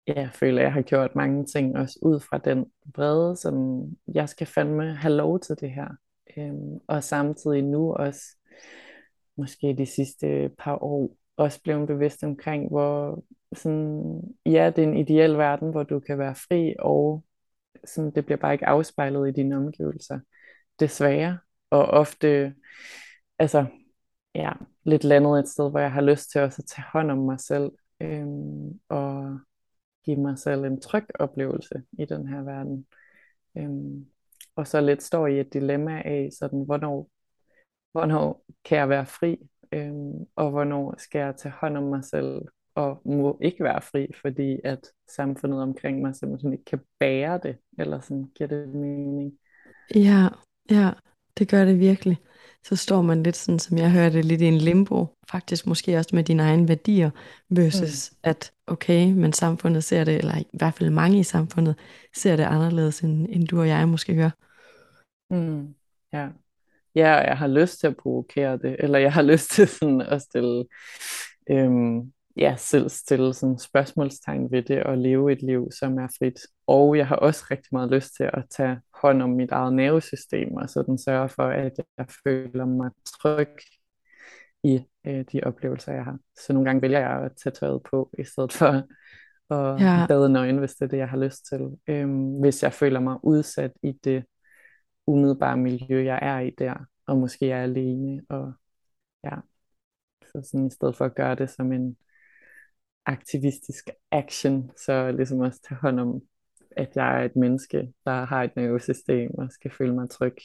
ja, 0.06 0.20
jeg 0.20 0.30
føler, 0.32 0.58
at 0.58 0.64
jeg 0.64 0.72
har 0.72 0.82
gjort 0.82 1.16
mange 1.16 1.46
ting 1.46 1.76
også 1.76 1.98
ud 2.02 2.20
fra 2.20 2.38
den 2.38 2.66
brede, 2.94 3.36
som 3.36 3.84
jeg 4.14 4.28
skal 4.28 4.46
fandme 4.46 4.94
have 4.94 5.14
lov 5.14 5.40
til 5.40 5.56
det 5.60 5.70
her, 5.70 5.88
øhm, 6.36 6.78
og 6.88 7.04
samtidig 7.04 7.62
nu 7.62 7.92
også, 7.92 8.22
måske 9.36 9.74
de 9.78 9.86
sidste 9.86 10.50
par 10.58 10.82
år, 10.82 11.16
også 11.36 11.62
blevet 11.62 11.86
bevidst 11.86 12.24
omkring, 12.24 12.68
hvor 12.68 13.24
sådan, 13.54 14.22
ja, 14.46 14.72
det 14.76 14.84
er 14.84 14.88
en 14.88 14.96
ideel 14.96 15.38
verden, 15.38 15.70
hvor 15.70 15.82
du 15.82 16.00
kan 16.00 16.18
være 16.18 16.34
fri, 16.34 16.74
og 16.78 17.24
sådan, 17.84 18.10
det 18.14 18.24
bliver 18.24 18.38
bare 18.38 18.52
ikke 18.52 18.66
afspejlet 18.66 19.28
i 19.28 19.32
dine 19.32 19.56
omgivelser, 19.56 20.20
desværre. 20.80 21.38
Og 21.70 21.86
ofte, 21.86 22.54
altså, 23.38 23.66
ja, 24.34 24.52
lidt 24.84 25.04
landet 25.04 25.38
et 25.38 25.48
sted, 25.48 25.70
hvor 25.70 25.78
jeg 25.78 25.92
har 25.92 26.00
lyst 26.00 26.30
til 26.30 26.40
også 26.40 26.62
at 26.62 26.68
tage 26.68 26.86
hånd 26.92 27.10
om 27.10 27.18
mig 27.18 27.40
selv, 27.40 27.70
øhm, 28.00 28.80
og 28.88 29.40
give 30.04 30.16
mig 30.16 30.38
selv 30.38 30.64
en 30.64 30.80
tryg 30.80 31.06
oplevelse 31.14 31.82
i 31.98 32.04
den 32.04 32.28
her 32.28 32.42
verden. 32.42 32.86
Øhm, 33.56 34.06
og 34.56 34.66
så 34.66 34.80
lidt 34.80 35.02
står 35.02 35.26
i 35.26 35.40
et 35.40 35.52
dilemma 35.52 36.02
af, 36.04 36.28
sådan, 36.38 36.64
hvornår, 36.64 37.10
hvornår 37.92 38.44
kan 38.64 38.78
jeg 38.78 38.88
være 38.88 39.06
fri, 39.06 39.38
øhm, 39.72 40.26
og 40.36 40.50
hvornår 40.50 40.94
skal 40.98 41.18
jeg 41.18 41.36
tage 41.36 41.54
hånd 41.60 41.76
om 41.76 41.82
mig 41.82 42.04
selv, 42.04 42.42
og 42.74 43.02
må 43.04 43.38
ikke 43.42 43.64
være 43.64 43.82
fri, 43.82 44.06
fordi 44.20 44.60
at 44.64 44.80
samfundet 45.08 45.62
omkring 45.62 46.00
mig 46.00 46.16
simpelthen 46.16 46.52
ikke 46.52 46.64
kan 46.64 46.80
bære 46.98 47.40
det, 47.42 47.56
eller 47.78 48.00
sådan, 48.00 48.30
giver 48.34 48.48
det 48.48 48.68
mening? 48.68 49.32
Ja, 49.94 50.28
ja, 50.70 50.90
det 51.38 51.48
gør 51.48 51.64
det 51.64 51.78
virkelig. 51.78 52.18
Så 52.64 52.76
står 52.76 53.02
man 53.02 53.22
lidt 53.22 53.36
sådan, 53.36 53.58
som 53.58 53.78
jeg 53.78 53.90
hørte, 53.90 54.22
lidt 54.22 54.40
i 54.40 54.44
en 54.44 54.58
limbo, 54.58 55.06
faktisk 55.30 55.66
måske 55.66 55.98
også 55.98 56.16
med 56.16 56.24
dine 56.24 56.42
egne 56.42 56.68
værdier, 56.68 57.10
versus 57.48 58.10
mm. 58.12 58.18
at 58.22 58.52
okay, 58.66 59.12
men 59.12 59.32
samfundet 59.32 59.84
ser 59.84 60.04
det, 60.04 60.16
eller 60.16 60.38
i 60.38 60.46
hvert 60.52 60.74
fald 60.74 60.90
mange 60.90 61.18
i 61.18 61.22
samfundet, 61.22 61.74
ser 62.16 62.36
det 62.36 62.44
anderledes, 62.44 63.00
end, 63.00 63.26
end 63.30 63.48
du 63.48 63.60
og 63.60 63.68
jeg 63.68 63.88
måske 63.88 64.14
gør. 64.14 64.30
Mm. 65.30 65.74
Ja. 66.12 66.28
ja, 66.94 67.16
og 67.16 67.26
jeg 67.26 67.38
har 67.38 67.46
lyst 67.46 67.80
til 67.80 67.86
at 67.86 67.96
provokere 67.96 68.58
det, 68.58 68.76
eller 68.78 68.98
jeg 68.98 69.12
har 69.12 69.22
lyst 69.32 69.50
til 69.50 69.68
sådan 69.68 70.00
at 70.00 70.22
stille 70.22 70.64
øhm, 71.50 72.12
ja, 72.36 72.54
selv 72.58 72.88
stille 72.88 73.34
sådan 73.34 73.58
spørgsmålstegn 73.58 74.50
ved 74.52 74.62
det 74.62 74.82
og 74.82 74.98
leve 74.98 75.32
et 75.32 75.42
liv, 75.42 75.68
som 75.80 75.98
er 75.98 76.08
frit. 76.18 76.40
Og 76.66 76.96
jeg 76.96 77.06
har 77.06 77.16
også 77.16 77.44
rigtig 77.50 77.68
meget 77.72 77.90
lyst 77.90 78.16
til 78.16 78.30
at 78.32 78.44
tage 78.50 78.80
hånd 78.94 79.22
om 79.22 79.30
mit 79.30 79.50
eget 79.50 79.72
nervesystem, 79.74 80.54
og 80.54 80.70
sådan 80.70 80.98
sørge 80.98 81.28
for, 81.28 81.42
at 81.46 81.72
jeg 81.98 82.06
føler 82.24 82.64
mig 82.64 82.90
tryg 83.06 83.48
i 84.64 84.80
øh, 85.06 85.24
de 85.32 85.40
oplevelser, 85.44 85.92
jeg 85.92 86.04
har. 86.04 86.18
Så 86.46 86.52
nogle 86.52 86.66
gange 86.68 86.82
vælger 86.82 86.98
jeg 87.00 87.24
at 87.24 87.32
tage 87.42 87.52
tøjet 87.52 87.82
på, 87.90 88.10
i 88.18 88.24
stedet 88.24 88.52
for 88.52 88.82
og 89.48 89.80
Ja. 89.80 90.06
bade 90.08 90.28
nøgen, 90.28 90.58
hvis 90.58 90.74
det 90.74 90.82
er 90.84 90.88
det, 90.88 90.96
jeg 90.98 91.08
har 91.08 91.16
lyst 91.18 91.46
til. 91.46 91.60
Øhm, 91.86 92.40
hvis 92.40 92.62
jeg 92.62 92.72
føler 92.72 93.00
mig 93.00 93.18
udsat 93.24 93.72
i 93.82 93.92
det 94.04 94.24
umiddelbare 95.06 95.56
miljø, 95.56 96.04
jeg 96.04 96.18
er 96.22 96.38
i 96.40 96.50
der, 96.50 96.74
og 97.06 97.16
måske 97.16 97.50
er 97.50 97.62
alene, 97.62 98.22
og 98.28 98.52
ja, 99.24 99.36
så 100.22 100.48
sådan 100.50 100.66
i 100.66 100.70
stedet 100.70 100.96
for 100.96 101.04
at 101.04 101.14
gøre 101.14 101.34
det 101.34 101.50
som 101.50 101.72
en 101.72 101.96
aktivistisk 103.06 103.90
action, 104.10 104.70
så 104.76 105.12
ligesom 105.12 105.40
også 105.40 105.60
tage 105.68 105.78
hånd 105.80 106.00
om, 106.00 106.20
at 106.76 106.88
jeg 106.96 107.20
er 107.20 107.24
et 107.24 107.36
menneske, 107.36 107.92
der 108.04 108.24
har 108.24 108.42
et 108.42 108.56
nervesystem 108.56 109.30
og 109.38 109.50
skal 109.50 109.70
føle 109.70 109.94
mig 109.94 110.10
tryg, 110.10 110.36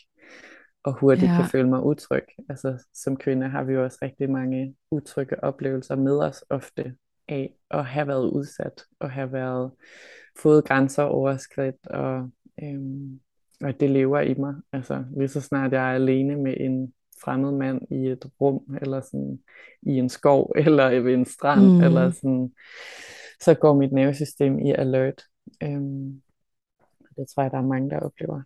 og 0.84 0.93
hurtigt 0.99 1.32
Ja. 1.32 1.36
kan 1.36 1.45
føle 1.45 1.70
mig 1.70 1.84
utryg. 1.84 2.24
Altså 2.49 2.86
som 2.93 3.18
kvinde 3.18 3.49
har 3.49 3.64
vi 3.64 3.74
jo 3.74 3.84
også 3.84 3.97
rigtig 4.01 4.30
mange 4.30 4.76
utrygge 4.91 5.43
oplevelser 5.43 5.95
med 5.95 6.20
os 6.20 6.43
ofte 6.49 6.95
af 7.28 7.53
at 7.72 7.86
have 7.86 8.07
været 8.07 8.30
udsat, 8.30 8.84
og 8.99 9.12
have 9.12 9.32
været 9.32 9.72
fået 10.39 10.66
grænser 10.66 11.03
overskridt, 11.03 11.88
og, 11.88 12.30
øhm, 12.64 13.20
og 13.62 13.80
det 13.80 13.89
lever 13.89 14.20
i 14.20 14.34
mig. 14.34 14.55
Altså 14.74 15.05
lige 15.18 15.28
så 15.28 15.41
snart 15.41 15.72
jeg 15.74 15.91
er 15.91 15.95
alene 15.95 16.36
med 16.36 16.53
en 16.60 16.93
fremmed 17.24 17.52
mand 17.52 17.82
i 17.92 18.08
et 18.08 18.26
rum, 18.42 18.78
eller 18.82 19.02
sådan 19.02 19.40
i 19.82 19.92
en 19.92 20.10
skov, 20.10 20.54
eller 20.66 21.00
ved 21.00 21.14
en 21.14 21.26
strand, 21.26 21.62
Mm. 21.62 21.82
eller 21.84 22.12
sådan, 22.12 22.54
så 23.42 23.54
går 23.54 23.74
mit 23.76 23.92
nervesystem 23.92 24.60
i 24.60 24.72
alert. 24.72 25.24
Øhm, 25.64 26.22
det 27.18 27.28
tror 27.28 27.44
jeg, 27.44 27.52
der 27.52 27.58
er 27.58 27.62
mange, 27.62 27.90
der 27.90 28.00
oplever. 28.00 28.42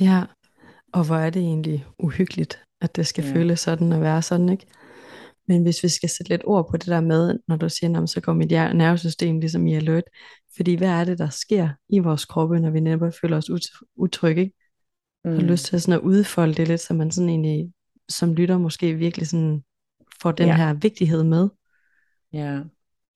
Ja, 0.00 0.24
og 0.92 1.06
hvor 1.06 1.16
er 1.16 1.30
det 1.30 1.42
egentlig 1.42 1.86
uhyggeligt, 1.98 2.64
at 2.80 2.96
det 2.96 3.06
skal 3.06 3.24
Ja. 3.24 3.32
føles 3.34 3.60
sådan 3.60 3.92
og 3.92 4.00
være 4.00 4.22
sådan, 4.22 4.48
ikke? 4.48 4.66
Men 5.48 5.62
hvis 5.62 5.82
vi 5.82 5.88
skal 5.88 6.08
sætte 6.08 6.28
lidt 6.28 6.42
ord 6.44 6.70
på 6.70 6.76
det 6.76 6.86
der 6.86 7.00
med, 7.00 7.38
når 7.48 7.56
du 7.56 7.68
siger, 7.68 7.90
"Nå, 7.90 7.98
men 8.00 8.06
så 8.08 8.20
går 8.20 8.32
mit 8.32 8.50
nervesystem 8.50 9.40
ligesom 9.40 9.66
i 9.66 9.74
alert, 9.74 10.04
fordi 10.56 10.74
hvad 10.74 10.88
er 10.88 11.04
det, 11.04 11.18
der 11.18 11.28
sker 11.28 11.68
i 11.88 11.98
vores 11.98 12.24
kroppe, 12.24 12.60
når 12.60 12.70
vi 12.70 12.80
netop 12.80 13.12
føler 13.20 13.36
os 13.36 13.50
ut- 13.50 13.86
utrygge, 13.96 14.40
ikke? 14.42 14.56
Jeg 15.24 15.32
har 15.32 15.40
Mm. 15.40 15.46
lyst 15.46 15.64
til 15.66 15.80
sådan 15.80 16.00
at 16.00 16.04
udfolde 16.04 16.54
det 16.54 16.68
lidt, 16.68 16.80
så 16.80 16.94
man 16.94 17.10
sådan 17.10 17.28
egentlig, 17.28 17.72
som 18.08 18.34
lytter 18.34 18.58
måske 18.58 18.94
virkelig 18.94 19.28
sådan, 19.28 19.64
får 20.22 20.32
den 20.32 20.46
Ja. 20.46 20.56
her 20.56 20.74
vigtighed 20.74 21.24
med. 21.24 21.48
Ja, 22.32 22.60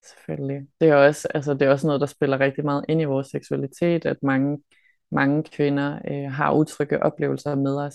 selvfølgelig. 0.07 0.66
Det 0.80 0.88
er 0.88 0.94
også, 0.94 1.28
altså, 1.34 1.55
det 1.55 1.62
er 1.62 1.70
også 1.70 1.86
noget, 1.86 2.00
der 2.00 2.07
spiller 2.07 2.40
rigtig 2.40 2.64
meget 2.64 2.84
ind 2.88 3.00
i 3.00 3.05
vores 3.05 3.26
seksualitet, 3.28 4.05
at 4.07 4.16
mange, 4.22 4.62
mange 5.11 5.42
kvinder 5.42 5.98
øh, 6.11 6.32
har 6.32 6.52
utrygge 6.55 7.02
oplevelser 7.02 7.55
med 7.55 7.76
os, 7.76 7.94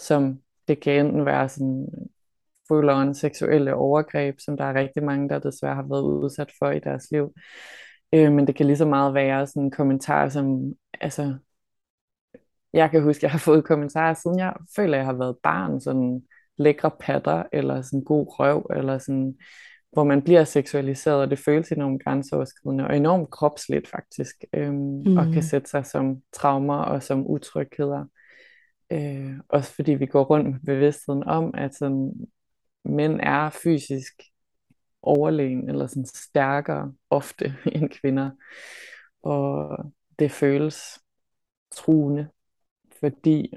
som 0.00 0.38
det 0.68 0.80
kan 0.80 1.06
enten 1.06 1.26
være 1.26 1.48
sådan 1.48 1.88
full-on 2.72 3.14
seksuelle 3.14 3.74
overgreb, 3.74 4.34
som 4.40 4.56
der 4.56 4.64
er 4.64 4.74
rigtig 4.74 5.02
mange, 5.04 5.28
der 5.28 5.38
desværre 5.38 5.74
har 5.74 5.86
været 5.88 6.02
udsat 6.02 6.50
for 6.58 6.70
i 6.70 6.78
deres 6.78 7.10
liv. 7.10 7.32
Øh, 8.14 8.32
men 8.32 8.46
det 8.46 8.54
kan 8.56 8.66
lige 8.66 8.76
så 8.76 8.86
meget 8.86 9.14
være 9.14 9.46
sådan 9.46 9.62
en 9.62 9.70
kommentar, 9.70 10.28
som, 10.28 10.72
altså, 11.00 11.34
jeg 12.72 12.90
kan 12.90 13.02
huske, 13.02 13.24
jeg 13.24 13.30
har 13.30 13.38
fået 13.38 13.64
kommentarer, 13.64 14.14
siden 14.14 14.38
jeg 14.38 14.54
føler, 14.76 14.96
jeg 14.96 15.06
har 15.06 15.12
været 15.12 15.36
barn, 15.42 15.80
sådan 15.80 16.22
lækre 16.58 16.90
patter, 17.00 17.42
eller 17.52 17.82
sådan 17.82 18.04
god 18.04 18.26
røv, 18.38 18.66
eller 18.76 18.98
sådan, 18.98 19.34
hvor 19.92 20.04
man 20.04 20.22
bliver 20.22 20.44
seksualiseret, 20.44 21.20
og 21.20 21.30
det 21.30 21.38
føles 21.38 21.72
enormt 21.72 22.04
grænseoverskridende, 22.04 22.86
og 22.86 22.96
enormt 22.96 23.30
kropsligt 23.30 23.88
faktisk, 23.88 24.44
øhm, 24.52 25.02
mm. 25.06 25.16
og 25.16 25.26
Mm. 25.26 25.32
kan 25.32 25.42
sætte 25.42 25.70
sig 25.70 25.86
som 25.86 26.22
traumer 26.32 26.76
og 26.76 27.02
som 27.02 27.26
utrygheder. 27.26 28.04
Øh, 28.92 29.32
også 29.48 29.74
fordi 29.74 29.94
vi 29.94 30.06
går 30.06 30.24
rundt 30.24 30.46
med 30.46 30.60
bevidstheden 30.66 31.24
om, 31.24 31.54
at 31.54 31.74
sådan, 31.74 32.12
mænd 32.84 33.20
er 33.22 33.50
fysisk 33.50 34.12
overlegen, 35.02 35.68
eller 35.68 35.86
sådan 35.86 36.06
stærkere 36.06 36.92
ofte 37.10 37.54
end 37.74 37.88
kvinder, 37.88 38.30
og 39.22 39.76
det 40.18 40.30
føles 40.30 40.98
truende, 41.76 42.28
fordi 43.00 43.52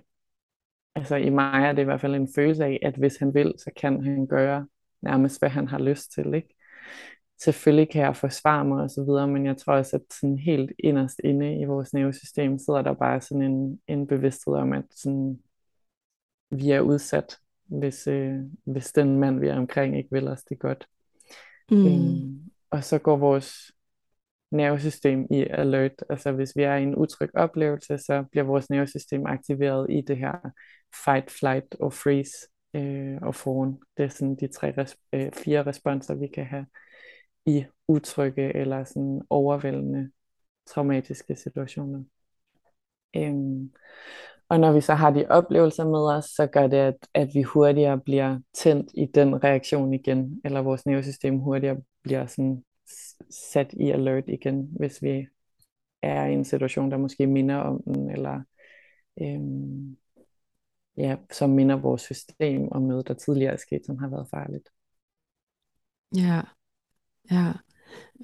altså 0.95 1.15
i 1.15 1.29
mig 1.29 1.63
er 1.63 1.71
det 1.71 1.81
i 1.81 1.85
hvert 1.85 2.01
fald 2.01 2.15
en 2.15 2.33
følelse 2.35 2.65
af, 2.65 2.79
at 2.81 2.95
hvis 2.95 3.17
han 3.17 3.33
vil, 3.33 3.53
så 3.57 3.71
kan 3.75 4.03
han 4.03 4.27
gøre 4.27 4.67
nærmest, 5.01 5.41
hvad 5.41 5.49
han 5.49 5.67
har 5.67 5.79
lyst 5.79 6.11
til, 6.11 6.33
ikke? 6.33 6.55
Selvfølgelig 7.43 7.89
kan 7.89 8.01
jeg 8.01 8.15
forsvare 8.15 8.65
mig 8.65 8.83
og 8.83 8.89
så 8.89 9.03
videre, 9.03 9.27
men 9.27 9.45
jeg 9.45 9.57
tror 9.57 9.73
også, 9.73 9.95
at 9.95 10.01
sådan 10.19 10.37
helt 10.37 10.71
inderst 10.79 11.21
inde 11.23 11.59
i 11.59 11.65
vores 11.65 11.93
nervesystem 11.93 12.57
sidder 12.57 12.81
der 12.81 12.93
bare 12.93 13.21
sådan 13.21 13.41
en, 13.41 13.81
en 13.87 14.07
bevidsthed 14.07 14.53
om, 14.53 14.73
at 14.73 14.85
sådan, 14.95 15.39
vi 16.51 16.71
er 16.71 16.81
udsat, 16.81 17.37
hvis, 17.65 18.07
øh, 18.07 18.39
hvis 18.65 18.91
den 18.91 19.19
mand, 19.19 19.39
vi 19.39 19.47
er 19.47 19.57
omkring, 19.57 19.97
ikke 19.97 20.09
vil 20.11 20.27
os 20.27 20.43
det 20.43 20.59
godt. 20.59 20.87
Mm. 21.71 21.87
Øhm, 21.87 22.51
og 22.69 22.83
så 22.83 22.99
går 22.99 23.17
vores 23.17 23.71
nervesystem 24.51 25.27
i 25.31 25.45
alert. 25.49 26.03
Altså 26.09 26.31
hvis 26.31 26.55
vi 26.55 26.63
er 26.63 26.75
i 26.75 26.83
en 26.83 26.95
utryg 26.95 27.29
oplevelse, 27.33 27.97
så 27.97 28.23
bliver 28.31 28.43
vores 28.43 28.69
nervesystem 28.69 29.25
aktiveret 29.25 29.87
i 29.89 30.01
det 30.01 30.17
her 30.17 30.51
fight, 31.05 31.31
flight 31.31 31.75
og 31.79 31.93
freeze 31.93 32.47
øh, 32.73 33.17
og 33.21 33.35
fawn. 33.35 33.79
Det 33.97 34.05
er 34.05 34.09
sådan 34.09 34.35
de 34.35 34.47
tre, 34.47 34.85
øh, 35.13 35.31
fire 35.33 35.65
responser, 35.65 36.15
vi 36.15 36.27
kan 36.27 36.45
have 36.45 36.65
i 37.45 37.65
utrygge 37.87 38.55
eller 38.55 38.83
sådan 38.83 39.21
overvældende 39.29 40.11
traumatiske 40.67 41.35
situationer. 41.35 42.03
Øhm, 43.15 43.71
og 44.49 44.59
når 44.59 44.71
vi 44.71 44.81
så 44.81 44.93
har 44.93 45.11
de 45.11 45.25
oplevelser 45.29 45.85
med 45.85 46.17
os, 46.17 46.25
så 46.25 46.47
gør 46.47 46.67
det, 46.67 46.77
at, 46.77 46.95
at 47.13 47.29
vi 47.33 47.41
hurtigere 47.41 47.99
bliver 47.99 48.39
tændt 48.53 48.91
i 48.93 49.05
den 49.05 49.43
reaktion 49.43 49.93
igen, 49.93 50.41
eller 50.45 50.61
vores 50.61 50.85
nervesystem 50.85 51.37
hurtigere 51.39 51.77
bliver 52.03 52.25
sådan 52.25 52.63
sat 53.29 53.73
i 53.73 53.89
alert 53.89 54.23
igen, 54.27 54.69
hvis 54.79 55.01
vi 55.01 55.27
er 56.01 56.25
i 56.25 56.33
en 56.33 56.45
situation, 56.45 56.91
der 56.91 56.97
måske 56.97 57.27
minder 57.27 57.55
om 57.55 57.83
den, 57.83 58.09
eller 58.09 58.41
øhm, 59.21 59.97
ja, 60.97 61.17
som 61.31 61.49
minder 61.49 61.75
vores 61.75 62.01
system 62.01 62.67
om 62.71 62.81
noget, 62.81 63.07
der 63.07 63.13
tidligere 63.13 63.53
er 63.53 63.57
sket, 63.57 63.85
som 63.85 63.97
har 63.97 64.09
været 64.09 64.27
farligt. 64.29 64.69
Ja, 66.15 66.41
ja. 67.31 67.53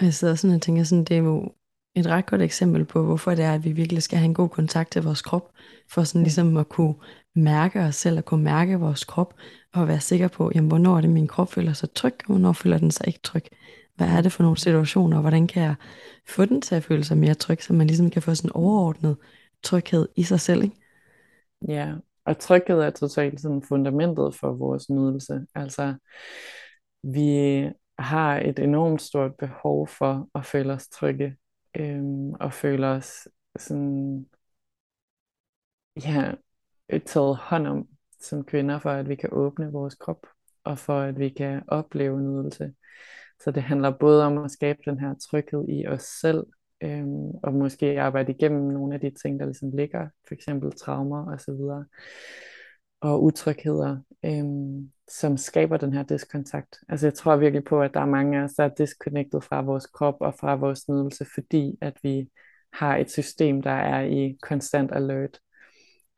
Jeg 0.01 0.13
sidder 0.13 0.35
sådan 0.35 0.55
og 0.55 0.61
tænker 0.61 0.83
sådan, 0.83 1.03
det 1.03 1.17
er 1.17 1.21
jo 1.21 1.55
et 1.95 2.07
ret 2.07 2.25
godt 2.25 2.41
eksempel 2.41 2.85
på, 2.85 3.03
hvorfor 3.03 3.35
det 3.35 3.45
er, 3.45 3.53
at 3.53 3.63
vi 3.63 3.71
virkelig 3.71 4.03
skal 4.03 4.17
have 4.17 4.25
en 4.25 4.33
god 4.33 4.49
kontakt 4.49 4.91
til 4.91 5.03
vores 5.03 5.21
krop, 5.21 5.51
for 5.89 6.03
sådan 6.03 6.23
ligesom 6.23 6.57
at 6.57 6.69
kunne 6.69 6.95
mærke 7.35 7.79
os 7.79 7.95
selv, 7.95 8.17
og 8.17 8.25
kunne 8.25 8.43
mærke 8.43 8.79
vores 8.79 9.03
krop, 9.03 9.33
og 9.73 9.87
være 9.87 9.99
sikker 9.99 10.27
på, 10.27 10.51
jamen, 10.55 10.67
hvornår 10.67 10.97
er 10.97 11.01
det, 11.01 11.09
min 11.09 11.27
krop 11.27 11.51
føler 11.51 11.73
sig 11.73 11.93
tryg, 11.93 12.13
og 12.19 12.25
hvornår 12.25 12.53
føler 12.53 12.77
den 12.77 12.91
sig 12.91 13.07
ikke 13.07 13.19
tryg. 13.23 13.43
Hvad 13.97 14.07
er 14.07 14.21
det 14.21 14.31
for 14.31 14.43
nogle 14.43 14.57
situationer, 14.57 15.17
og 15.17 15.21
hvordan 15.21 15.47
kan 15.47 15.63
jeg 15.63 15.75
få 16.27 16.45
den 16.45 16.61
til 16.61 16.75
at 16.75 16.83
føle 16.83 17.03
sig 17.03 17.17
mere 17.17 17.33
tryg, 17.33 17.63
så 17.63 17.73
man 17.73 17.87
ligesom 17.87 18.09
kan 18.09 18.21
få 18.21 18.35
sådan 18.35 18.49
en 18.49 18.55
overordnet 18.55 19.17
tryghed 19.63 20.07
i 20.15 20.23
sig 20.23 20.39
selv, 20.39 20.63
ikke? 20.63 20.75
Ja, 21.67 21.93
og 22.25 22.39
tryghed 22.39 22.79
er 22.79 22.89
totalt 22.89 23.41
sådan 23.41 23.61
fundamentet 23.61 24.35
for 24.35 24.53
vores 24.53 24.89
nydelse. 24.89 25.45
Altså, 25.55 25.95
vi 27.03 27.63
har 27.99 28.39
et 28.39 28.59
enormt 28.59 29.01
stort 29.01 29.35
behov 29.35 29.87
for 29.87 30.29
at 30.35 30.45
føle 30.45 30.73
os 30.73 30.87
trygge, 30.87 31.35
øhm, 31.77 32.33
og 32.33 32.53
føle 32.53 32.87
os 32.87 33.27
sådan, 33.59 34.25
ja, 36.05 36.31
taget 37.05 37.37
hånd 37.37 37.67
om 37.67 37.87
som 38.19 38.43
kvinder, 38.43 38.79
for 38.79 38.89
at 38.89 39.09
vi 39.09 39.15
kan 39.15 39.29
åbne 39.31 39.71
vores 39.71 39.95
krop, 39.95 40.27
og 40.63 40.77
for 40.77 40.99
at 40.99 41.19
vi 41.19 41.29
kan 41.29 41.63
opleve 41.67 42.21
nydelse. 42.21 42.73
Så 43.43 43.51
det 43.51 43.63
handler 43.63 43.91
både 43.91 44.23
om 44.23 44.37
at 44.37 44.51
skabe 44.51 44.79
den 44.85 44.99
her 44.99 45.13
tryghed 45.29 45.65
i 45.69 45.87
os 45.87 46.03
selv, 46.03 46.43
øhm, 46.83 47.31
og 47.43 47.53
måske 47.53 48.01
arbejde 48.01 48.31
igennem 48.31 48.61
nogle 48.61 48.93
af 48.93 48.99
de 48.99 49.11
ting, 49.23 49.39
der 49.39 49.45
ligesom 49.45 49.71
ligger, 49.71 50.07
for 50.27 50.33
eksempel 50.33 50.71
traumer 50.71 51.31
og 51.31 51.41
så 51.41 51.51
videre, 51.51 51.85
og 53.01 53.23
utrygheder, 53.23 53.97
øhm, 54.25 54.91
som 55.09 55.37
skaber 55.37 55.77
den 55.77 55.93
her 55.93 56.03
diskontakt. 56.03 56.79
Altså 56.89 57.07
jeg 57.07 57.13
tror 57.13 57.35
virkelig 57.35 57.63
på, 57.63 57.81
at 57.81 57.93
der 57.93 57.99
er 57.99 58.05
mange 58.05 58.39
af 58.39 58.43
os, 58.43 58.53
der 58.53 58.63
er 58.63 58.75
disconnected 58.77 59.41
fra 59.41 59.61
vores 59.61 59.85
krop 59.85 60.15
og 60.19 60.33
fra 60.39 60.55
vores 60.55 60.89
nydelse, 60.89 61.25
fordi 61.33 61.77
at 61.81 61.93
vi 62.03 62.29
har 62.73 62.97
et 62.97 63.11
system, 63.11 63.61
der 63.61 63.71
er 63.71 64.01
i 64.01 64.37
konstant 64.41 64.91
alert. 64.95 65.39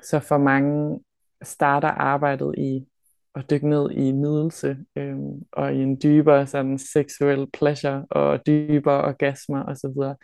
Så 0.04 0.20
for 0.20 0.38
mange 0.38 1.00
starter 1.44 1.88
arbejdet 1.88 2.56
i 2.58 2.88
at 3.36 3.50
dykke 3.50 3.70
ned 3.70 3.92
i 3.92 4.12
nydelse 4.12 4.78
øhm, 4.96 5.42
og 5.52 5.76
i 5.76 5.78
en 5.82 6.00
dybere 6.04 6.48
sådan 6.48 6.78
seksuel 6.78 7.48
pleasure 7.54 8.06
og 8.12 8.40
dybere 8.48 9.04
orgasmer 9.04 9.64
osv. 9.64 10.16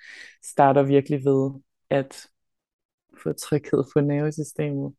starter 0.43 0.83
virkelig 0.83 1.25
ved 1.25 1.51
at 1.89 2.27
få 3.23 3.33
tryghed 3.33 3.83
på 3.93 4.01
nervesystemet 4.01 4.93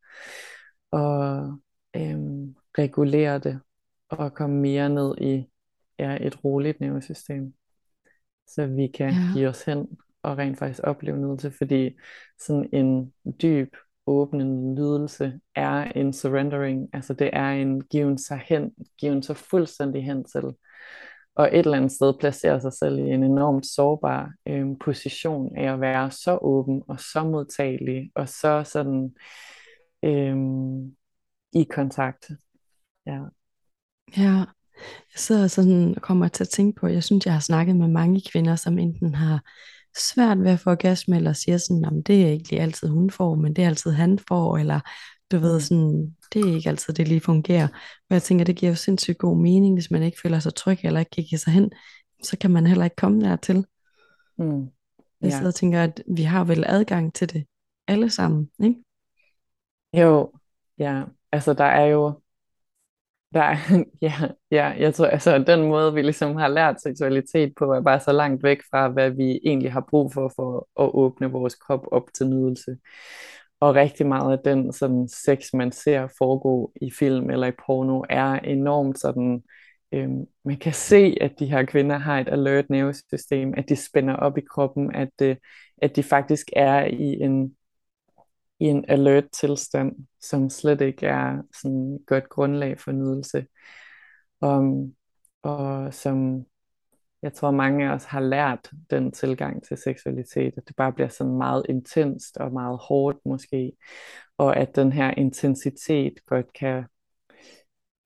og 0.91 1.37
øhm, 1.95 2.55
regulere 2.77 3.39
det 3.39 3.59
og 4.09 4.33
komme 4.33 4.59
mere 4.61 4.89
ned 4.89 5.15
i 5.21 5.49
ja, 5.99 6.17
et 6.27 6.43
roligt 6.43 6.79
nervesystem, 6.79 7.53
så 8.47 8.65
vi 8.67 8.87
kan 8.87 9.09
Ja. 9.09 9.33
give 9.33 9.47
os 9.49 9.63
hen 9.63 9.87
og 10.23 10.37
rent 10.37 10.59
faktisk 10.59 10.79
opleve 10.83 11.17
nydelse, 11.17 11.51
fordi 11.51 11.97
sådan 12.39 12.69
en 12.73 13.13
dyb 13.41 13.75
åbne 14.07 14.45
nydelse 14.73 15.39
er 15.55 15.83
en 15.83 16.13
surrendering, 16.13 16.89
altså 16.93 17.13
det 17.13 17.29
er 17.33 17.49
en 17.49 17.81
given 17.81 18.17
sig 18.17 18.41
hen, 18.45 18.71
given 18.99 19.23
sig 19.23 19.37
fuldstændig 19.37 20.03
hen 20.05 20.23
til, 20.23 20.43
og 21.35 21.49
et 21.53 21.59
eller 21.59 21.77
andet 21.77 21.91
sted 21.91 22.13
placerer 22.19 22.59
sig 22.59 22.73
selv 22.73 22.99
i 22.99 23.01
en 23.01 23.23
enormt 23.23 23.65
sårbar 23.65 24.31
øh, 24.47 24.65
position 24.79 25.57
af 25.57 25.73
at 25.73 25.81
være 25.81 26.11
så 26.11 26.37
åben 26.41 26.83
og 26.87 26.99
så 26.99 27.23
modtagelig 27.23 28.11
og 28.15 28.29
så 28.29 28.63
sådan 28.65 29.15
øh, 30.03 30.35
i 31.53 31.63
kontakt. 31.63 32.31
Ja. 33.05 33.19
Ja, 34.17 34.45
jeg 35.13 35.15
sidder 35.15 35.47
sådan 35.47 35.95
og 35.95 36.01
kommer 36.01 36.27
til 36.27 36.43
at 36.43 36.49
tænke 36.49 36.79
på, 36.79 36.87
jeg 36.87 37.03
synes, 37.03 37.25
jeg 37.25 37.33
har 37.33 37.39
snakket 37.39 37.75
med 37.75 37.87
mange 37.87 38.21
kvinder, 38.31 38.55
som 38.55 38.77
enten 38.77 39.15
har 39.15 39.43
svært 39.99 40.39
ved 40.43 40.51
at 40.51 40.59
få 40.59 40.69
orgasme, 40.69 41.15
eller 41.15 41.33
siger 41.33 41.57
sådan, 41.57 41.85
at 41.85 42.07
det 42.07 42.23
er 42.25 42.27
ikke 42.29 42.49
lige 42.49 42.61
altid 42.61 42.87
hun 42.89 43.09
får, 43.09 43.35
men 43.35 43.53
det 43.53 43.63
er 43.63 43.67
altid 43.67 43.91
han 43.91 44.19
får, 44.27 44.57
eller 44.57 44.79
du 45.31 45.37
ved 45.37 45.53
Mm. 45.55 45.59
sådan, 45.59 46.15
det 46.33 46.41
er 46.49 46.55
ikke 46.55 46.69
altid 46.69 46.93
det 46.93 47.07
lige 47.07 47.19
fungerer. 47.21 47.67
Og 48.09 48.13
jeg 48.13 48.23
tænker, 48.23 48.45
det 48.45 48.55
giver 48.55 48.69
jo 48.71 48.75
sindssygt 48.75 49.17
god 49.17 49.37
mening, 49.37 49.75
hvis 49.75 49.91
man 49.91 50.03
ikke 50.03 50.19
føler 50.21 50.39
sig 50.39 50.55
tryg, 50.55 50.77
eller 50.83 50.99
ikke 50.99 51.23
give 51.23 51.39
sig 51.39 51.53
hen, 51.53 51.71
så 52.23 52.37
kan 52.37 52.51
man 52.51 52.67
heller 52.67 52.83
ikke 52.83 52.95
komme 52.95 53.21
dertil. 53.21 53.65
Mm. 54.37 54.59
Jeg 54.61 54.69
Ja. 55.23 55.29
sidder 55.29 55.47
og 55.47 55.55
tænker, 55.55 55.83
at 55.83 56.03
vi 56.15 56.23
har 56.23 56.43
vel 56.43 56.63
adgang 56.67 57.13
til 57.13 57.33
det 57.33 57.45
alle 57.87 58.09
sammen, 58.09 58.49
ikke? 58.63 58.75
Jo, 59.93 60.31
ja, 60.77 61.03
altså 61.31 61.53
der 61.53 61.63
er 61.65 61.85
jo, 61.85 62.21
der 63.37 63.55
ja, 64.01 64.13
ja, 64.51 64.65
jeg 64.65 64.93
tror, 64.93 65.05
altså 65.05 65.37
den 65.37 65.61
måde, 65.67 65.93
vi 65.93 66.01
ligesom 66.01 66.35
har 66.35 66.47
lært 66.47 66.81
seksualitet 66.81 67.53
på, 67.59 67.73
er 67.73 67.81
bare 67.81 67.99
så 67.99 68.11
langt 68.11 68.43
væk 68.43 68.61
fra, 68.71 68.87
hvad 68.89 69.09
vi 69.11 69.39
egentlig 69.45 69.71
har 69.73 69.85
brug 69.89 70.13
for, 70.13 70.31
for 70.35 70.67
at 70.83 70.91
åbne 70.93 71.31
vores 71.31 71.55
krop 71.55 71.87
op 71.91 72.03
til 72.13 72.27
nydelse. 72.27 72.77
Og 73.59 73.75
rigtig 73.75 74.07
meget 74.07 74.37
af 74.37 74.43
den 74.45 74.73
sådan 74.73 75.07
sex, 75.07 75.53
man 75.53 75.71
ser 75.71 76.07
foregå 76.17 76.71
i 76.81 76.91
film 76.91 77.29
eller 77.29 77.47
i 77.47 77.51
porno, 77.65 78.03
er 78.09 78.33
enormt 78.33 78.99
sådan, 78.99 79.43
øhm, 79.93 80.25
man 80.45 80.57
kan 80.57 80.73
se, 80.73 81.17
at 81.21 81.31
de 81.39 81.45
her 81.45 81.65
kvinder 81.65 81.97
har 81.97 82.19
et 82.19 82.29
alert 82.29 82.69
nervesystem, 82.69 83.53
at 83.57 83.69
de 83.69 83.75
spænder 83.75 84.15
op 84.15 84.37
i 84.37 84.41
kroppen, 84.41 84.95
at, 84.95 85.21
øh, 85.21 85.35
at 85.81 85.95
de 85.95 86.03
faktisk 86.03 86.47
er 86.55 86.85
i 86.85 87.19
en 87.21 87.56
i 88.59 88.65
en 88.65 88.85
alert 88.87 89.31
tilstand, 89.31 90.07
som 90.21 90.49
slet 90.49 90.81
ikke 90.81 91.05
er 91.05 91.41
sådan 91.61 91.93
et 91.93 92.05
godt 92.07 92.29
grundlag 92.29 92.79
for 92.79 92.91
nydelse. 92.91 93.45
Um, 94.41 94.95
og 95.41 95.93
som 95.93 96.45
jeg 97.21 97.33
tror 97.33 97.51
mange 97.51 97.89
af 97.89 97.93
os 97.93 98.03
har 98.03 98.19
lært 98.19 98.71
den 98.89 99.11
tilgang 99.11 99.63
til 99.63 99.77
seksualitet, 99.77 100.53
at 100.57 100.67
det 100.67 100.75
bare 100.75 100.93
bliver 100.93 101.09
sådan 101.09 101.37
meget 101.37 101.65
intenst 101.69 102.37
og 102.37 102.51
meget 102.51 102.79
hårdt 102.81 103.17
måske, 103.25 103.73
og 104.37 104.57
at 104.57 104.75
den 104.75 104.91
her 104.91 105.11
intensitet 105.17 106.13
godt 106.25 106.53
kan, 106.53 106.83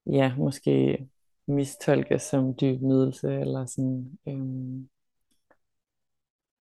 ja, 0.06 0.36
måske 0.38 1.08
mistolkes 1.48 2.22
som 2.22 2.56
dyb 2.62 2.82
nydelse, 2.82 3.40
eller 3.40 3.66
sådan, 3.66 4.20
øhm, 4.28 4.90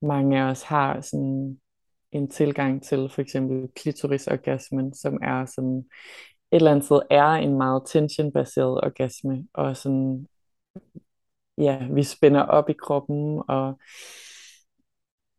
mange 0.02 0.40
af 0.40 0.50
os 0.50 0.62
har 0.62 1.00
sådan 1.00 1.60
en 2.16 2.30
tilgang 2.30 2.82
til 2.82 3.08
for 3.10 3.20
eksempel 3.20 3.68
klitorisorgasmen, 3.76 4.94
som 4.94 5.18
er 5.22 5.46
sådan 5.46 5.84
et 6.52 6.56
eller 6.56 6.70
andet 6.70 6.84
sted 6.84 7.00
er 7.10 7.26
en 7.26 7.56
meget 7.58 7.82
tension-baseret 7.86 8.80
orgasme, 8.84 9.48
og 9.54 9.76
sådan, 9.76 10.26
ja, 11.58 11.88
vi 11.92 12.02
spænder 12.02 12.42
op 12.42 12.68
i 12.68 12.72
kroppen, 12.72 13.42
og 13.48 13.78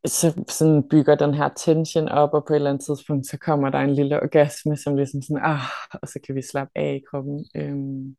så 0.05 0.43
sådan 0.49 0.89
bygger 0.89 1.15
den 1.15 1.33
her 1.33 1.49
tension 1.57 2.07
op, 2.07 2.33
og 2.33 2.45
på 2.47 2.53
et 2.53 2.55
eller 2.55 2.69
andet 2.69 2.85
tidspunkt, 2.85 3.27
så 3.27 3.37
kommer 3.37 3.69
der 3.69 3.79
en 3.79 3.93
lille 3.95 4.21
orgasme, 4.21 4.77
som 4.77 4.95
ligesom 4.95 5.21
sådan, 5.21 5.43
ah, 5.43 5.61
og 6.01 6.07
så 6.07 6.19
kan 6.25 6.35
vi 6.35 6.41
slappe 6.41 6.71
af 6.75 6.95
i 6.95 7.05
kroppen. 7.09 7.45
Øhm, 7.55 8.15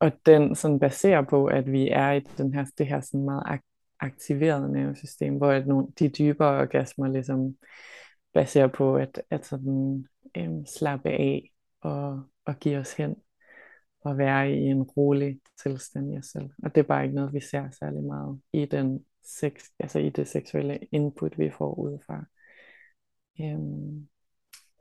og 0.00 0.12
den 0.26 0.54
sådan 0.56 0.78
baserer 0.78 1.22
på, 1.22 1.46
at 1.46 1.72
vi 1.72 1.88
er 1.88 2.12
i 2.12 2.20
den 2.20 2.54
her, 2.54 2.64
det 2.78 2.86
her 2.86 3.00
sådan 3.00 3.24
meget 3.24 3.42
ak- 4.04 4.12
aktiverede 4.12 4.72
nervesystem, 4.72 5.36
hvor 5.36 5.50
at 5.50 5.66
nogle, 5.66 5.86
de 5.98 6.08
dybere 6.08 6.60
orgasmer 6.60 7.08
ligesom 7.08 7.56
baserer 8.34 8.66
på 8.66 8.96
at, 8.96 9.22
at 9.30 9.46
sådan, 9.46 10.06
øhm, 10.36 10.66
slappe 10.66 11.10
af 11.10 11.52
og, 11.80 12.22
og 12.44 12.58
give 12.60 12.78
os 12.78 12.92
hen 12.92 13.16
og 14.00 14.18
være 14.18 14.52
i 14.52 14.60
en 14.60 14.82
rolig 14.82 15.40
tilstand 15.62 16.14
i 16.14 16.18
os 16.18 16.26
selv. 16.26 16.50
Og 16.62 16.74
det 16.74 16.80
er 16.80 16.86
bare 16.86 17.02
ikke 17.04 17.14
noget, 17.14 17.32
vi 17.32 17.40
ser 17.40 17.70
særlig 17.70 18.04
meget 18.04 18.40
i 18.52 18.64
den 18.64 19.04
sex, 19.24 19.64
altså 19.78 19.98
i 19.98 20.10
det 20.10 20.28
seksuelle 20.28 20.78
input, 20.92 21.38
vi 21.38 21.50
får 21.50 21.74
udefra. 21.74 22.24
Øhm, 23.40 24.08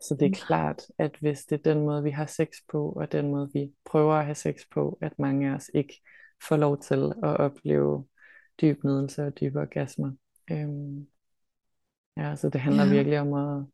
så 0.01 0.15
det 0.19 0.25
er 0.25 0.45
klart, 0.45 0.81
at 0.97 1.17
hvis 1.19 1.45
det 1.45 1.59
er 1.59 1.73
den 1.73 1.85
måde, 1.85 2.03
vi 2.03 2.11
har 2.11 2.25
sex 2.25 2.47
på, 2.71 2.91
og 2.91 3.11
den 3.11 3.31
måde, 3.31 3.49
vi 3.53 3.73
prøver 3.85 4.13
at 4.13 4.25
have 4.25 4.35
sex 4.35 4.61
på, 4.71 4.97
at 5.01 5.19
mange 5.19 5.49
af 5.49 5.55
os 5.55 5.71
ikke 5.73 6.01
får 6.47 6.57
lov 6.57 6.81
til 6.81 7.13
at 7.23 7.37
opleve 7.37 8.05
dyb 8.61 8.83
nydelse 8.83 9.23
og 9.27 9.39
dybe 9.39 9.59
orgasmer. 9.61 10.11
Øhm, 10.51 11.07
ja, 12.17 12.35
så 12.35 12.49
det 12.49 12.61
handler 12.61 12.83
Ja. 12.83 12.91
virkelig 12.93 13.19
om 13.19 13.33
at 13.33 13.65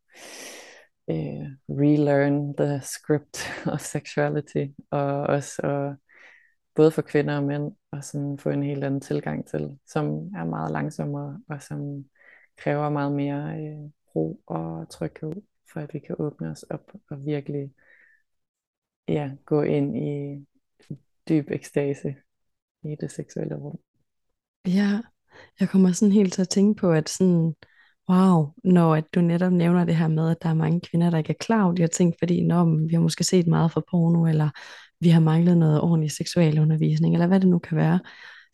øh, 1.10 1.48
relearn 1.70 2.56
the 2.58 2.82
script 2.82 3.38
of 3.74 3.80
sexuality, 3.80 4.66
og 4.92 5.04
også 5.22 5.62
at, 5.64 5.96
både 6.76 6.92
for 6.92 7.02
kvinder 7.02 7.38
og 7.38 7.44
mænd, 7.44 7.72
og 7.92 8.04
sådan 8.04 8.38
få 8.40 8.50
en 8.50 8.64
helt 8.64 8.84
anden 8.84 9.02
tilgang 9.02 9.48
til, 9.48 9.80
som 9.88 10.06
er 10.36 10.44
meget 10.46 10.72
langsommere, 10.72 11.42
og 11.50 11.62
som 11.64 12.06
kræver 12.58 12.90
meget 12.90 13.12
mere 13.12 13.60
øh, 13.62 13.90
ro 14.16 14.42
og 14.48 14.90
tryghed, 14.90 15.34
for 15.74 15.80
at 15.80 15.94
vi 15.94 16.00
kan 16.00 16.16
åbne 16.20 16.50
os 16.50 16.64
op 16.64 16.92
og 17.10 17.26
virkelig 17.26 17.74
ja, 19.08 19.32
gå 19.46 19.62
ind 19.62 19.98
i 19.98 20.46
dyb 21.30 21.52
ekstase 21.52 22.16
i 22.84 22.96
det 23.02 23.12
seksuelle 23.12 23.56
rum. 23.56 23.80
Ja, 24.68 25.02
jeg 25.60 25.70
kommer 25.70 25.92
sådan 25.92 26.12
helt 26.12 26.34
til 26.34 26.42
at 26.42 26.50
tænke 26.50 26.80
på, 26.82 26.92
at 26.92 27.10
sådan, 27.10 27.54
wow, 28.10 28.48
når 28.64 28.96
at 28.96 29.06
du 29.16 29.22
netop 29.22 29.52
nævner 29.54 29.86
det 29.86 29.96
her 29.96 30.08
med, 30.08 30.30
at 30.32 30.38
der 30.42 30.50
er 30.50 30.54
mange 30.54 30.82
kvinder, 30.82 31.10
der 31.10 31.18
ikke 31.18 31.30
er 31.34 31.38
klar 31.40 31.64
over 31.64 31.74
de 31.74 31.82
her 31.82 31.88
ting, 31.88 32.16
fordi 32.20 32.42
når 32.42 32.88
vi 32.88 32.94
har 32.94 33.02
måske 33.02 33.24
set 33.24 33.48
meget 33.48 33.72
fra 33.72 33.82
porno, 33.92 34.26
eller 34.28 34.50
vi 35.00 35.10
har 35.10 35.20
manglet 35.20 35.58
noget 35.58 35.82
ordentlig 35.82 36.12
seksualundervisning, 36.12 37.16
eller 37.16 37.28
hvad 37.28 37.40
det 37.40 37.50
nu 37.50 37.60
kan 37.60 37.78
være, 37.78 38.00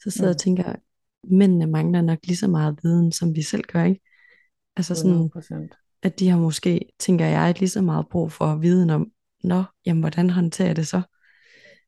så 0.04 0.12
sidder 0.12 0.28
jeg 0.28 0.36
og 0.36 0.36
Mm. 0.36 0.40
tænker, 0.40 0.76
mændene 1.24 1.68
mangler 1.68 2.02
nok 2.02 2.20
lige 2.24 2.38
så 2.38 2.48
meget 2.48 2.80
viden, 2.84 3.12
som 3.12 3.36
vi 3.36 3.42
selv 3.42 3.64
gør, 3.64 3.84
ikke? 3.84 4.02
Altså 4.78 4.96
sådan, 4.96 5.12
100 5.12 5.30
procent. 5.30 5.74
at 6.04 6.20
de 6.20 6.30
har 6.30 6.38
måske, 6.38 6.86
tænker 7.00 7.26
jeg, 7.26 7.56
lige 7.60 7.70
så 7.70 7.82
meget 7.82 8.06
brug 8.12 8.32
for 8.32 8.56
viden 8.56 8.90
om, 8.90 9.12
nå, 9.44 9.64
jamen 9.86 10.02
hvordan 10.02 10.30
håndterer 10.30 10.68
jeg 10.68 10.76
det 10.76 10.88
så? 10.88 11.02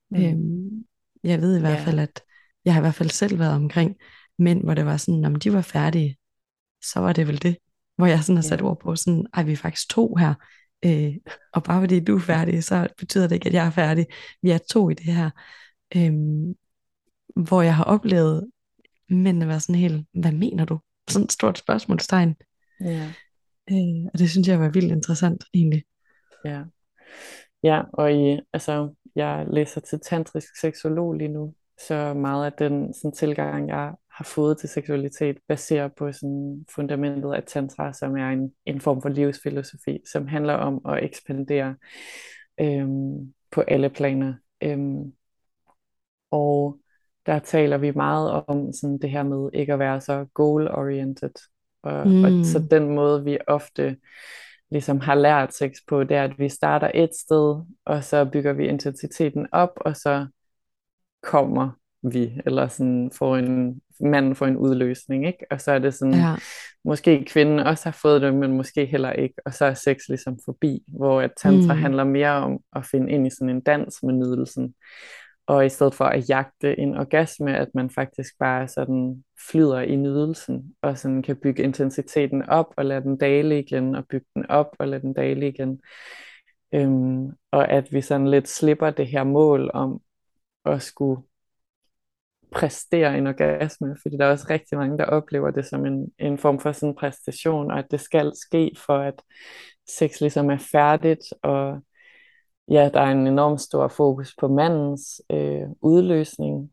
Mm. 0.10 0.18
Øhm, 0.18 0.84
jeg 1.24 1.42
ved 1.42 1.58
i 1.58 1.60
hvert 1.60 1.80
Ja. 1.80 1.86
fald, 1.86 2.00
at 2.00 2.22
jeg 2.68 2.74
har 2.74 2.82
i 2.82 2.84
hvert 2.84 2.96
fald 2.96 3.10
selv 3.10 3.40
været 3.40 3.54
omkring 3.54 3.96
mænd, 4.40 4.64
hvor 4.64 4.74
det 4.74 4.86
var 4.86 4.98
sådan, 4.98 5.26
om 5.26 5.36
de 5.36 5.54
var 5.54 5.62
færdige, 5.62 6.18
så 6.84 7.00
var 7.00 7.14
det 7.14 7.28
vel 7.28 7.42
det. 7.42 7.58
Hvor 7.98 8.06
jeg 8.06 8.24
sådan 8.24 8.36
har 8.36 8.44
sat 8.44 8.62
ord 8.62 8.80
på 8.80 8.96
sådan, 8.96 9.26
ej, 9.34 9.44
vi 9.44 9.52
er 9.52 9.58
faktisk 9.58 9.90
to 9.90 10.16
her. 10.16 10.34
Øh, 10.86 11.14
og 11.54 11.64
bare 11.64 11.82
fordi 11.82 12.00
du 12.00 12.16
er 12.16 12.20
færdig, 12.20 12.64
så 12.64 12.88
betyder 12.98 13.28
det 13.28 13.36
ikke, 13.36 13.48
at 13.48 13.54
jeg 13.54 13.66
er 13.66 13.72
færdig. 13.72 14.06
Vi 14.42 14.50
er 14.50 14.58
to 14.72 14.90
i 14.90 14.94
det 14.94 15.14
her. 15.14 15.30
Øhm, 15.96 16.54
hvor 17.36 17.62
jeg 17.62 17.76
har 17.76 17.84
oplevet 17.84 18.52
mændene 19.10 19.48
være 19.48 19.60
sådan 19.60 19.82
helt, 19.82 20.08
hvad 20.14 20.32
mener 20.32 20.66
du? 20.66 20.80
Sådan 21.10 21.26
et 21.26 21.32
stort 21.32 21.58
spørgsmålstegn. 21.58 22.36
Ja. 22.82 23.14
Øh, 23.72 24.06
og 24.14 24.20
det 24.20 24.30
synes 24.30 24.48
jeg 24.48 24.60
var 24.60 24.70
vildt 24.70 24.92
interessant 24.92 25.44
egentlig. 25.54 25.84
Ja. 26.46 26.64
Ja, 27.64 27.82
og 27.94 28.14
i, 28.14 28.40
altså, 28.54 28.94
jeg 29.16 29.46
læser 29.50 29.82
til 29.82 30.00
tantrisk 30.00 30.60
seksolog 30.60 31.14
lige 31.14 31.28
nu, 31.28 31.54
så 31.80 32.14
meget 32.14 32.46
af 32.46 32.54
den 32.54 32.94
sådan, 32.94 33.12
tilgang, 33.12 33.70
jeg 33.70 33.94
har 34.12 34.24
fået 34.24 34.58
til 34.58 34.70
seksualitet, 34.70 35.38
baserer 35.48 35.88
på 35.88 36.12
sådan, 36.12 36.66
fundamentet 36.76 37.34
af 37.34 37.44
tantra, 37.44 37.94
som 37.94 38.18
er 38.18 38.30
en, 38.30 38.54
en 38.66 38.82
form 38.82 39.02
for 39.02 39.10
livsfilosofi, 39.10 40.00
som 40.12 40.28
handler 40.28 40.54
om 40.54 40.82
at 40.90 41.04
ekspandere 41.04 41.76
øhm, 42.60 43.34
på 43.52 43.62
alle 43.62 43.90
planer. 43.90 44.34
Øhm, 44.64 45.14
og 46.32 46.80
der 47.26 47.40
taler 47.40 47.78
vi 47.78 47.92
meget 47.92 48.44
om 48.48 48.74
sådan, 48.74 48.98
det 48.98 49.10
her 49.10 49.24
med 49.24 49.50
ikke 49.54 49.74
at 49.74 49.80
være 49.80 50.02
så 50.02 50.26
goal-oriented. 50.34 51.34
Og, 51.84 52.08
mm. 52.08 52.24
og 52.24 52.32
så 52.46 52.68
den 52.72 52.96
måde, 52.96 53.24
vi 53.24 53.38
ofte 53.48 53.98
ligesom 54.72 55.00
har 55.00 55.16
lært 55.16 55.54
sex 55.54 55.72
på, 55.88 56.04
det 56.04 56.18
er, 56.18 56.24
at 56.24 56.40
vi 56.40 56.50
starter 56.50 56.92
et 56.94 57.16
sted, 57.16 57.66
og 57.86 58.04
så 58.04 58.26
bygger 58.26 58.54
vi 58.54 58.68
intensiteten 58.68 59.48
op, 59.52 59.72
og 59.76 59.96
så 59.96 60.28
kommer 61.24 61.70
vi, 62.04 62.42
eller 62.46 62.68
sådan 62.68 63.12
får 63.14 63.38
en, 63.38 63.82
manden 64.00 64.36
får 64.36 64.46
en 64.46 64.58
udløsning, 64.58 65.28
ikke? 65.28 65.46
Og 65.52 65.62
så 65.62 65.72
er 65.72 65.80
det 65.80 65.94
sådan, 65.94 66.14
Ja, 66.14 66.36
måske 66.86 67.26
kvinden 67.26 67.60
også 67.60 67.84
har 67.86 67.98
fået 68.02 68.22
det, 68.22 68.34
men 68.36 68.58
måske 68.58 68.86
heller 68.86 69.12
ikke, 69.12 69.36
og 69.46 69.54
så 69.54 69.66
er 69.66 69.74
sex 69.74 69.98
ligesom 70.10 70.40
forbi, 70.46 70.84
hvor 70.88 71.22
at 71.22 71.32
tantra 71.38 71.74
Mm. 71.74 71.80
handler 71.80 72.04
mere 72.04 72.32
om 72.32 72.60
at 72.76 72.86
finde 72.86 73.12
ind 73.12 73.28
i 73.28 73.30
sådan 73.30 73.50
en 73.50 73.62
dans 73.62 74.04
med 74.04 74.14
nydelsen, 74.14 74.74
og 75.48 75.66
i 75.66 75.70
stedet 75.70 75.94
for 75.94 76.06
at 76.06 76.30
jagte 76.30 76.80
en 76.80 76.98
orgasme, 76.98 77.58
at 77.58 77.68
man 77.74 77.90
faktisk 77.90 78.34
bare 78.40 78.68
sådan 78.68 79.24
flyder 79.52 79.80
i 79.82 79.96
nydelsen, 79.96 80.64
og 80.82 80.98
sådan 80.98 81.22
kan 81.22 81.36
bygge 81.36 81.64
intensiteten 81.64 82.44
op, 82.44 82.74
og 82.78 82.86
lade 82.86 83.02
den 83.02 83.18
dale 83.18 83.60
igen, 83.60 83.96
og 83.96 84.04
bygge 84.10 84.26
den 84.36 84.46
op, 84.50 84.76
og 84.80 84.88
lade 84.88 85.02
den 85.02 85.14
dale 85.14 85.48
igen. 85.48 85.80
Øhm, 86.74 87.28
og 87.52 87.72
at 87.72 87.94
vi 87.94 88.02
sådan 88.02 88.28
lidt 88.28 88.48
slipper 88.48 88.90
det 88.90 89.08
her 89.08 89.24
mål 89.24 89.72
om 89.74 90.02
at 90.72 90.82
skulle 90.82 91.22
præstere 92.52 93.18
en 93.18 93.28
orgasme, 93.28 93.98
fordi 94.02 94.18
der 94.18 94.26
er 94.26 94.32
også 94.32 94.48
rigtig 94.50 94.78
mange, 94.78 94.98
der 94.98 95.06
oplever 95.06 95.52
det 95.52 95.66
som 95.66 95.86
en, 95.86 96.12
en 96.20 96.38
form 96.38 96.60
for 96.60 96.72
sådan 96.72 96.90
en 96.90 96.96
præstation, 96.96 97.72
og 97.72 97.80
at 97.80 97.86
det 97.92 98.02
skal 98.02 98.32
ske 98.36 98.72
for, 98.86 98.98
at 98.98 99.22
sex 99.90 100.22
ligesom 100.22 100.50
er 100.50 100.58
færdigt, 100.72 101.24
og 101.44 101.82
ja, 102.70 102.90
der 102.94 103.02
er 103.02 103.12
en 103.12 103.28
enorm 103.28 103.58
stor 103.58 103.88
fokus 103.88 104.36
på 104.40 104.48
mandens 104.48 105.22
øh, 105.30 105.68
udløsning, 105.82 106.72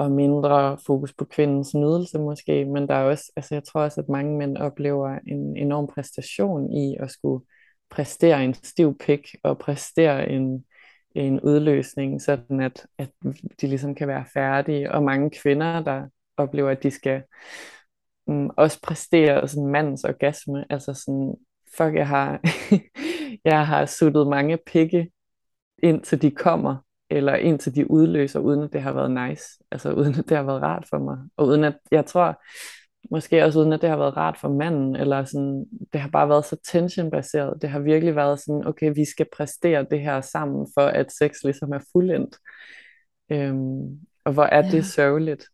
og 0.00 0.12
mindre 0.12 0.78
fokus 0.86 1.12
på 1.12 1.24
kvindens 1.24 1.74
nydelse 1.74 2.18
måske, 2.18 2.64
men 2.64 2.88
der 2.88 2.94
er 2.94 3.04
også, 3.04 3.32
altså 3.36 3.54
jeg 3.54 3.64
tror 3.64 3.80
også, 3.80 4.00
at 4.00 4.08
mange 4.08 4.38
mænd 4.38 4.56
oplever 4.56 5.18
en 5.26 5.56
enorm 5.56 5.86
præstation 5.86 6.72
i 6.72 6.96
at 7.00 7.10
skulle 7.10 7.44
præstere 7.90 8.44
en 8.44 8.54
stiv 8.54 8.98
pik 8.98 9.34
og 9.42 9.58
præstere 9.58 10.28
en, 10.28 10.64
en 11.14 11.40
udløsning, 11.40 12.22
sådan 12.22 12.60
at, 12.60 12.86
at 12.98 13.10
de 13.60 13.66
ligesom 13.66 13.94
kan 13.94 14.08
være 14.08 14.24
færdige, 14.34 14.92
og 14.92 15.02
mange 15.02 15.30
kvinder, 15.30 15.82
der 15.82 16.06
oplever, 16.36 16.70
at 16.70 16.82
de 16.82 16.90
skal 16.90 17.22
um, 18.26 18.50
også 18.56 18.78
præstere 18.82 19.48
sådan 19.48 19.66
mandens 19.66 20.04
orgasme, 20.04 20.64
altså 20.70 20.94
sådan, 20.94 21.34
fuck, 21.76 21.94
jeg 21.94 22.08
har, 22.08 22.40
jeg 23.50 23.66
har 23.66 23.86
suttet 23.86 24.26
mange 24.26 24.58
pikke, 24.66 25.10
indtil 25.82 26.22
de 26.22 26.30
kommer, 26.30 26.76
eller 27.10 27.34
indtil 27.34 27.74
de 27.74 27.90
udløser, 27.90 28.40
uden 28.40 28.62
at 28.62 28.72
det 28.72 28.82
har 28.82 28.92
været 28.92 29.28
nice, 29.28 29.44
altså 29.70 29.92
uden 29.92 30.14
at 30.14 30.28
det 30.28 30.36
har 30.36 30.44
været 30.44 30.62
rart 30.62 30.86
for 30.90 30.98
mig, 30.98 31.18
og 31.36 31.46
uden 31.46 31.64
at, 31.64 31.76
jeg 31.90 32.06
tror, 32.06 32.42
måske 33.10 33.44
også 33.44 33.58
uden 33.58 33.72
at 33.72 33.82
det 33.82 33.90
har 33.90 33.96
været 33.96 34.16
rart 34.16 34.38
for 34.38 34.48
manden, 34.48 34.96
eller 34.96 35.24
sådan, 35.24 35.66
det 35.92 36.00
har 36.00 36.08
bare 36.08 36.28
været 36.28 36.44
så 36.44 36.56
tension-baseret, 36.64 37.62
det 37.62 37.70
har 37.70 37.80
virkelig 37.80 38.16
været 38.16 38.40
sådan, 38.40 38.66
okay, 38.66 38.92
vi 38.94 39.04
skal 39.04 39.26
præstere 39.36 39.86
det 39.90 40.00
her 40.00 40.20
sammen, 40.20 40.68
for 40.74 40.86
at 40.86 41.12
sex 41.12 41.32
ligesom 41.44 41.72
er 41.72 41.80
fuldendt, 41.92 42.36
øhm, 43.30 44.00
og 44.24 44.32
hvor 44.32 44.44
er 44.44 44.66
ja. 44.66 44.70
det 44.70 44.86
sørgeligt, 44.86 45.44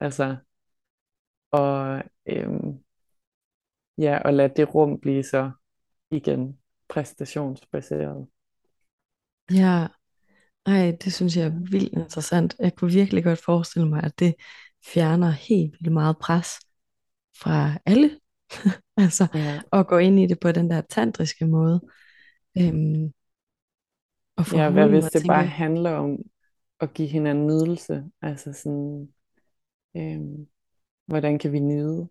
altså, 0.00 0.36
og 1.50 2.02
øhm, 2.26 2.78
ja, 3.98 4.18
og 4.24 4.34
lade 4.34 4.52
det 4.56 4.74
rum 4.74 5.00
blive 5.00 5.22
så 5.22 5.50
igen 6.10 6.58
præstationsbaseret. 6.88 8.26
Ja, 9.52 9.86
ej, 10.66 10.96
det 11.04 11.12
synes 11.12 11.36
jeg 11.36 11.46
er 11.46 11.70
vildt 11.70 11.92
interessant. 11.92 12.56
Jeg 12.58 12.74
kunne 12.74 12.92
virkelig 12.92 13.24
godt 13.24 13.44
forestille 13.44 13.88
mig, 13.88 14.04
at 14.04 14.18
det 14.18 14.34
fjerner 14.86 15.30
helt 15.30 15.76
vildt 15.80 15.92
meget 15.92 16.18
pres 16.18 16.48
fra 17.42 17.78
alle. 17.86 18.20
altså, 19.04 19.26
ja. 19.34 19.60
at 19.72 19.86
gå 19.86 19.98
ind 19.98 20.20
i 20.20 20.26
det 20.26 20.40
på 20.40 20.52
den 20.52 20.70
der 20.70 20.80
tantriske 20.80 21.46
måde. 21.46 21.80
Øhm, 22.58 23.12
og 24.36 24.52
ja, 24.52 24.70
hvad 24.70 24.88
hvis 24.88 25.04
det 25.04 25.12
tænke... 25.12 25.28
bare 25.28 25.46
handler 25.46 25.90
om 25.90 26.18
at 26.80 26.94
give 26.94 27.08
hinanden 27.08 27.46
nydelse? 27.46 28.04
Altså 28.22 28.52
sådan, 28.52 29.08
øhm, 29.96 30.46
hvordan 31.06 31.38
kan 31.38 31.52
vi 31.52 31.60
nyde? 31.60 32.08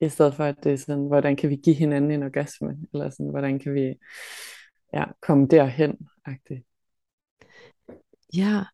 I 0.00 0.08
stedet 0.08 0.34
for, 0.34 0.44
at 0.44 0.64
det 0.64 0.72
er 0.72 0.76
sådan, 0.76 1.06
hvordan 1.06 1.36
kan 1.36 1.50
vi 1.50 1.56
give 1.56 1.76
hinanden 1.76 2.10
en 2.10 2.22
orgasme? 2.22 2.76
Eller 2.92 3.10
sådan, 3.10 3.30
hvordan 3.30 3.58
kan 3.58 3.74
vi 3.74 3.94
ja, 4.94 5.04
komme 5.20 5.46
derhen? 5.46 6.08
-agtigt. 6.28 6.68
Ja, 8.36 8.64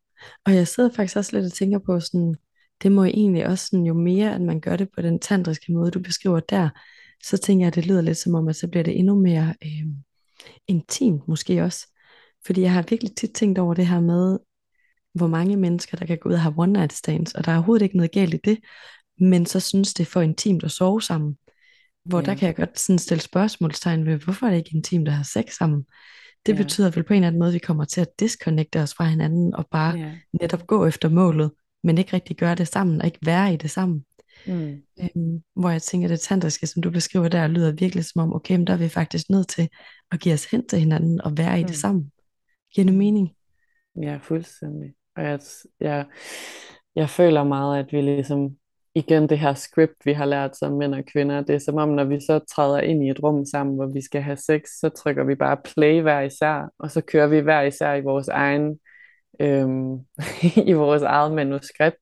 og 0.45 0.55
jeg 0.55 0.69
sidder 0.69 0.91
faktisk 0.91 1.17
også 1.17 1.37
lidt 1.37 1.47
og 1.47 1.53
tænker 1.53 1.79
på 1.79 2.01
sådan, 2.01 2.37
det 2.83 2.93
må 2.93 3.05
egentlig 3.05 3.47
også 3.47 3.67
sådan, 3.67 3.87
jo 3.87 3.95
mere, 3.95 4.35
at 4.35 4.41
man 4.41 4.61
gør 4.61 4.77
det 4.77 4.89
på 4.95 5.03
den 5.03 5.19
tantriske 5.19 5.73
måde, 5.73 5.91
du 5.91 6.01
beskriver 6.01 6.41
der, 6.41 6.69
så 7.25 7.37
tænker 7.37 7.65
jeg, 7.65 7.69
at 7.69 7.75
det 7.75 7.87
lyder 7.87 8.01
lidt 8.01 8.19
som 8.19 8.35
om, 8.35 8.49
at 8.49 8.57
så 8.57 8.69
bliver 8.69 8.85
det 8.85 8.99
endnu 8.99 9.15
mere 9.15 9.55
øh, 9.65 9.87
intimt 10.69 11.29
måske 11.29 11.63
også. 11.63 11.87
Fordi 12.47 12.61
jeg 12.61 12.73
har 12.73 12.85
virkelig 12.91 13.17
tit 13.17 13.31
tænkt 13.35 13.59
over 13.59 13.75
det 13.75 13.87
her 13.87 14.01
med, 14.01 14.39
hvor 15.15 15.27
mange 15.27 15.57
mennesker, 15.57 15.97
der 15.97 16.07
kan 16.07 16.19
gå 16.19 16.29
ud 16.29 16.35
og 16.35 16.41
have 16.41 16.55
one 16.57 16.73
night 16.73 16.93
stands, 16.93 17.35
og 17.35 17.45
der 17.45 17.53
er 17.53 17.57
overhovedet 17.57 17.85
ikke 17.85 17.97
noget 17.97 18.13
galt 18.13 18.35
i 18.35 18.41
det, 18.45 18.59
men 19.21 19.47
så 19.47 19.61
synes 19.61 19.95
det 19.95 20.07
er 20.07 20.11
for 20.11 20.21
intimt 20.21 20.65
at 20.65 20.71
sove 20.71 21.03
sammen. 21.03 21.39
Hvor 22.05 22.19
ja. 22.19 22.25
der 22.25 22.35
kan 22.35 22.47
jeg 22.47 22.57
godt 22.57 22.79
sådan 22.79 22.99
stille 22.99 23.23
spørgsmålstegn 23.23 24.07
ved, 24.07 24.17
hvorfor 24.17 24.47
er 24.47 24.51
det 24.51 24.57
ikke 24.57 24.77
intimt 24.77 25.09
at 25.09 25.15
have 25.15 25.25
sex 25.25 25.57
sammen? 25.59 25.87
Det 26.47 26.53
ja. 26.53 26.63
betyder 26.63 26.91
vel 26.91 27.03
på 27.03 27.13
en 27.13 27.17
eller 27.17 27.27
anden 27.27 27.39
måde, 27.39 27.49
at 27.49 27.55
vi 27.55 27.59
kommer 27.59 27.85
til 27.85 28.01
at 28.01 28.09
disconnecte 28.21 28.81
os 28.83 28.95
fra 28.95 29.05
hinanden, 29.05 29.55
og 29.55 29.67
bare 29.71 29.99
ja. 29.99 30.15
netop 30.41 30.67
gå 30.67 30.87
efter 30.87 31.09
målet, 31.09 31.51
men 31.85 31.99
ikke 31.99 32.13
rigtig 32.13 32.37
gøre 32.37 32.55
det 32.55 32.69
sammen, 32.69 33.01
og 33.01 33.07
ikke 33.07 33.27
være 33.27 33.53
i 33.53 33.57
det 33.57 33.71
sammen. 33.71 34.05
Mm. 34.47 34.83
Øhm, 35.01 35.43
hvor 35.57 35.71
jeg 35.71 35.83
tænker, 35.83 36.09
det 36.09 36.21
tantriske, 36.21 36.67
som 36.67 36.83
du 36.83 36.91
beskriver 36.91 37.29
der, 37.29 37.47
lyder 37.47 37.73
virkelig 37.73 38.05
som 38.05 38.23
om, 38.23 38.35
okay, 38.35 38.57
men 38.57 38.67
der 38.67 38.73
er 38.73 38.79
vi 38.79 38.89
faktisk 38.89 39.31
nødt 39.31 39.49
til 39.49 39.69
at 40.13 40.21
give 40.21 40.35
os 40.35 40.51
hen 40.51 40.67
til 40.67 40.79
hinanden, 40.79 41.21
og 41.21 41.39
være 41.39 41.57
mm. 41.57 41.61
i 41.61 41.63
det 41.63 41.71
mm. 41.71 41.75
sammen. 41.75 42.13
Giver 42.75 42.85
det 42.85 42.95
mening? 42.95 43.35
Ja, 44.03 44.19
fuldstændig. 44.23 44.95
Og 45.17 45.23
jeg, 45.23 45.41
jeg, 45.81 46.07
jeg 46.97 47.11
føler 47.11 47.45
meget, 47.45 47.79
at 47.79 47.93
vi 47.93 48.01
ligesom 48.01 48.51
igen 48.95 49.29
det 49.29 49.39
her 49.39 49.55
script, 49.55 49.95
vi 50.05 50.13
har 50.13 50.25
lært 50.25 50.57
som 50.57 50.73
mænd 50.73 50.95
og 50.95 51.05
kvinder. 51.13 51.41
Det 51.41 51.55
er 51.55 51.59
som 51.59 51.77
om, 51.77 51.89
når 51.89 52.05
vi 52.05 52.21
så 52.21 52.41
træder 52.55 52.81
ind 52.81 53.05
i 53.05 53.11
et 53.11 53.23
rum 53.23 53.45
sammen, 53.45 53.77
hvor 53.77 53.87
vi 53.87 54.01
skal 54.03 54.23
have 54.23 54.37
sex, 54.37 54.63
så 54.81 54.89
trykker 54.89 55.25
vi 55.25 55.35
bare 55.35 55.57
play 55.75 56.03
hver 56.03 56.21
især, 56.21 56.73
og 56.79 56.91
så 56.91 57.01
kører 57.01 57.27
vi 57.27 57.41
hver 57.41 57.63
især 57.63 57.95
i 57.95 58.01
vores 58.01 58.29
egen 58.29 58.79
øhm, 59.41 59.95
i 60.71 60.73
vores 60.73 61.03
eget 61.03 61.33
manuskript, 61.33 61.97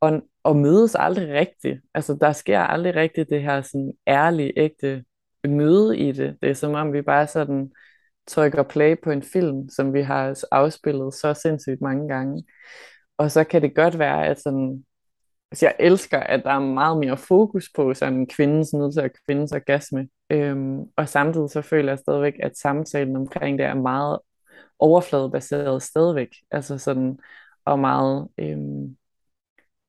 og, 0.00 0.22
og 0.42 0.56
mødes 0.56 0.94
aldrig 0.94 1.32
rigtigt. 1.32 1.80
Altså, 1.94 2.18
der 2.20 2.32
sker 2.32 2.60
aldrig 2.60 2.94
rigtigt 2.94 3.30
det 3.30 3.42
her 3.42 3.62
sådan 3.62 3.92
ærlige, 4.06 4.52
ægte 4.56 5.04
møde 5.48 5.98
i 5.98 6.12
det. 6.12 6.36
Det 6.42 6.50
er 6.50 6.54
som 6.54 6.74
om, 6.74 6.92
vi 6.92 7.02
bare 7.02 7.26
sådan 7.26 7.72
trykker 8.26 8.62
play 8.62 8.96
på 9.04 9.10
en 9.10 9.22
film, 9.22 9.68
som 9.68 9.94
vi 9.94 10.02
har 10.02 10.44
afspillet 10.52 11.14
så 11.14 11.34
sindssygt 11.34 11.80
mange 11.80 12.08
gange. 12.08 12.44
Og 13.18 13.30
så 13.30 13.44
kan 13.44 13.62
det 13.62 13.74
godt 13.74 13.98
være, 13.98 14.26
at 14.26 14.40
sådan, 14.40 14.84
altså 15.50 15.66
jeg 15.66 15.76
elsker, 15.80 16.20
at 16.20 16.44
der 16.44 16.50
er 16.50 16.60
meget 16.60 16.98
mere 16.98 17.16
fokus 17.16 17.70
på 17.74 17.94
sådan 17.94 18.26
kvindens 18.26 18.74
nydelse 18.74 19.02
og 19.02 19.10
kvindens 19.26 19.52
orgasme. 19.52 20.08
Øhm, 20.30 20.80
og 20.96 21.08
samtidig 21.08 21.50
så 21.50 21.62
føler 21.62 21.92
jeg 21.92 21.98
stadigvæk, 21.98 22.34
at 22.42 22.58
samtalen 22.58 23.16
omkring 23.16 23.58
det 23.58 23.66
er 23.66 23.74
meget 23.74 24.18
overfladebaseret 24.78 25.82
stadigvæk. 25.82 26.28
Altså 26.50 26.78
sådan, 26.78 27.18
og 27.64 27.78
meget, 27.78 28.28
øhm, 28.38 28.96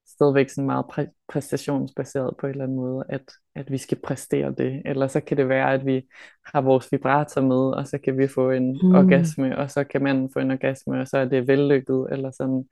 stadigvæk 0.08 0.50
sådan 0.50 0.66
meget 0.66 0.86
præ- 0.92 1.26
præstationsbaseret 1.28 2.38
på 2.40 2.48
en 2.48 2.52
eller 2.52 2.64
anden 2.64 2.78
måde, 2.78 3.06
at, 3.10 3.32
at 3.56 3.72
vi 3.72 3.78
skal 3.78 3.98
præstere 4.04 4.56
det. 4.58 4.82
Eller 4.86 5.08
så 5.08 5.22
kan 5.22 5.38
det 5.38 5.50
være, 5.50 5.74
at 5.74 5.86
vi 5.86 6.02
har 6.46 6.62
vores 6.62 6.92
vibrator 6.92 7.42
med, 7.42 7.78
og 7.78 7.88
så 7.88 7.98
kan 8.04 8.18
vi 8.18 8.28
få 8.28 8.52
en 8.52 8.80
mm. 8.84 8.96
orgasme, 8.96 9.58
og 9.58 9.72
så 9.72 9.84
kan 9.84 10.04
manden 10.04 10.30
få 10.34 10.40
en 10.40 10.52
orgasme, 10.52 11.02
og 11.02 11.08
så 11.08 11.18
er 11.18 11.26
det 11.26 11.48
vellykket, 11.48 12.08
eller 12.12 12.32
sådan, 12.32 12.66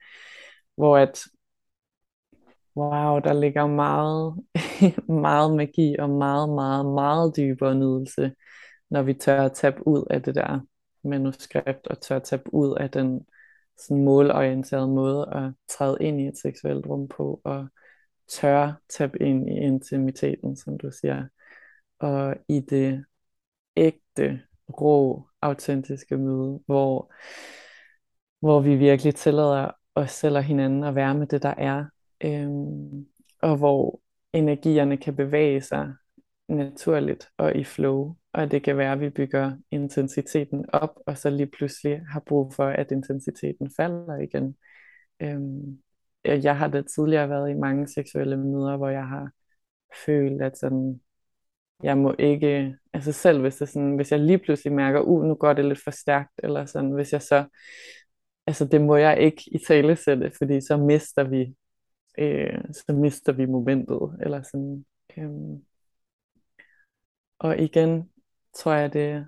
hvor 0.76 0.98
at 0.98 1.18
Wow, 2.76 3.18
der 3.18 3.32
ligger 3.32 3.66
meget, 3.66 4.34
meget 5.24 5.56
magi 5.56 5.96
og 5.98 6.10
meget, 6.10 6.48
meget, 6.48 6.86
meget 6.86 7.36
dybere 7.36 7.74
nydelse, 7.74 8.32
når 8.90 9.02
vi 9.02 9.14
tør 9.14 9.44
at 9.44 9.52
tabe 9.52 9.86
ud 9.88 10.04
af 10.10 10.22
det 10.22 10.34
der 10.34 10.60
manuskript 11.04 11.86
og 11.86 12.00
tør 12.00 12.18
tage 12.18 12.54
ud 12.54 12.76
af 12.80 12.90
den 12.90 13.26
sådan 13.76 14.04
målorienterede 14.04 14.88
måde 14.88 15.28
at 15.32 15.52
træde 15.68 15.96
ind 16.00 16.20
i 16.20 16.26
et 16.28 16.38
seksuelt 16.38 16.86
rum 16.86 17.08
på 17.08 17.40
og 17.44 17.68
tør 18.28 18.72
tabe 18.88 19.22
ind 19.22 19.48
i 19.50 19.52
intimiteten, 19.52 20.56
som 20.56 20.78
du 20.78 20.90
siger, 20.90 21.26
og 21.98 22.36
i 22.48 22.60
det 22.60 23.04
ægte, 23.76 24.42
rå, 24.80 25.28
autentiske 25.42 26.16
møde, 26.16 26.60
hvor, 26.66 27.12
hvor 28.40 28.60
vi 28.60 28.76
virkelig 28.76 29.14
tillader 29.14 29.70
os 29.94 30.10
selv 30.10 30.36
og 30.36 30.42
hinanden 30.42 30.84
at 30.84 30.94
være 30.94 31.14
med 31.14 31.26
det, 31.26 31.42
der 31.42 31.54
er, 31.58 31.84
øhm, 32.24 33.06
og 33.42 33.56
hvor 33.56 34.00
energierne 34.32 34.96
kan 34.96 35.16
bevæge 35.16 35.60
sig 35.60 35.94
naturligt 36.56 37.28
og 37.36 37.56
i 37.56 37.64
flow, 37.64 38.16
og 38.32 38.50
det 38.50 38.62
kan 38.62 38.76
være, 38.76 38.92
at 38.92 39.00
vi 39.00 39.10
bygger 39.10 39.56
intensiteten 39.70 40.64
op, 40.72 40.98
og 41.06 41.18
så 41.18 41.30
lige 41.30 41.46
pludselig 41.46 42.00
har 42.10 42.20
brug 42.26 42.54
for, 42.54 42.64
at 42.64 42.90
intensiteten 42.90 43.70
falder 43.76 44.16
igen. 44.18 44.56
Øhm, 45.22 45.78
jeg 46.24 46.58
har 46.58 46.68
da 46.68 46.82
tidligere 46.82 47.28
været 47.28 47.50
i 47.50 47.54
mange 47.54 47.88
seksuelle 47.88 48.36
møder, 48.36 48.76
hvor 48.76 48.88
jeg 48.88 49.06
har 49.06 49.30
følt, 50.06 50.42
at 50.42 50.58
sådan, 50.58 51.00
jeg 51.82 51.98
må 51.98 52.14
ikke, 52.18 52.76
altså 52.92 53.12
selv 53.12 53.40
hvis, 53.40 53.56
det 53.56 53.68
sådan, 53.68 53.96
hvis 53.96 54.12
jeg 54.12 54.20
lige 54.20 54.38
pludselig 54.38 54.72
mærker, 54.72 55.00
uh, 55.00 55.24
nu 55.24 55.34
går 55.34 55.52
det 55.52 55.64
lidt 55.64 55.84
for 55.84 55.90
stærkt, 55.90 56.40
eller 56.42 56.64
sådan, 56.64 56.90
hvis 56.90 57.12
jeg 57.12 57.22
så, 57.22 57.44
altså 58.46 58.64
det 58.64 58.80
må 58.80 58.96
jeg 58.96 59.20
ikke 59.20 59.42
i 59.52 59.58
tale 59.68 59.96
sætte, 59.96 60.32
fordi 60.38 60.60
så 60.60 60.76
mister 60.76 61.24
vi 61.24 61.54
øh, 62.18 62.64
så 62.72 62.92
mister 62.92 63.32
vi 63.32 63.46
momentet. 63.46 64.16
Eller 64.20 64.42
sådan, 64.42 64.84
øh. 65.16 65.71
Og 67.42 67.58
igen 67.58 68.10
tror 68.56 68.72
jeg, 68.72 68.92
det, 68.92 69.26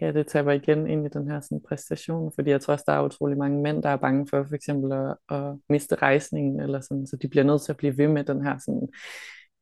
ja, 0.00 0.12
det 0.12 0.26
taber 0.26 0.52
igen 0.52 0.86
ind 0.86 1.06
i 1.06 1.08
den 1.08 1.30
her 1.30 1.40
sådan, 1.40 1.62
præstation, 1.68 2.32
fordi 2.34 2.50
jeg 2.50 2.60
tror 2.60 2.72
også, 2.72 2.84
der 2.86 2.92
er 2.92 3.04
utrolig 3.04 3.38
mange 3.38 3.62
mænd, 3.62 3.82
der 3.82 3.88
er 3.88 3.96
bange 3.96 4.26
for 4.30 4.44
for 4.44 4.54
eksempel 4.54 4.92
at, 4.92 5.16
at 5.36 5.56
miste 5.68 5.94
rejsningen, 5.94 6.60
eller 6.60 6.80
sådan, 6.80 7.06
så 7.06 7.16
de 7.16 7.28
bliver 7.28 7.44
nødt 7.44 7.62
til 7.62 7.72
at 7.72 7.76
blive 7.76 7.98
ved 7.98 8.08
med 8.08 8.24
den 8.24 8.44
her 8.44 8.58
sådan, 8.58 8.88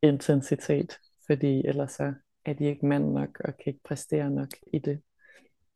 intensitet, 0.03 0.99
fordi 1.27 1.67
ellers 1.67 1.93
så 1.93 2.15
er 2.45 2.53
de 2.53 2.65
ikke 2.65 2.87
mand 2.87 3.13
nok, 3.13 3.41
og 3.45 3.57
kan 3.57 3.67
ikke 3.67 3.85
præstere 3.85 4.31
nok 4.31 4.51
i 4.73 4.79
det. 4.79 5.01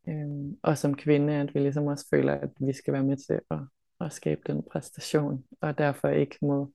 Øhm, 0.08 0.56
og 0.62 0.78
som 0.78 0.96
kvinde, 0.96 1.32
at 1.32 1.54
vi 1.54 1.60
ligesom 1.60 1.86
også 1.86 2.06
føler, 2.10 2.34
at 2.34 2.50
vi 2.60 2.72
skal 2.72 2.94
være 2.94 3.04
med 3.04 3.16
til 3.16 3.40
at, 3.50 3.58
at 4.00 4.12
skabe 4.12 4.40
den 4.46 4.62
præstation, 4.72 5.44
og 5.60 5.78
derfor 5.78 6.08
ikke 6.08 6.38
må 6.42 6.72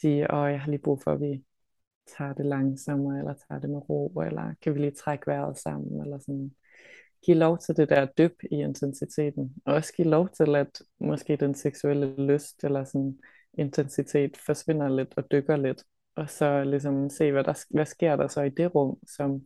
sige, 0.00 0.32
at 0.32 0.50
jeg 0.52 0.60
har 0.60 0.70
lige 0.70 0.82
brug 0.82 1.02
for, 1.02 1.12
at 1.12 1.20
vi 1.20 1.44
tager 2.06 2.32
det 2.32 2.46
langsommere, 2.46 3.18
eller 3.18 3.34
tager 3.48 3.60
det 3.60 3.70
med 3.70 3.90
ro, 3.90 4.20
eller 4.26 4.54
kan 4.62 4.74
vi 4.74 4.78
lige 4.78 4.90
trække 4.90 5.26
vejret 5.26 5.58
sammen, 5.58 6.00
eller 6.00 6.18
sådan. 6.18 6.50
Giv 7.26 7.36
lov 7.36 7.58
til 7.58 7.76
det 7.76 7.88
der 7.88 8.06
dyb 8.18 8.32
i 8.50 8.54
intensiteten, 8.54 9.54
og 9.64 9.74
også 9.74 9.92
give 9.92 10.08
lov 10.08 10.28
til, 10.28 10.56
at 10.56 10.82
måske 11.00 11.36
den 11.36 11.54
seksuelle 11.54 12.26
lyst, 12.26 12.64
eller 12.64 12.84
sådan 12.84 13.18
intensitet 13.54 14.36
forsvinder 14.36 14.88
lidt 14.88 15.14
og 15.16 15.24
dykker 15.30 15.56
lidt, 15.56 15.84
og 16.16 16.30
så 16.30 16.64
ligesom 16.64 17.10
se, 17.10 17.32
hvad, 17.32 17.44
der, 17.44 17.64
hvad 17.70 17.86
sker 17.86 18.16
der 18.16 18.28
så 18.28 18.42
i 18.42 18.48
det 18.48 18.74
rum, 18.74 18.98
som 19.16 19.42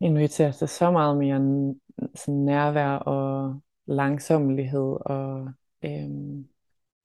inviterer 0.00 0.52
til 0.52 0.68
så 0.68 0.90
meget 0.90 1.16
mere 1.16 1.74
sådan 2.14 2.40
nærvær 2.40 2.88
og 2.88 3.60
langsommelighed 3.86 4.96
og 5.00 5.52
øhm, 5.84 6.48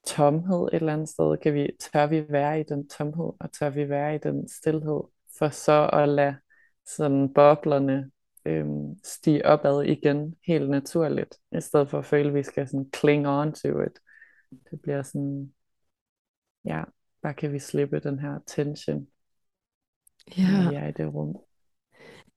tomhed 0.07 0.63
et 0.67 0.73
eller 0.73 0.93
andet 0.93 1.09
sted. 1.09 1.37
Kan 1.37 1.53
vi, 1.53 1.69
tør 1.79 2.07
vi 2.07 2.25
være 2.29 2.59
i 2.59 2.63
den 2.63 2.89
tomhed, 2.89 3.33
og 3.39 3.53
tør 3.59 3.69
vi 3.69 3.89
være 3.89 4.15
i 4.15 4.17
den 4.17 4.49
stillhed, 4.49 5.01
for 5.39 5.49
så 5.49 5.89
at 5.93 6.09
lade 6.09 6.35
sådan 6.85 7.33
boblerne 7.33 8.11
øhm, 8.45 8.95
stige 9.03 9.45
opad 9.45 9.83
igen 9.83 10.35
helt 10.47 10.69
naturligt, 10.69 11.35
i 11.57 11.61
stedet 11.61 11.89
for 11.89 11.99
at 11.99 12.05
føle, 12.05 12.29
at 12.29 12.35
vi 12.35 12.43
skal 12.43 12.67
sådan 12.67 12.89
cling 12.99 13.27
on 13.27 13.53
to 13.53 13.81
it. 13.81 13.99
Det 14.71 14.81
bliver 14.81 15.01
sådan, 15.03 15.53
ja, 16.65 16.83
bare 17.21 17.33
kan 17.33 17.53
vi 17.53 17.59
slippe 17.59 17.99
den 17.99 18.19
her 18.19 18.39
tension, 18.47 19.07
Ja, 20.37 20.43
når 20.43 20.69
vi 20.69 20.75
er 20.75 20.87
i 20.87 20.91
det 20.91 21.13
rum. 21.13 21.35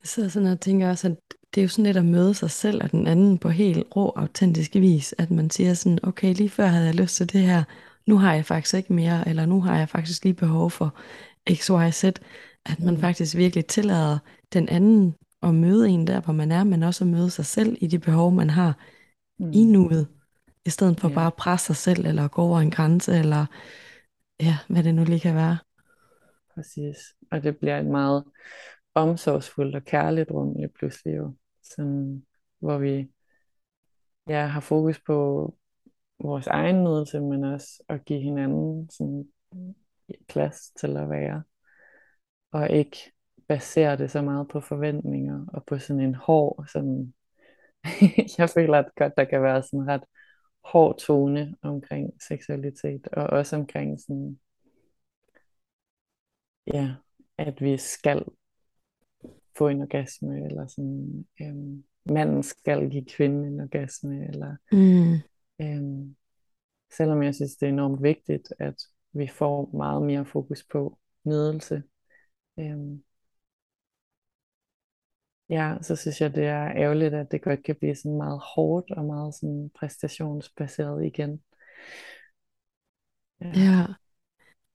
jeg 0.00 0.08
sidder 0.08 0.28
sådan 0.28 0.48
og 0.48 0.60
tænker 0.60 0.90
også, 0.90 1.08
at 1.08 1.18
det 1.54 1.60
er 1.60 1.62
jo 1.64 1.68
sådan 1.68 1.84
lidt 1.84 1.96
at 1.96 2.04
møde 2.04 2.34
sig 2.34 2.50
selv 2.50 2.82
og 2.84 2.90
den 2.92 3.06
anden 3.06 3.38
på 3.38 3.48
helt 3.48 3.84
rå, 3.96 4.12
autentisk 4.16 4.74
vis, 4.74 5.14
at 5.18 5.30
man 5.30 5.50
siger 5.50 5.74
sådan, 5.74 5.98
okay, 6.02 6.34
lige 6.34 6.48
før 6.50 6.66
havde 6.66 6.86
jeg 6.86 6.94
lyst 6.94 7.16
til 7.16 7.32
det 7.32 7.40
her, 7.40 7.64
nu 8.06 8.18
har 8.18 8.34
jeg 8.34 8.44
faktisk 8.46 8.74
ikke 8.74 8.92
mere, 8.92 9.28
eller 9.28 9.46
nu 9.46 9.60
har 9.60 9.78
jeg 9.78 9.88
faktisk 9.88 10.24
lige 10.24 10.34
behov 10.34 10.70
for 10.70 10.98
x, 11.54 11.66
y, 11.70 11.90
z, 11.92 12.04
at 12.66 12.80
man 12.80 12.94
Mm. 12.94 13.00
faktisk 13.00 13.36
virkelig 13.36 13.66
tillader 13.66 14.18
den 14.52 14.68
anden 14.68 15.14
at 15.42 15.54
møde 15.54 15.88
en 15.88 16.06
der, 16.06 16.20
hvor 16.20 16.32
man 16.32 16.52
er, 16.52 16.64
men 16.64 16.82
også 16.82 17.04
at 17.04 17.08
møde 17.10 17.30
sig 17.30 17.46
selv 17.46 17.76
i 17.80 17.86
de 17.86 17.98
behov, 17.98 18.32
man 18.32 18.50
har 18.50 18.78
i 19.52 19.64
Mm. 19.64 19.72
nuet, 19.72 20.08
i 20.66 20.70
stedet 20.70 21.00
for 21.00 21.08
Ja. 21.08 21.14
bare 21.14 21.26
at 21.26 21.34
presse 21.34 21.66
sig 21.66 21.76
selv, 21.76 22.06
eller 22.06 22.28
gå 22.28 22.42
over 22.42 22.60
en 22.60 22.70
grænse, 22.70 23.18
eller 23.18 23.46
ja, 24.40 24.58
hvad 24.68 24.82
det 24.82 24.94
nu 24.94 25.04
lige 25.04 25.20
kan 25.20 25.34
være. 25.34 25.58
Præcis. 26.54 26.96
Og 27.30 27.42
det 27.42 27.56
bliver 27.58 27.78
et 27.78 27.86
meget 27.86 28.24
omsorgsfuldt 28.94 29.74
og 29.76 29.84
kærligt 29.84 30.30
rum 30.30 30.54
lige 30.56 30.68
pludselig 30.68 31.16
jo. 31.16 31.34
Sådan, 31.62 32.26
hvor 32.58 32.78
vi 32.78 33.10
ja, 34.28 34.46
har 34.46 34.60
fokus 34.60 35.00
på 35.06 35.14
vores 36.18 36.46
egen 36.46 36.84
nydelse, 36.84 37.20
men 37.20 37.44
også 37.44 37.82
at 37.88 38.04
give 38.04 38.20
hinanden 38.20 38.90
sådan 38.90 39.28
plads 40.28 40.70
til 40.70 40.96
at 40.96 41.10
være. 41.10 41.42
Og 42.52 42.70
ikke 42.70 42.96
basere 43.48 43.96
det 43.96 44.10
så 44.10 44.22
meget 44.22 44.48
på 44.48 44.60
forventninger 44.60 45.46
og 45.48 45.64
på 45.66 45.78
sådan 45.78 46.02
en 46.02 46.14
hård, 46.14 46.66
sådan 46.72 47.14
jeg 48.38 48.50
føler 48.50 48.78
at 48.78 48.94
godt, 48.96 49.12
der 49.16 49.24
kan 49.24 49.42
være 49.42 49.62
sådan 49.62 49.88
ret 49.88 50.04
hård 50.64 50.98
tone 50.98 51.56
omkring 51.62 52.22
seksualitet, 52.28 53.08
og 53.12 53.26
også 53.26 53.56
omkring 53.56 54.00
sådan, 54.00 54.40
ja, 56.66 56.94
at 57.38 57.60
vi 57.60 57.76
skal 57.76 58.24
få 59.60 59.68
en 59.68 59.82
orgasme, 59.82 60.46
eller 60.46 60.66
sådan, 60.66 61.26
øhm, 61.40 61.84
manden 62.10 62.42
skal 62.42 62.90
give 62.90 63.04
kvinden 63.04 63.44
en 63.44 63.60
orgasme, 63.60 64.28
eller 64.28 64.56
Mm. 64.72 65.14
øhm, 65.60 66.16
selvom 66.96 67.22
jeg 67.22 67.34
synes, 67.34 67.56
det 67.56 67.66
er 67.66 67.72
enormt 67.72 68.02
vigtigt, 68.02 68.52
at 68.58 68.74
vi 69.12 69.28
får 69.28 69.70
meget 69.76 70.02
mere 70.02 70.24
fokus 70.26 70.64
på 70.72 70.98
nydelse, 71.24 71.82
øhm, 72.58 73.02
ja, 75.50 75.76
så 75.82 75.96
synes 75.96 76.20
jeg, 76.20 76.34
det 76.34 76.44
er 76.44 76.70
ærgerligt, 76.76 77.14
at 77.14 77.32
det 77.32 77.42
godt 77.42 77.64
kan 77.64 77.76
blive 77.76 77.94
sådan 77.94 78.16
meget 78.16 78.40
hårdt 78.54 78.90
og 78.90 79.04
meget 79.04 79.34
sådan 79.34 79.70
præstationsbaseret 79.74 81.04
igen. 81.04 81.42
Ja. 83.40 83.52
Ja, 83.54 83.86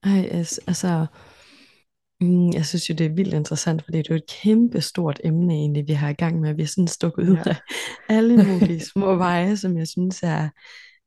ej, 0.03 0.27
altså, 0.31 0.61
altså, 0.67 1.05
mm, 2.25 2.53
jeg 2.53 2.65
synes 2.65 2.89
jo, 2.89 2.93
det 2.95 3.05
er 3.05 3.13
vildt 3.15 3.33
interessant, 3.33 3.83
fordi 3.83 3.97
det 3.97 4.09
er 4.09 4.13
jo 4.15 4.17
et 4.17 4.29
kæmpe 4.43 4.81
stort 4.81 5.19
emne 5.23 5.53
egentlig, 5.53 5.87
vi 5.87 5.93
har 5.93 6.09
i 6.09 6.13
gang 6.13 6.39
med. 6.39 6.53
Vi 6.53 6.61
er 6.61 6.67
sådan 6.67 6.87
stukket 6.87 7.29
ud 7.29 7.37
Ja. 7.45 7.49
af 7.49 7.55
alle 8.09 8.43
mulige 8.43 8.79
små 8.93 9.15
veje, 9.15 9.57
som 9.57 9.77
jeg 9.77 9.87
synes 9.87 10.23
er, 10.23 10.49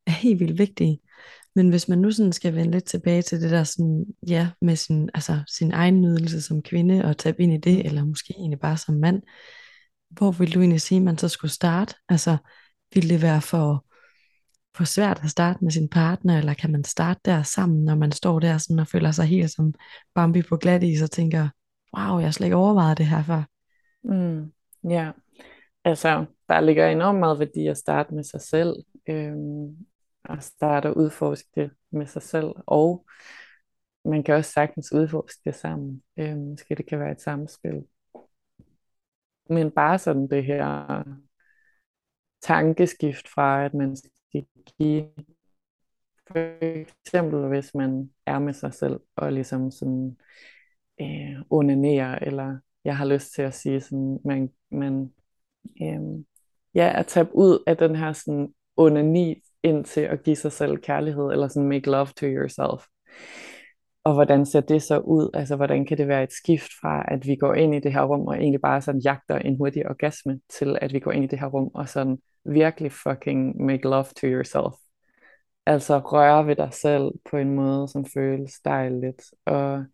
er 0.06 0.10
helt 0.10 0.40
vildt 0.40 0.58
vigtige. 0.58 1.00
Men 1.54 1.68
hvis 1.68 1.88
man 1.88 1.98
nu 1.98 2.10
sådan 2.10 2.32
skal 2.32 2.54
vende 2.54 2.70
lidt 2.70 2.84
tilbage 2.84 3.22
til 3.22 3.40
det 3.40 3.50
der 3.50 3.64
sådan, 3.64 4.04
ja, 4.28 4.48
med 4.62 4.76
sin, 4.76 5.10
altså, 5.14 5.40
sin 5.48 5.72
egen 5.72 6.00
nydelse 6.00 6.42
som 6.42 6.62
kvinde, 6.62 7.04
og 7.04 7.18
tabe 7.18 7.42
ind 7.42 7.52
i 7.52 7.70
det, 7.70 7.86
eller 7.86 8.04
måske 8.04 8.34
egentlig 8.38 8.60
bare 8.60 8.76
som 8.76 8.94
mand, 8.94 9.22
hvor 10.10 10.30
vil 10.30 10.54
du 10.54 10.60
egentlig 10.60 10.80
sige, 10.80 11.00
man 11.00 11.18
så 11.18 11.28
skulle 11.28 11.50
starte? 11.50 11.94
Altså, 12.08 12.36
vil 12.94 13.10
det 13.10 13.22
være 13.22 13.40
for, 13.40 13.84
for 14.78 14.84
svært 14.84 15.20
at 15.24 15.30
starte 15.30 15.64
med 15.64 15.70
sin 15.70 15.88
partner, 15.88 16.38
eller 16.38 16.54
kan 16.54 16.72
man 16.72 16.84
starte 16.84 17.20
der 17.24 17.42
sammen, 17.42 17.84
når 17.84 17.94
man 17.94 18.12
står 18.12 18.38
der 18.38 18.58
sådan 18.58 18.78
og 18.78 18.86
føler 18.86 19.10
sig 19.10 19.24
helt 19.24 19.50
som 19.50 19.74
Bambi 20.14 20.42
på 20.42 20.56
glat 20.56 20.82
is 20.82 21.02
og 21.02 21.10
tænker, 21.10 21.48
wow, 21.96 22.18
jeg 22.18 22.26
har 22.26 22.30
slet 22.30 22.46
ikke 22.46 22.56
overvejet 22.56 22.98
det 22.98 23.06
her 23.06 23.22
før. 23.22 23.42
Mm, 24.02 24.52
ja, 24.90 25.12
altså 25.84 26.24
der 26.48 26.60
ligger 26.60 26.86
enormt 26.86 27.18
meget 27.18 27.38
værdi 27.38 27.66
at 27.66 27.78
starte 27.78 28.14
med 28.14 28.24
sig 28.24 28.40
selv, 28.40 28.74
øhm, 29.08 29.76
og 30.24 30.42
starte 30.42 30.86
og 30.86 30.96
udforske 30.96 31.48
det 31.54 31.70
med 31.90 32.06
sig 32.06 32.22
selv, 32.22 32.48
og 32.66 33.06
man 34.04 34.22
kan 34.22 34.34
også 34.34 34.52
sagtens 34.52 34.92
udforske 34.92 35.40
det 35.44 35.54
sammen. 35.54 36.02
Øhm, 36.16 36.50
måske 36.50 36.74
det 36.74 36.86
kan 36.86 36.98
være 36.98 37.12
et 37.12 37.20
samspil. 37.20 37.82
Men 39.50 39.70
bare 39.70 39.98
sådan 39.98 40.28
det 40.30 40.44
her 40.44 41.02
tankeskift 42.42 43.28
fra, 43.28 43.64
at 43.64 43.74
man 43.74 43.96
skal 43.96 44.10
give, 44.78 45.08
for 46.26 46.38
eksempel 46.62 47.48
hvis 47.48 47.74
man 47.74 48.10
er 48.26 48.38
med 48.38 48.52
sig 48.52 48.74
selv, 48.74 49.00
og 49.16 49.32
ligesom 49.32 49.70
sådan 49.70 50.16
øh, 51.00 51.42
onanerer, 51.50 52.18
eller 52.18 52.58
jeg 52.84 52.96
har 52.96 53.04
lyst 53.04 53.32
til 53.32 53.42
at 53.42 53.54
sige 53.54 53.80
sådan, 53.80 54.18
man, 54.24 54.52
man 54.70 55.14
øh, 55.82 56.24
ja, 56.74 56.98
at 56.98 57.06
tabe 57.06 57.34
ud 57.34 57.62
af 57.66 57.76
den 57.76 57.96
her 57.96 58.12
sådan 58.12 58.54
onani 58.76 59.42
ind 59.62 59.84
til 59.84 60.00
at 60.00 60.22
give 60.22 60.36
sig 60.36 60.52
selv 60.52 60.76
kærlighed, 60.78 61.24
eller 61.32 61.48
sådan 61.48 61.68
make 61.68 61.90
love 61.90 62.06
to 62.06 62.26
yourself. 62.26 62.86
Og 64.08 64.14
hvordan 64.14 64.46
ser 64.46 64.60
det 64.60 64.82
så 64.82 64.98
ud? 64.98 65.30
Altså, 65.34 65.56
hvordan 65.56 65.86
kan 65.86 65.98
det 65.98 66.08
være 66.08 66.22
et 66.22 66.32
skift 66.32 66.70
fra, 66.80 67.04
at 67.08 67.26
vi 67.26 67.36
går 67.36 67.54
ind 67.54 67.74
i 67.74 67.80
det 67.80 67.92
her 67.92 68.04
rum, 68.04 68.26
og 68.26 68.36
egentlig 68.36 68.60
bare 68.60 68.82
sådan 68.82 69.00
jagter 69.00 69.38
en 69.38 69.56
hurtig 69.56 69.88
orgasme, 69.88 70.40
til 70.48 70.78
at 70.80 70.92
vi 70.92 71.00
går 71.00 71.12
ind 71.12 71.24
i 71.24 71.26
det 71.26 71.40
her 71.40 71.46
rum, 71.46 71.70
og 71.74 71.88
sådan 71.88 72.18
virkelig 72.44 72.92
fucking 72.92 73.64
make 73.64 73.88
love 73.88 74.04
to 74.04 74.26
yourself. 74.26 74.74
Altså 75.66 75.98
røre 75.98 76.46
ved 76.46 76.56
dig 76.56 76.68
selv 76.72 77.10
på 77.30 77.36
en 77.36 77.54
måde, 77.54 77.88
som 77.88 78.04
føles 78.04 78.60
dejligt, 78.64 79.22
og 79.46 79.84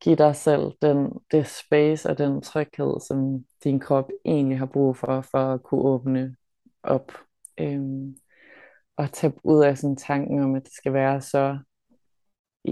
give 0.00 0.16
dig 0.16 0.36
selv 0.36 0.62
den, 0.82 1.12
det 1.30 1.46
space 1.46 2.10
og 2.10 2.18
den 2.18 2.42
tryghed, 2.42 3.00
som 3.08 3.44
din 3.64 3.80
krop 3.80 4.10
egentlig 4.24 4.58
har 4.58 4.66
brug 4.66 4.96
for, 4.96 5.20
for 5.20 5.38
at 5.38 5.62
kunne 5.62 5.82
åbne 5.82 6.36
op. 6.82 7.12
Øhm, 7.60 8.16
og 8.96 9.12
tage 9.12 9.32
ud 9.44 9.64
af 9.64 9.78
sådan 9.78 9.96
tanken 9.96 10.42
om, 10.42 10.54
at 10.54 10.64
det 10.64 10.72
skal 10.72 10.92
være 10.92 11.20
så 11.20 11.58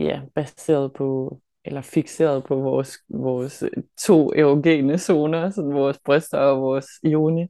ja, 0.05 0.21
baseret 0.35 0.93
på, 0.93 1.41
eller 1.65 1.81
fixeret 1.81 2.45
på 2.45 2.55
vores, 2.57 2.99
vores 3.09 3.63
øh, 3.63 3.83
to 3.99 4.33
erogene 4.33 4.99
zoner, 4.99 5.51
sådan 5.51 5.75
vores 5.75 5.99
bryster 6.05 6.39
og 6.39 6.61
vores 6.61 6.87
ioni. 7.03 7.47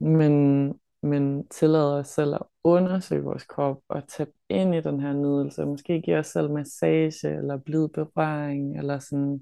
Men, 0.00 0.74
men 1.02 1.48
tillade 1.48 1.98
os 1.98 2.08
selv 2.08 2.34
at 2.34 2.42
undersøge 2.64 3.22
vores 3.22 3.44
krop 3.44 3.76
og 3.88 4.08
tage 4.08 4.28
ind 4.48 4.74
i 4.74 4.80
den 4.80 5.00
her 5.00 5.12
nydelse. 5.12 5.64
Måske 5.66 6.00
give 6.00 6.18
os 6.18 6.26
selv 6.26 6.50
massage 6.50 7.36
eller 7.36 7.56
blid 7.56 7.88
berøring, 7.88 8.78
eller 8.78 8.98
sådan 8.98 9.40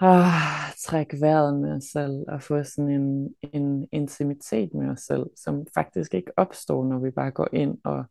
ah, 0.00 0.72
trække 0.86 1.20
vejret 1.20 1.60
med 1.60 1.76
os 1.76 1.84
selv 1.84 2.24
og 2.28 2.42
få 2.42 2.64
sådan 2.64 2.90
en, 2.90 3.34
en 3.52 3.88
intimitet 3.92 4.74
med 4.74 4.90
os 4.90 5.00
selv, 5.00 5.26
som 5.36 5.66
faktisk 5.74 6.14
ikke 6.14 6.32
opstår, 6.36 6.84
når 6.84 6.98
vi 6.98 7.10
bare 7.10 7.30
går 7.30 7.48
ind 7.52 7.78
og 7.84 8.04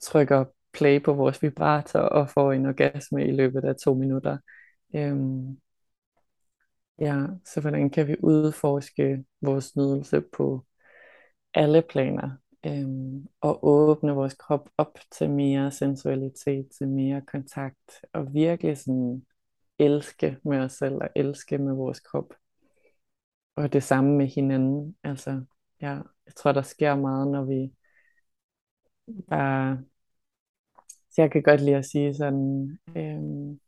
trykker 0.00 0.44
play 0.74 1.02
på 1.02 1.12
vores 1.12 1.42
vibrator 1.42 2.00
og 2.00 2.30
får 2.30 2.52
en 2.52 2.66
orgasme 2.66 3.28
i 3.28 3.30
løbet 3.30 3.64
af 3.64 3.76
to 3.76 3.94
minutter. 3.94 4.38
Øhm, 4.96 5.58
ja, 7.00 7.26
så 7.44 7.60
hvordan 7.60 7.90
kan 7.90 8.08
vi 8.08 8.16
udforske 8.22 9.24
vores 9.40 9.76
nydelse 9.76 10.22
på 10.32 10.64
alle 11.54 11.82
planer 11.82 12.30
øhm, 12.66 13.26
og 13.40 13.66
åbne 13.66 14.12
vores 14.12 14.34
krop 14.34 14.68
op 14.78 14.98
til 15.12 15.30
mere 15.30 15.70
sensualitet, 15.70 16.68
til 16.78 16.88
mere 16.88 17.22
kontakt 17.26 18.04
og 18.12 18.34
virkelig 18.34 18.78
sådan 18.78 19.26
elske 19.78 20.38
med 20.44 20.58
os 20.58 20.72
selv 20.72 20.94
og 20.94 21.08
elske 21.16 21.58
med 21.58 21.74
vores 21.74 22.00
krop. 22.00 22.34
Og 23.56 23.72
det 23.72 23.82
samme 23.82 24.16
med 24.16 24.26
hinanden. 24.26 24.96
Altså, 25.04 25.44
ja, 25.80 25.88
jeg 26.26 26.34
tror, 26.36 26.52
der 26.52 26.62
sker 26.62 26.94
meget, 26.96 27.28
når 27.28 27.44
vi 27.44 27.72
bare, 29.28 29.84
så 31.14 31.22
jeg 31.22 31.30
kan 31.30 31.42
godt 31.42 31.60
lide 31.60 31.76
at 31.76 31.84
sige 31.84 32.14
sådan, 32.14 32.78
øhm, 32.96 33.60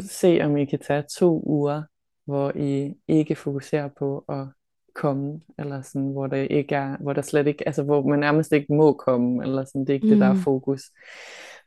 se 0.00 0.40
om 0.42 0.56
I 0.56 0.64
kan 0.64 0.78
tage 0.78 1.04
to 1.18 1.42
uger, 1.46 1.82
hvor 2.24 2.52
I 2.56 2.94
ikke 3.08 3.34
fokuserer 3.34 3.88
på 3.98 4.24
at 4.28 4.46
komme, 4.94 5.40
eller 5.58 5.82
sådan, 5.82 6.08
hvor 6.08 6.26
der 6.26 6.36
ikke 6.36 6.74
er, 6.74 6.96
hvor 6.96 7.12
der 7.12 7.22
slet 7.22 7.46
ikke, 7.46 7.68
altså 7.68 7.82
hvor 7.82 8.08
man 8.08 8.18
nærmest 8.18 8.52
ikke 8.52 8.74
må 8.74 8.92
komme, 8.92 9.42
eller 9.42 9.64
sådan, 9.64 9.80
det 9.80 9.90
er 9.90 9.94
ikke 9.94 10.06
mm. 10.06 10.10
det, 10.10 10.20
der 10.20 10.26
er 10.26 10.42
fokus. 10.44 10.82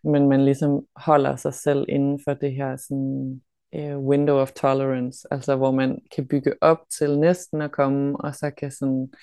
Men 0.03 0.29
man 0.29 0.45
ligesom 0.45 0.85
holder 0.95 1.35
sig 1.35 1.53
selv 1.53 1.85
inden 1.89 2.19
for 2.23 2.33
det 2.33 2.55
her 2.55 2.77
sådan, 2.77 3.41
uh, 3.75 4.07
window 4.07 4.37
of 4.37 4.51
tolerance, 4.51 5.27
altså 5.31 5.55
hvor 5.55 5.71
man 5.71 6.01
kan 6.15 6.27
bygge 6.27 6.53
op 6.61 6.79
til 6.99 7.19
næsten 7.19 7.61
at 7.61 7.71
komme, 7.71 8.17
og 8.19 8.35
så 8.35 8.51
kan 8.57 8.71
sådan 8.71 9.13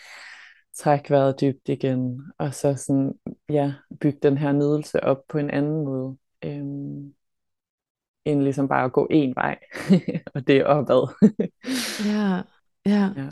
trække 0.75 1.11
vejret 1.11 1.41
dybt 1.41 1.69
igen, 1.69 2.23
og 2.39 2.55
så 2.55 2.75
sådan, 2.75 3.13
ja, 3.49 3.73
bygge 4.01 4.19
den 4.23 4.39
her 4.39 4.53
nydelse 4.53 5.05
op 5.05 5.19
på 5.29 5.39
en 5.39 5.51
anden 5.51 5.85
måde, 5.85 6.17
øhm, 6.45 7.15
end 8.25 8.43
ligesom 8.43 8.69
bare 8.69 8.85
at 8.85 8.93
gå 8.93 9.07
en 9.11 9.35
vej, 9.37 9.59
og 10.35 10.47
det 10.47 10.57
er 10.57 10.65
opad. 10.65 11.15
ja, 12.07 12.43
ja. 12.87 13.13
ja. 13.23 13.29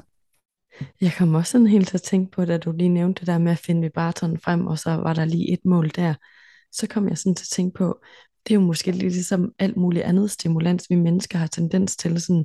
Jeg 1.01 1.12
kom 1.18 1.34
også 1.34 1.53
sådan 1.53 1.66
helt 1.66 1.89
til 1.89 1.97
at 1.97 2.03
tænke 2.03 2.30
på, 2.30 2.45
da 2.45 2.59
du 2.59 2.72
lige 2.72 2.89
nævnte 2.89 3.20
det 3.20 3.26
der 3.26 3.39
med 3.39 3.53
at 3.53 3.59
finde 3.59 3.82
vibratoren 3.82 4.39
frem, 4.39 4.66
og 4.66 4.78
så 4.78 4.91
var 4.91 5.14
der 5.14 5.24
lige 5.24 5.53
et 5.53 5.64
mål 5.64 5.91
der. 5.91 6.14
Så 6.72 6.86
kom 6.89 7.09
jeg 7.09 7.18
sådan 7.18 7.34
til 7.34 7.45
at 7.45 7.49
tænke 7.49 7.78
på, 7.78 8.01
det 8.47 8.55
er 8.55 8.59
jo 8.59 8.66
måske 8.66 8.91
lidt 8.91 9.12
ligesom 9.12 9.53
alt 9.59 9.76
muligt 9.76 10.05
andet 10.05 10.30
stimulans, 10.30 10.91
vi 10.91 10.95
mennesker 10.95 11.39
har 11.39 11.47
tendens 11.47 11.97
til. 11.97 12.20
Sådan, 12.20 12.45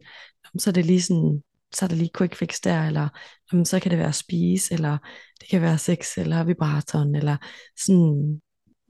så 0.57 0.69
er 0.69 0.73
det 0.73 0.85
lige 0.85 1.01
sådan, 1.01 1.43
så 1.75 1.85
er 1.85 1.89
der 1.89 1.95
lige 1.95 2.09
quick 2.17 2.35
fix 2.35 2.59
der, 2.63 2.83
eller 2.83 3.09
jamen, 3.51 3.65
så 3.65 3.79
kan 3.79 3.91
det 3.91 3.99
være 3.99 4.13
spise, 4.13 4.73
eller 4.73 4.97
det 5.41 5.49
kan 5.49 5.61
være 5.61 5.77
sex, 5.77 6.17
eller 6.17 6.43
vibratoren, 6.43 7.15
eller 7.15 7.37
sådan, 7.85 8.41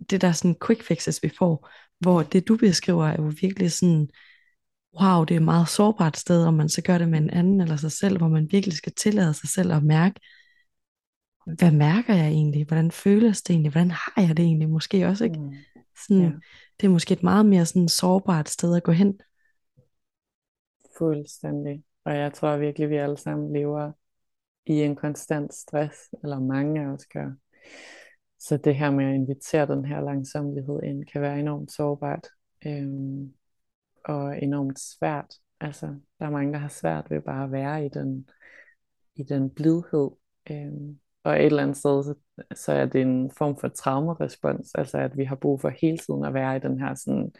det 0.10 0.22
der 0.22 0.32
sådan 0.32 0.56
quick 0.66 0.84
fixes, 0.84 1.24
vi 1.24 1.32
får, 1.38 1.70
hvor 2.00 2.24
det 2.24 2.48
du 2.48 2.58
beskriver 2.58 3.08
er 3.08 3.16
jo 3.22 3.32
virkelig 3.42 3.72
sådan, 3.72 4.10
wow, 5.02 5.24
det 5.24 5.36
er 5.36 5.40
et 5.40 5.46
meget 5.46 5.70
sårbart 5.70 6.18
sted, 6.18 6.46
om 6.46 6.54
man 6.54 6.70
så 6.70 6.82
gør 6.82 6.98
det 6.98 7.10
med 7.10 7.20
en 7.20 7.30
anden 7.30 7.62
eller 7.62 7.76
sig 7.76 7.92
selv, 7.92 8.18
hvor 8.18 8.28
man 8.28 8.48
virkelig 8.52 8.78
skal 8.78 8.94
tillade 8.94 9.34
sig 9.34 9.50
selv 9.50 9.72
at 9.72 9.84
mærke, 9.84 10.20
hvad 11.58 11.72
mærker 11.72 12.16
jeg 12.16 12.28
egentlig? 12.28 12.66
Hvordan 12.68 12.92
føles 12.92 13.42
det 13.42 13.54
egentlig? 13.54 13.72
Hvordan 13.72 13.92
har 13.92 14.14
jeg 14.18 14.38
det 14.38 14.46
egentlig? 14.46 14.70
Måske 14.70 15.08
også, 15.08 15.24
ikke? 15.24 15.40
Mm. 15.40 15.54
Sådan, 16.08 16.22
ja. 16.22 16.32
Det 16.80 16.88
er 16.88 16.92
måske 16.92 17.14
et 17.14 17.24
meget 17.24 17.46
mere 17.46 17.66
sådan 17.66 17.90
sårbart 17.90 18.50
sted 18.50 18.76
at 18.76 18.84
gå 18.84 18.92
hen. 18.92 19.20
Fuldstændig. 20.98 21.84
Og 22.06 22.16
jeg 22.18 22.34
tror 22.34 22.58
virkelig, 22.58 22.90
vi 22.90 22.96
alle 22.96 23.18
sammen 23.18 23.54
lever 23.54 23.92
i 24.66 24.82
en 24.82 24.96
konstant 24.96 25.54
stress, 25.54 26.10
eller 26.24 26.40
mange 26.40 26.82
af 26.82 26.88
os 26.88 27.06
gør. 27.06 27.32
Så 28.40 28.58
det 28.58 28.76
her 28.76 28.92
med 28.92 29.06
at 29.06 29.16
invitere 29.16 29.68
den 29.68 29.86
her 29.86 30.02
langsomlighed 30.02 30.84
ind, 30.84 31.06
kan 31.06 31.22
være 31.22 31.40
enormt 31.40 31.72
sårbart. 31.72 32.28
Øhm, 32.66 33.34
og 34.06 34.44
enormt 34.44 34.80
svært. 34.80 35.34
Altså, 35.60 35.86
der 36.20 36.26
er 36.26 36.30
mange, 36.30 36.54
der 36.54 36.60
har 36.60 36.68
svært 36.68 37.10
ved 37.10 37.22
bare 37.22 37.44
at 37.44 37.52
være 37.52 37.86
i 37.86 37.90
den, 37.90 38.30
i 39.16 39.24
den 39.24 39.50
blidhed. 39.50 40.12
Øhm, 40.52 41.00
og 41.24 41.40
et 41.40 41.46
eller 41.46 41.64
andet 41.64 41.78
sted, 41.78 42.04
så, 42.04 42.16
så 42.56 42.72
er 42.72 42.86
det 42.86 43.02
en 43.02 43.32
form 43.32 43.58
for 43.58 43.68
traumerespons, 43.68 44.76
altså 44.76 44.98
at 44.98 45.18
vi 45.18 45.24
har 45.24 45.36
brug 45.36 45.62
for 45.62 45.70
hele 45.82 45.98
tiden 45.98 46.26
at 46.26 46.34
være 46.34 46.56
i 46.56 46.60
den 46.60 46.80
her 46.80 46.96
sådan 46.96 47.32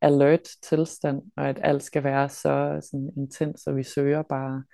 alert 0.00 0.48
tilstand, 0.62 1.22
og 1.36 1.48
at 1.48 1.58
alt 1.62 1.82
skal 1.82 2.04
være 2.04 2.28
så 2.28 2.80
sådan 2.90 3.10
intens, 3.16 3.66
og 3.66 3.76
vi 3.76 3.82
søger 3.82 4.22
bare 4.22 4.64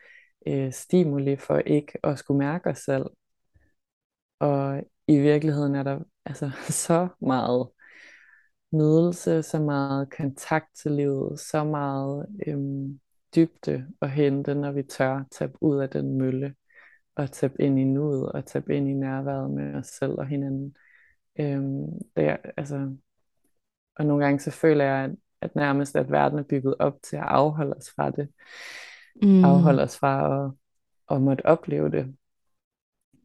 øh, 0.47 0.73
stimuli 0.73 1.37
for 1.37 1.59
ikke 1.59 1.93
at 2.05 2.19
skulle 2.19 2.39
mærke 2.39 2.71
os 2.71 2.79
selv. 2.79 3.07
Og 4.39 4.83
i 5.09 5.19
virkeligheden 5.19 5.75
er 5.75 5.83
der 5.83 6.01
altså 6.25 6.51
så 6.87 7.09
meget 7.21 7.69
nydelse, 8.73 9.43
så 9.43 9.61
meget 9.61 10.11
kontakt 10.17 10.67
til 10.83 10.93
livet, 10.93 11.41
så 11.41 11.65
meget 11.65 12.27
øhm, 12.47 13.01
dybde 13.37 13.87
at 14.03 14.11
hente, 14.11 14.55
når 14.55 14.73
vi 14.73 14.83
tør 14.83 15.25
tabe 15.33 15.63
ud 15.63 15.79
af 15.81 15.91
den 15.91 16.19
mølle, 16.19 16.55
og 17.17 17.33
tabe 17.33 17.55
ind 17.63 17.79
i 17.79 17.85
nuet, 17.85 18.33
og 18.33 18.47
tabe 18.47 18.77
ind 18.77 18.89
i 18.89 18.93
nærværet 18.93 19.51
med 19.51 19.75
os 19.75 19.87
selv 19.87 20.13
og 20.13 20.27
hinanden. 20.27 20.77
Øhm, 21.41 21.87
det 22.17 22.25
er, 22.25 22.37
altså, 22.57 22.97
og 23.97 24.07
nogle 24.07 24.25
gange 24.25 24.41
så 24.41 24.51
føler 24.51 24.85
jeg, 24.85 25.11
at, 25.41 25.57
nærmest 25.57 25.97
at 25.97 26.11
verden 26.11 26.39
er 26.39 26.43
bygget 26.43 26.75
op 26.79 26.99
til 27.03 27.17
at 27.17 27.23
afholde 27.23 27.77
os 27.77 27.91
fra 27.97 28.11
det. 28.11 28.29
Mm. 29.23 29.45
Afholde 29.45 29.83
os 29.83 29.99
fra 29.99 30.45
at, 30.45 30.53
at 31.17 31.23
måtte 31.23 31.47
opleve 31.47 31.91
det. 31.91 32.17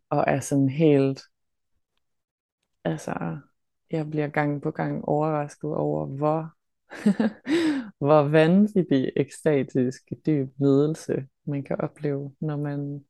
Og 0.09 0.23
er 0.27 0.39
sådan 0.39 0.69
helt, 0.69 1.21
altså 2.83 3.37
jeg 3.91 4.09
bliver 4.09 4.27
gang 4.27 4.61
på 4.61 4.71
gang 4.71 5.05
overrasket 5.05 5.75
over, 5.75 6.05
hvor, 6.05 6.53
hvor 8.05 8.21
vanvittig 8.29 9.11
ekstatisk 9.15 10.03
dyb 10.25 10.49
nydelse 10.57 11.27
man 11.45 11.63
kan 11.63 11.81
opleve, 11.81 12.35
når 12.39 12.57
man 12.57 13.05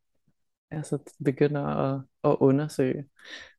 altså, 0.72 1.14
begynder 1.26 1.66
at, 1.66 2.02
at 2.24 2.38
undersøge 2.40 3.06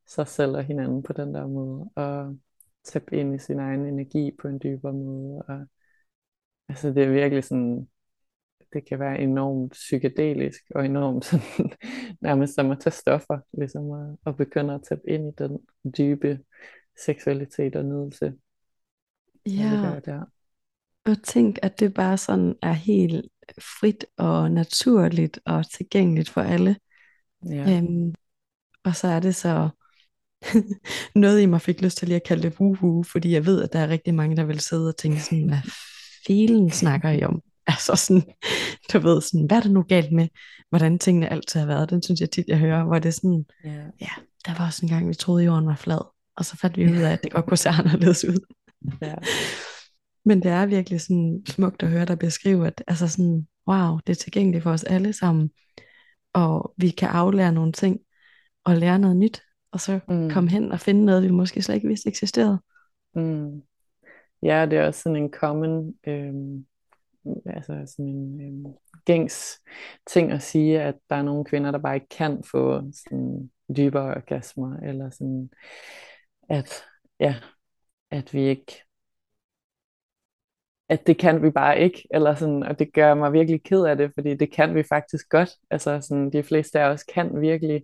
sig 0.06 0.28
selv 0.28 0.56
og 0.56 0.64
hinanden 0.64 1.02
på 1.02 1.12
den 1.12 1.34
der 1.34 1.46
måde, 1.46 1.90
og 1.96 2.38
tabe 2.84 3.16
ind 3.16 3.34
i 3.34 3.38
sin 3.38 3.58
egen 3.58 3.86
energi 3.86 4.30
på 4.40 4.48
en 4.48 4.60
dybere 4.62 4.92
måde. 4.92 5.42
Og, 5.48 5.66
altså 6.68 6.88
det 6.88 7.02
er 7.02 7.12
virkelig 7.12 7.44
sådan, 7.44 7.88
det 8.72 8.88
kan 8.88 8.98
være 8.98 9.20
enormt 9.20 9.72
psykedelisk 9.72 10.62
og 10.74 10.84
enormt 10.84 11.24
sådan, 11.24 11.70
nærmest 12.20 12.54
som 12.54 12.70
at 12.70 12.80
tage 12.80 12.92
stoffer, 12.92 13.38
ligesom 13.58 13.90
at, 13.92 14.16
at 14.26 14.36
begynde 14.36 14.74
at 14.74 14.82
tabe 14.88 15.08
ind 15.08 15.28
i 15.28 15.42
den 15.42 15.58
dybe 15.98 16.38
seksualitet 17.04 17.76
og 17.76 17.84
nydelse. 17.84 18.34
Ja, 19.46 20.00
der. 20.04 20.24
og 21.04 21.22
tænk, 21.22 21.58
at 21.62 21.80
det 21.80 21.94
bare 21.94 22.18
sådan 22.18 22.54
er 22.62 22.72
helt 22.72 23.26
frit 23.80 24.06
og 24.16 24.50
naturligt 24.50 25.40
og 25.44 25.70
tilgængeligt 25.70 26.28
for 26.28 26.40
alle. 26.40 26.76
Ja. 27.50 27.78
Øhm, 27.78 28.14
og 28.84 28.96
så 28.96 29.08
er 29.08 29.20
det 29.20 29.34
så 29.34 29.68
noget 31.14 31.40
i 31.40 31.46
mig 31.46 31.60
fik 31.60 31.82
lyst 31.82 31.98
til 31.98 32.08
lige 32.08 32.16
at 32.16 32.26
kalde 32.26 32.42
det 32.42 32.60
wuhu, 32.60 33.02
fordi 33.02 33.32
jeg 33.32 33.46
ved, 33.46 33.62
at 33.62 33.72
der 33.72 33.78
er 33.78 33.88
rigtig 33.88 34.14
mange, 34.14 34.36
der 34.36 34.44
vil 34.44 34.60
sidde 34.60 34.88
og 34.88 34.96
tænke 34.96 35.20
sådan, 35.20 35.48
hvad 35.48 35.58
filen 36.26 36.70
snakker 36.70 37.10
I 37.10 37.22
om? 37.22 37.40
Altså 37.66 37.96
sådan, 37.96 38.22
du 38.92 38.98
ved 38.98 39.20
sådan, 39.20 39.46
hvad 39.46 39.56
er 39.56 39.60
der 39.60 39.68
nu 39.68 39.82
galt 39.82 40.12
med, 40.12 40.28
hvordan 40.68 40.98
tingene 40.98 41.32
altid 41.32 41.60
har 41.60 41.66
været? 41.66 41.90
Den 41.90 42.02
synes 42.02 42.20
jeg 42.20 42.30
tit, 42.30 42.44
jeg 42.48 42.58
hører, 42.58 42.84
hvor 42.84 42.98
det 42.98 43.08
er 43.08 43.12
sådan, 43.12 43.44
yeah. 43.66 43.86
ja, 44.00 44.10
der 44.46 44.58
var 44.58 44.66
også 44.66 44.86
en 44.86 44.88
gang, 44.88 45.08
vi 45.08 45.14
troede, 45.14 45.44
jorden 45.44 45.66
var 45.66 45.76
flad 45.76 46.12
og 46.36 46.44
så 46.44 46.56
fandt 46.56 46.76
vi 46.76 46.90
ud 46.90 46.96
af, 46.96 47.12
at 47.12 47.22
det 47.22 47.32
godt 47.32 47.46
kunne 47.46 47.56
se 47.56 47.68
anderledes 47.78 48.24
ud. 48.24 48.56
Ja. 49.02 49.14
Men 50.24 50.42
det 50.42 50.50
er 50.50 50.66
virkelig 50.66 51.00
sådan 51.00 51.42
smukt 51.46 51.82
at 51.82 51.88
høre 51.88 52.04
dig 52.04 52.18
beskrive, 52.18 52.66
at 52.66 52.84
altså 52.86 53.08
sådan, 53.08 53.46
wow, 53.68 53.98
det 54.06 54.12
er 54.12 54.22
tilgængeligt 54.22 54.62
for 54.62 54.70
os 54.70 54.84
alle 54.84 55.12
sammen, 55.12 55.50
og 56.34 56.74
vi 56.78 56.90
kan 56.90 57.08
aflære 57.08 57.52
nogle 57.52 57.72
ting, 57.72 58.00
og 58.64 58.76
lære 58.76 58.98
noget 58.98 59.16
nyt, 59.16 59.42
og 59.72 59.80
så 59.80 60.00
mm. 60.08 60.30
komme 60.30 60.50
hen 60.50 60.72
og 60.72 60.80
finde 60.80 61.04
noget, 61.04 61.22
vi 61.22 61.30
måske 61.30 61.62
slet 61.62 61.74
ikke 61.74 61.88
vidste 61.88 62.08
eksisterede. 62.08 62.58
Mm. 63.14 63.62
Ja, 64.42 64.66
det 64.66 64.78
er 64.78 64.86
også 64.86 65.00
sådan 65.00 65.16
en 65.16 65.30
common, 65.30 65.94
øhm, 66.06 66.66
altså 67.46 67.82
sådan 67.86 68.08
en 68.08 68.40
øhm, 68.40 68.74
gængs 69.04 69.60
ting 70.06 70.32
at 70.32 70.42
sige, 70.42 70.82
at 70.82 70.94
der 71.10 71.16
er 71.16 71.22
nogle 71.22 71.44
kvinder, 71.44 71.70
der 71.70 71.78
bare 71.78 71.94
ikke 71.94 72.08
kan 72.08 72.42
få 72.50 72.82
sådan 72.92 73.50
dybere 73.76 74.14
orgasmer, 74.14 74.76
eller 74.76 75.10
sådan, 75.10 75.50
at, 76.48 76.82
ja, 77.20 77.34
at 78.10 78.34
vi 78.34 78.42
ikke 78.48 78.82
at 80.88 81.06
det 81.06 81.18
kan 81.18 81.42
vi 81.42 81.50
bare 81.50 81.80
ikke, 81.80 82.08
eller 82.10 82.34
sådan, 82.34 82.62
og 82.62 82.78
det 82.78 82.92
gør 82.92 83.14
mig 83.14 83.32
virkelig 83.32 83.62
ked 83.62 83.84
af 83.84 83.96
det, 83.96 84.10
fordi 84.14 84.36
det 84.36 84.52
kan 84.52 84.74
vi 84.74 84.82
faktisk 84.82 85.28
godt. 85.28 85.50
Altså 85.70 86.00
sådan, 86.00 86.32
de 86.32 86.42
fleste 86.42 86.80
af 86.80 86.88
os 86.88 87.02
kan 87.02 87.40
virkelig 87.40 87.82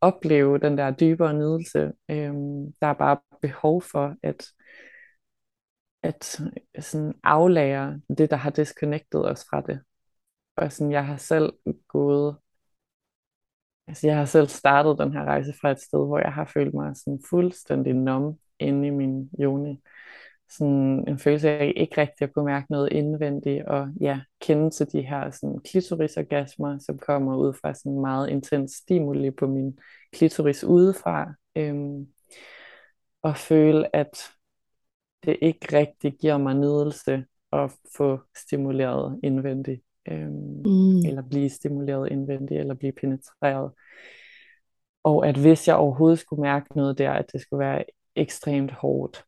opleve 0.00 0.58
den 0.58 0.78
der 0.78 0.90
dybere 0.90 1.34
nydelse. 1.34 1.92
Øhm, 2.10 2.72
der 2.80 2.86
er 2.86 2.92
bare 2.94 3.18
behov 3.42 3.82
for 3.82 4.16
at, 4.22 4.46
at 6.02 6.40
sådan 6.80 7.14
aflære 7.22 8.00
det, 8.18 8.30
der 8.30 8.36
har 8.36 8.50
disconnected 8.50 9.20
os 9.20 9.44
fra 9.50 9.60
det. 9.60 9.80
Og 10.56 10.72
sådan, 10.72 10.92
jeg 10.92 11.06
har 11.06 11.16
selv 11.16 11.52
gået 11.88 12.36
Altså, 13.88 14.06
jeg 14.06 14.16
har 14.16 14.24
selv 14.24 14.48
startet 14.48 14.98
den 14.98 15.12
her 15.12 15.24
rejse 15.24 15.54
fra 15.60 15.70
et 15.70 15.80
sted, 15.80 16.06
hvor 16.06 16.18
jeg 16.18 16.32
har 16.32 16.44
følt 16.54 16.74
mig 16.74 16.96
sådan 16.96 17.22
fuldstændig 17.30 17.94
numb 17.94 18.38
inde 18.58 18.86
i 18.88 18.90
min 18.90 19.30
joni. 19.38 19.80
Sådan 20.50 21.04
en 21.08 21.18
følelse 21.18 21.48
af, 21.50 21.72
ikke 21.76 22.00
rigtig 22.00 22.24
at 22.24 22.34
kunne 22.34 22.44
mærke 22.44 22.66
noget 22.70 22.92
indvendigt, 22.92 23.64
og 23.64 23.88
ja, 24.00 24.20
kende 24.40 24.70
til 24.70 24.92
de 24.92 25.02
her 25.02 25.30
sådan 25.30 25.60
klitorisorgasmer, 25.64 26.78
som 26.78 26.98
kommer 26.98 27.36
ud 27.36 27.54
fra 27.60 27.74
sådan 27.74 28.00
meget 28.00 28.30
intens 28.30 28.72
stimuli 28.72 29.30
på 29.30 29.46
min 29.46 29.78
klitoris 30.12 30.64
udefra. 30.64 31.34
Øhm, 31.56 32.06
og 33.22 33.36
føle, 33.36 33.96
at 33.96 34.18
det 35.24 35.36
ikke 35.42 35.78
rigtig 35.78 36.12
giver 36.12 36.38
mig 36.38 36.54
nydelse 36.54 37.24
at 37.52 37.72
få 37.96 38.20
stimuleret 38.36 39.20
indvendigt 39.22 39.82
øhm, 40.08 40.62
mm. 40.64 40.98
eller 41.06 41.22
blive 41.22 41.48
stimuleret 41.50 42.12
indvendigt, 42.12 42.60
eller 42.60 42.74
blive 42.74 42.92
penetreret. 42.92 43.72
Og 45.02 45.26
at 45.28 45.36
hvis 45.36 45.68
jeg 45.68 45.76
overhovedet 45.76 46.18
skulle 46.18 46.42
mærke 46.42 46.76
noget 46.76 46.98
der, 46.98 47.10
at 47.12 47.32
det 47.32 47.40
skulle 47.40 47.66
være 47.66 47.84
ekstremt 48.16 48.70
hårdt. 48.70 49.24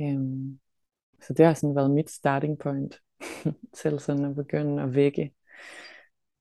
Øhm, 0.00 0.58
så 1.22 1.32
det 1.32 1.46
har 1.46 1.54
sådan 1.54 1.76
været 1.76 1.90
mit 1.90 2.10
starting 2.10 2.58
point 2.58 3.00
til 3.82 4.00
sådan 4.00 4.24
at 4.24 4.34
begynde 4.36 4.82
at 4.82 4.94
vække, 4.94 5.34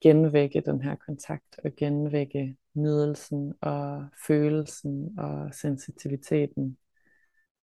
genvække 0.01 0.62
den 0.66 0.82
her 0.82 0.95
kontakt 0.95 1.60
og 1.64 1.72
genvække 1.78 2.58
nydelsen 2.74 3.53
og 3.62 4.05
følelsen 4.28 5.20
og 5.20 5.53
sensitiviteten. 5.53 6.78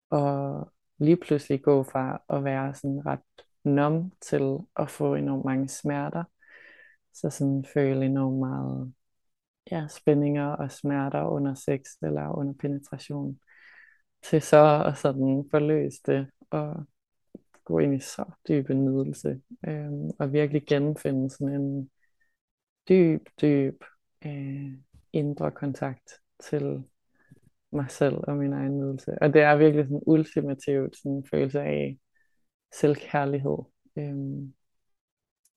Og 0.10 0.72
lige 0.98 1.18
pludselig 1.18 1.62
gå 1.64 1.84
fra 1.84 2.22
at 2.30 2.44
være 2.44 2.74
sådan 2.74 3.06
ret 3.06 3.46
nom 3.64 4.12
til 4.22 4.58
at 4.76 4.90
få 4.90 5.16
enormt 5.16 5.46
mange 5.46 5.70
smerter. 5.70 6.24
Så 7.14 7.30
sådan 7.30 7.66
føle 7.74 8.06
enormt 8.06 8.40
meget 8.40 8.94
ja, 9.72 9.88
spændinger 9.88 10.48
og 10.48 10.72
smerter 10.72 11.24
under 11.24 11.54
sex 11.54 11.82
eller 12.02 12.38
under 12.38 12.54
penetration. 12.60 13.40
Til 14.24 14.42
så 14.42 14.84
at 14.88 14.98
sådan 14.98 15.48
forløse 15.52 16.02
det 16.06 16.28
og 16.50 16.86
gå 17.64 17.80
ind 17.80 17.96
i 17.96 18.00
så 18.00 18.26
dyb 18.48 18.70
en 18.70 18.86
nydelse. 18.86 19.42
øh, 19.68 19.92
og 20.20 20.34
virkelig 20.34 20.64
genfinde 20.68 21.30
sådan 21.30 21.62
en 21.62 21.92
dyb, 22.90 23.22
dyb 23.42 23.84
øh, 24.26 24.72
indre 25.14 25.52
kontakt 25.52 26.12
til 26.40 26.84
mig 27.72 27.92
selv 27.92 28.16
og 28.16 28.38
min 28.38 28.54
egen 28.54 28.80
nydelse. 28.80 29.18
Og 29.22 29.34
det 29.34 29.42
er 29.42 29.56
virkelig 29.56 29.86
sådan 29.86 30.04
ultimativt 30.06 30.98
sådan 30.98 31.12
en 31.12 31.28
følelse 31.32 31.62
af 31.62 32.00
selvkærlighed. 32.74 33.58
Øh, 33.98 34.16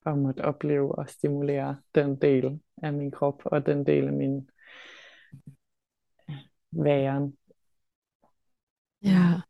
og 0.05 0.19
måtte 0.19 0.45
opleve 0.45 0.95
og 0.99 1.09
stimulere 1.09 1.77
den 1.95 2.17
del 2.17 2.61
af 2.83 2.93
min 2.93 3.11
krop 3.11 3.43
og 3.45 3.67
den 3.67 3.87
del 3.87 4.07
af 4.07 4.13
min 4.13 4.49
væren. 6.71 7.37
Ja, 9.05 9.41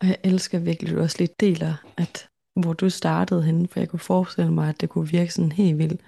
og 0.00 0.06
jeg 0.06 0.16
elsker 0.24 0.58
virkelig, 0.58 0.90
at 0.90 0.96
du 0.96 1.02
også 1.02 1.16
lige 1.18 1.34
deler, 1.40 1.74
at 1.96 2.28
hvor 2.56 2.72
du 2.72 2.90
startede 2.90 3.42
henne, 3.42 3.68
for 3.68 3.80
jeg 3.80 3.88
kunne 3.88 4.00
forestille 4.00 4.52
mig, 4.52 4.68
at 4.68 4.80
det 4.80 4.88
kunne 4.88 5.08
virke 5.08 5.34
sådan 5.34 5.52
helt 5.52 5.78
vildt 5.78 6.00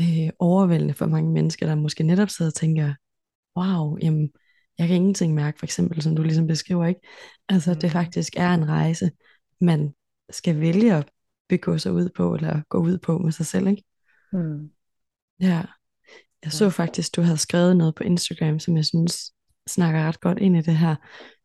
øh, 0.00 0.30
overvældende 0.38 0.94
for 0.94 1.06
mange 1.06 1.32
mennesker, 1.32 1.66
der 1.66 1.74
måske 1.74 2.02
netop 2.02 2.28
sidder 2.28 2.50
og 2.50 2.54
tænker, 2.54 2.94
wow, 3.56 3.96
jamen, 4.02 4.30
jeg 4.78 4.88
kan 4.88 4.96
ingenting 4.96 5.34
mærke, 5.34 5.58
for 5.58 5.66
eksempel, 5.66 6.02
som 6.02 6.16
du 6.16 6.22
ligesom 6.22 6.46
beskriver, 6.46 6.86
ikke? 6.86 7.00
Altså, 7.48 7.74
det 7.74 7.82
mm. 7.82 7.90
faktisk 7.90 8.32
er 8.36 8.54
en 8.54 8.68
rejse, 8.68 9.10
man 9.60 9.94
skal 10.30 10.60
vælge 10.60 10.94
at 10.94 11.10
begå 11.48 11.78
sig 11.78 11.92
ud 11.92 12.08
på, 12.16 12.34
eller 12.34 12.62
gå 12.68 12.78
ud 12.78 12.98
på 12.98 13.18
med 13.18 13.32
sig 13.32 13.46
selv, 13.46 13.66
ikke? 13.66 13.84
Mm. 14.32 14.70
Ja. 15.40 15.62
Jeg 16.44 16.52
så 16.52 16.70
faktisk, 16.70 17.16
du 17.16 17.22
havde 17.22 17.38
skrevet 17.38 17.76
noget 17.76 17.94
på 17.94 18.02
Instagram, 18.02 18.58
som 18.58 18.76
jeg 18.76 18.84
synes 18.84 19.32
snakker 19.68 20.08
ret 20.08 20.20
godt 20.20 20.38
ind 20.38 20.56
i 20.56 20.60
det 20.60 20.76
her, 20.76 20.96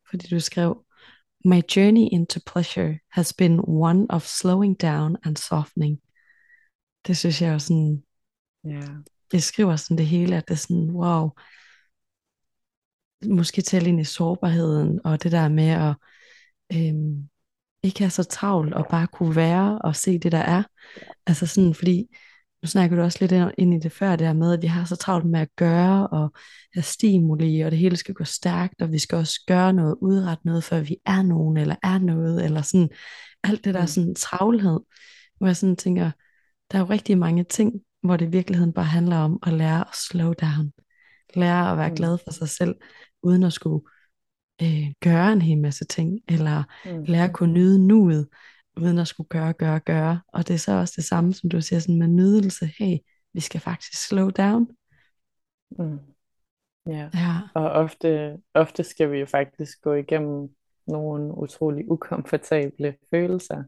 fordi 0.10 0.28
du 0.28 0.40
skrev, 0.40 0.86
My 1.48 1.62
journey 1.76 2.08
into 2.12 2.40
pleasure 2.46 3.00
has 3.12 3.34
been 3.34 3.60
one 3.68 4.08
of 4.10 4.26
slowing 4.26 4.82
down 4.82 5.18
and 5.24 5.38
softening. 5.38 6.02
Det 7.08 7.18
synes 7.18 7.42
jeg 7.42 7.54
er 7.54 7.58
sådan, 7.58 8.04
yeah. 8.66 8.90
det 9.32 9.44
skriver 9.44 9.76
sådan 9.76 9.98
det 9.98 10.06
hele, 10.06 10.38
at 10.38 10.48
det 10.48 10.54
er 10.54 10.58
sådan, 10.58 10.90
wow, 10.92 11.30
måske 13.26 13.62
tale 13.62 13.90
ind 13.90 14.00
i 14.00 14.04
sårbarheden, 14.04 15.00
og 15.04 15.24
det 15.24 15.32
der 15.32 15.50
med 15.50 15.70
at 15.70 15.96
øhm, 16.74 17.30
ikke 17.84 18.00
have 18.00 18.10
så 18.10 18.24
travlt, 18.24 18.74
og 18.74 18.86
bare 18.90 19.08
kunne 19.08 19.36
være 19.36 19.80
og 19.80 19.96
se 19.96 20.20
det, 20.20 20.32
der 20.32 20.38
er. 20.38 20.64
Altså 21.26 21.48
sådan, 21.48 21.74
fordi 21.74 22.16
nu 22.66 22.70
snakker 22.70 22.98
du 22.98 23.04
også 23.04 23.18
lidt 23.22 23.54
ind 23.58 23.74
i 23.74 23.80
det 23.80 23.92
før, 23.92 24.16
det 24.16 24.28
her 24.28 24.34
med, 24.34 24.54
at 24.54 24.62
vi 24.62 24.68
har 24.68 24.86
så 24.86 24.96
travlt 24.96 25.26
med 25.26 25.40
at 25.40 25.56
gøre, 25.56 26.08
og 26.08 26.34
have 26.74 26.84
stimuli, 26.84 27.62
og 27.62 27.72
det 27.72 27.80
hele 27.80 27.98
skal 27.98 28.14
gå 28.14 28.24
stærkt, 28.24 28.82
og 28.82 28.92
vi 28.92 29.00
skal 29.00 29.18
også 29.18 29.44
gøre 29.48 29.74
noget, 29.74 29.96
udrette 30.02 30.48
noget, 30.48 30.64
før 30.64 30.80
vi 30.80 30.98
er 31.06 31.22
nogen, 31.22 31.58
eller 31.58 31.76
er 31.84 31.98
noget, 32.00 32.46
eller 32.46 32.62
sådan, 32.62 32.90
alt 33.44 33.66
det 33.66 33.74
der 33.74 33.82
mm. 33.82 33.88
sådan 33.88 34.16
travlhed, 34.16 34.80
hvor 35.38 35.48
jeg 35.48 35.56
sådan 35.56 35.76
tænker, 35.76 36.12
der 36.72 36.78
er 36.78 36.80
jo 36.80 36.90
rigtig 36.90 37.18
mange 37.18 37.44
ting, 37.44 37.74
hvor 38.04 38.18
det 38.18 38.26
i 38.26 38.32
virkeligheden 38.32 38.74
bare 38.74 38.86
handler 38.86 39.18
om 39.18 39.40
at 39.48 39.54
lære 39.54 39.82
at 39.82 39.96
slow 40.10 40.34
down, 40.34 40.72
lære 41.36 41.72
at 41.72 41.78
være 41.78 41.90
mm. 41.90 41.96
glad 41.96 42.18
for 42.24 42.32
sig 42.32 42.50
selv, 42.50 42.76
uden 43.24 43.44
at 43.44 43.54
skulle 43.54 43.86
øh, 44.62 44.88
gøre 45.04 45.34
en 45.34 45.42
hel 45.42 45.58
masse 45.58 45.86
ting, 45.86 46.20
eller 46.28 46.64
mm. 46.86 47.04
lære 47.04 47.24
at 47.24 47.34
kunne 47.34 47.54
nyde 47.54 47.88
nuet, 47.88 48.28
uden 48.78 48.98
at 49.00 49.08
skulle 49.08 49.28
gøre, 49.28 49.54
gøre, 49.54 49.80
gøre. 49.80 50.22
Og 50.28 50.48
det 50.48 50.54
er 50.54 50.58
så 50.58 50.72
også 50.72 50.94
det 50.98 51.04
samme, 51.04 51.34
som 51.34 51.50
du 51.50 51.62
siger, 51.62 51.80
sådan 51.80 52.00
med 52.00 52.08
nydelse. 52.08 52.66
Hey, 52.80 52.98
vi 53.34 53.40
skal 53.40 53.62
faktisk 53.62 54.08
slow 54.08 54.30
down. 54.30 54.68
Mm. 55.72 56.00
Ja. 56.88 57.10
ja, 57.14 57.40
og 57.56 57.70
ofte, 57.72 58.38
ofte 58.54 58.84
skal 58.84 59.12
vi 59.12 59.18
jo 59.18 59.26
faktisk 59.26 59.82
gå 59.82 59.94
igennem 59.94 60.50
nogle 60.88 61.38
utrolig 61.38 61.92
ukomfortable 61.92 62.96
følelser 63.12 63.64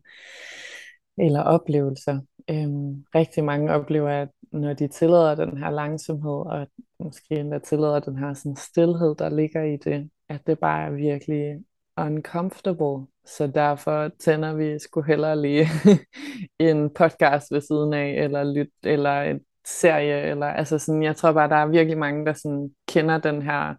eller 1.18 1.41
oplevelser. 1.41 2.20
Øhm, 2.49 3.05
rigtig 3.16 3.43
mange 3.43 3.74
oplever, 3.74 4.10
at 4.10 4.30
når 4.51 4.74
de 4.74 4.88
tillader 4.88 5.36
den 5.36 5.58
her 5.58 5.70
langsomhed, 5.70 6.45
og 6.45 6.68
måske 6.99 7.36
endda 7.36 7.60
tillader 7.60 7.99
den 7.99 8.18
her 8.18 8.34
sådan 8.34 8.55
stillhed, 8.55 9.16
der 9.16 9.30
ligger 9.30 9.64
i 9.64 9.78
det, 9.78 10.10
at 10.30 10.47
det 10.47 10.60
bare 10.60 10.86
er 10.88 10.91
virkelig 10.91 11.64
uncomfortable. 11.98 13.08
Så 13.26 13.48
derfor 13.48 14.10
tænder 14.20 14.54
vi 14.54 14.80
sgu 14.80 15.02
hellere 15.02 15.41
lige 15.41 15.68
en 16.70 16.89
podcast 16.89 17.52
ved 17.52 17.62
siden 17.62 17.93
af, 17.93 18.24
eller 18.24 18.54
lyt, 18.54 18.72
eller 18.84 19.22
en 19.22 19.39
serie, 19.68 20.22
eller 20.22 20.45
altså 20.45 20.78
sådan, 20.80 21.04
jeg 21.04 21.16
tror 21.16 21.32
bare, 21.32 21.50
der 21.50 21.56
er 21.56 21.68
virkelig 21.68 21.98
mange, 21.98 22.26
der 22.26 22.34
sådan 22.34 22.70
kender 22.88 23.18
den 23.18 23.41
her 23.41 23.76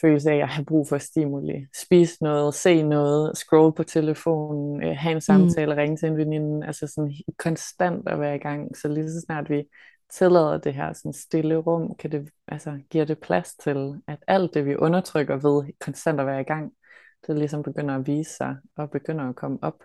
følelse 0.00 0.30
af 0.30 0.36
at 0.36 0.48
have 0.48 0.64
brug 0.64 0.88
for 0.88 0.98
stimuli. 0.98 1.66
Spise 1.82 2.22
noget, 2.22 2.54
se 2.54 2.82
noget, 2.82 3.36
scroll 3.36 3.74
på 3.74 3.82
telefonen, 3.82 4.84
øh, 4.84 4.96
have 4.96 5.10
en 5.10 5.16
mm. 5.16 5.20
samtale, 5.20 5.74
mm. 5.74 5.78
ringe 5.78 5.96
til 5.96 6.08
en 6.08 6.16
veninde, 6.16 6.66
altså 6.66 6.86
sådan 6.86 7.14
konstant 7.38 8.08
at 8.08 8.20
være 8.20 8.36
i 8.36 8.38
gang. 8.38 8.76
Så 8.76 8.88
lige 8.88 9.10
så 9.10 9.20
snart 9.26 9.50
vi 9.50 9.64
tillader 10.10 10.58
det 10.58 10.74
her 10.74 10.92
sådan 10.92 11.12
stille 11.12 11.56
rum, 11.56 11.94
kan 11.98 12.12
det, 12.12 12.30
altså, 12.48 12.78
giver 12.90 13.04
det 13.04 13.18
plads 13.18 13.54
til, 13.54 13.94
at 14.08 14.18
alt 14.26 14.54
det, 14.54 14.66
vi 14.66 14.76
undertrykker 14.76 15.36
ved 15.36 15.72
konstant 15.80 16.20
at 16.20 16.26
være 16.26 16.40
i 16.40 16.44
gang, 16.44 16.72
det 17.26 17.38
ligesom 17.38 17.62
begynder 17.62 17.94
at 17.96 18.06
vise 18.06 18.36
sig 18.36 18.56
og 18.76 18.90
begynder 18.90 19.28
at 19.28 19.36
komme 19.36 19.58
op. 19.62 19.82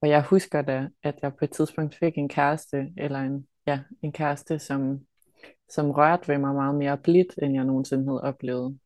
Og 0.00 0.08
jeg 0.08 0.22
husker 0.22 0.62
da, 0.62 0.88
at 1.02 1.14
jeg 1.22 1.34
på 1.34 1.44
et 1.44 1.50
tidspunkt 1.50 1.94
fik 1.94 2.18
en 2.18 2.28
kæreste, 2.28 2.92
eller 2.96 3.18
en, 3.18 3.46
ja, 3.66 3.80
en 4.02 4.12
kæreste, 4.12 4.58
som, 4.58 5.00
som 5.68 5.90
rørte 5.90 6.28
ved 6.28 6.38
mig 6.38 6.54
meget 6.54 6.74
mere 6.74 6.98
blidt, 6.98 7.34
end 7.42 7.54
jeg 7.54 7.64
nogensinde 7.64 8.04
havde 8.04 8.22
oplevet. 8.22 8.78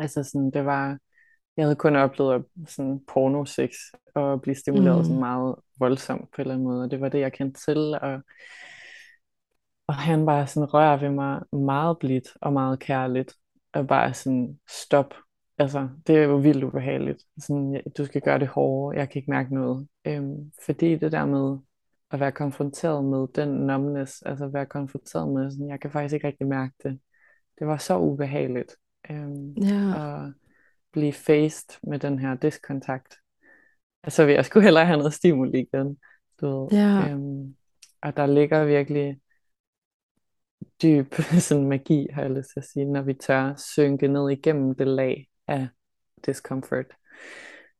Altså 0.00 0.22
sådan, 0.22 0.50
det 0.50 0.64
var, 0.64 0.98
jeg 1.56 1.64
havde 1.64 1.76
kun 1.76 1.96
oplevet 1.96 2.44
sådan 2.66 3.00
porno-sex 3.06 3.70
og 4.14 4.42
blive 4.42 4.54
stimuleret 4.54 4.98
mm. 4.98 5.04
sådan 5.04 5.20
meget 5.20 5.56
voldsomt 5.76 6.30
på 6.30 6.34
en 6.36 6.40
eller 6.40 6.54
anden 6.54 6.68
måde, 6.68 6.84
og 6.84 6.90
det 6.90 7.00
var 7.00 7.08
det, 7.08 7.20
jeg 7.20 7.32
kendte 7.32 7.60
til, 7.60 7.98
og, 8.02 8.22
og 9.86 9.94
han 9.94 10.26
bare 10.26 10.46
sådan 10.46 10.74
rører 10.74 10.96
ved 10.96 11.10
mig 11.10 11.42
meget 11.52 11.98
blidt 11.98 12.28
og 12.40 12.52
meget 12.52 12.78
kærligt, 12.78 13.34
og 13.72 13.86
bare 13.86 14.14
sådan, 14.14 14.60
stop, 14.70 15.14
altså, 15.58 15.88
det 16.06 16.16
er 16.16 16.22
jo 16.22 16.36
vildt 16.36 16.64
ubehageligt. 16.64 17.22
Sådan, 17.38 17.82
du 17.98 18.04
skal 18.04 18.20
gøre 18.20 18.38
det 18.38 18.48
hårdere, 18.48 18.98
jeg 18.98 19.10
kan 19.10 19.18
ikke 19.20 19.30
mærke 19.30 19.54
noget. 19.54 19.88
Øhm, 20.04 20.52
fordi 20.64 20.96
det 20.96 21.12
der 21.12 21.26
med 21.26 21.58
at 22.10 22.20
være 22.20 22.32
konfronteret 22.32 23.04
med 23.04 23.26
den 23.34 23.48
numbness, 23.48 24.22
altså 24.22 24.46
være 24.46 24.66
konfronteret 24.66 25.28
med, 25.28 25.50
sådan, 25.50 25.68
jeg 25.68 25.80
kan 25.80 25.90
faktisk 25.90 26.14
ikke 26.14 26.26
rigtig 26.26 26.46
mærke 26.46 26.74
det. 26.82 27.00
Det 27.58 27.66
var 27.66 27.76
så 27.76 27.98
ubehageligt. 27.98 28.76
Øhm, 29.10 29.52
ja. 29.52 30.26
At 30.26 30.32
blive 30.92 31.12
faced 31.12 31.78
med 31.82 31.98
den 31.98 32.18
her 32.18 32.34
diskontakt. 32.34 33.14
Altså 34.02 34.22
jeg 34.22 34.44
skulle 34.44 34.64
hellere 34.64 34.86
have 34.86 34.98
noget 34.98 35.14
stimuli 35.14 35.60
igen. 35.60 35.98
Du 36.40 36.46
ved. 36.46 36.68
Ja. 36.72 37.10
Øhm, 37.10 37.56
og 38.02 38.16
der 38.16 38.26
ligger 38.26 38.64
virkelig 38.64 39.20
dyb 40.82 41.14
sådan 41.48 41.68
magi, 41.68 42.06
har 42.12 42.22
jeg 42.22 42.30
lyst 42.30 42.48
til 42.52 42.60
at 42.60 42.64
sige, 42.64 42.84
når 42.84 43.02
vi 43.02 43.14
tør 43.14 43.54
synke 43.56 44.08
ned 44.08 44.30
igennem 44.30 44.74
det 44.74 44.86
lag 44.86 45.28
af 45.48 45.68
discomfort. 46.26 46.86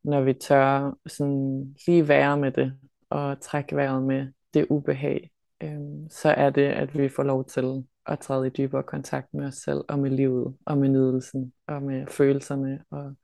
Når 0.03 0.21
vi 0.21 0.33
tør 0.33 0.97
sådan 1.05 1.75
lige 1.87 2.07
være 2.07 2.37
med 2.37 2.51
det, 2.51 2.79
og 3.09 3.41
trække 3.41 3.75
vejret 3.75 4.03
med 4.03 4.27
det 4.53 4.67
ubehag, 4.69 5.31
øhm, 5.61 6.09
så 6.09 6.29
er 6.29 6.49
det, 6.49 6.65
at 6.67 6.97
vi 6.97 7.09
får 7.09 7.23
lov 7.23 7.45
til 7.45 7.83
at 8.05 8.19
træde 8.19 8.47
i 8.47 8.49
dybere 8.49 8.83
kontakt 8.83 9.33
med 9.33 9.45
os 9.45 9.55
selv, 9.55 9.81
og 9.89 9.99
med 9.99 10.11
livet, 10.11 10.57
og 10.65 10.77
med 10.77 10.89
nydelsen, 10.89 11.53
og 11.67 11.83
med 11.83 12.07
følelserne, 12.07 12.83
og 12.89 13.15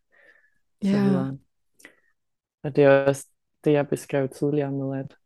så 0.83 0.89
yeah. 0.89 1.05
videre. 1.05 1.37
Og 2.63 2.75
det 2.75 2.83
er 2.83 3.05
også 3.05 3.27
det, 3.63 3.71
jeg 3.71 3.87
beskrev 3.87 4.29
tidligere 4.29 4.71
med, 4.71 4.99
at, 4.99 5.17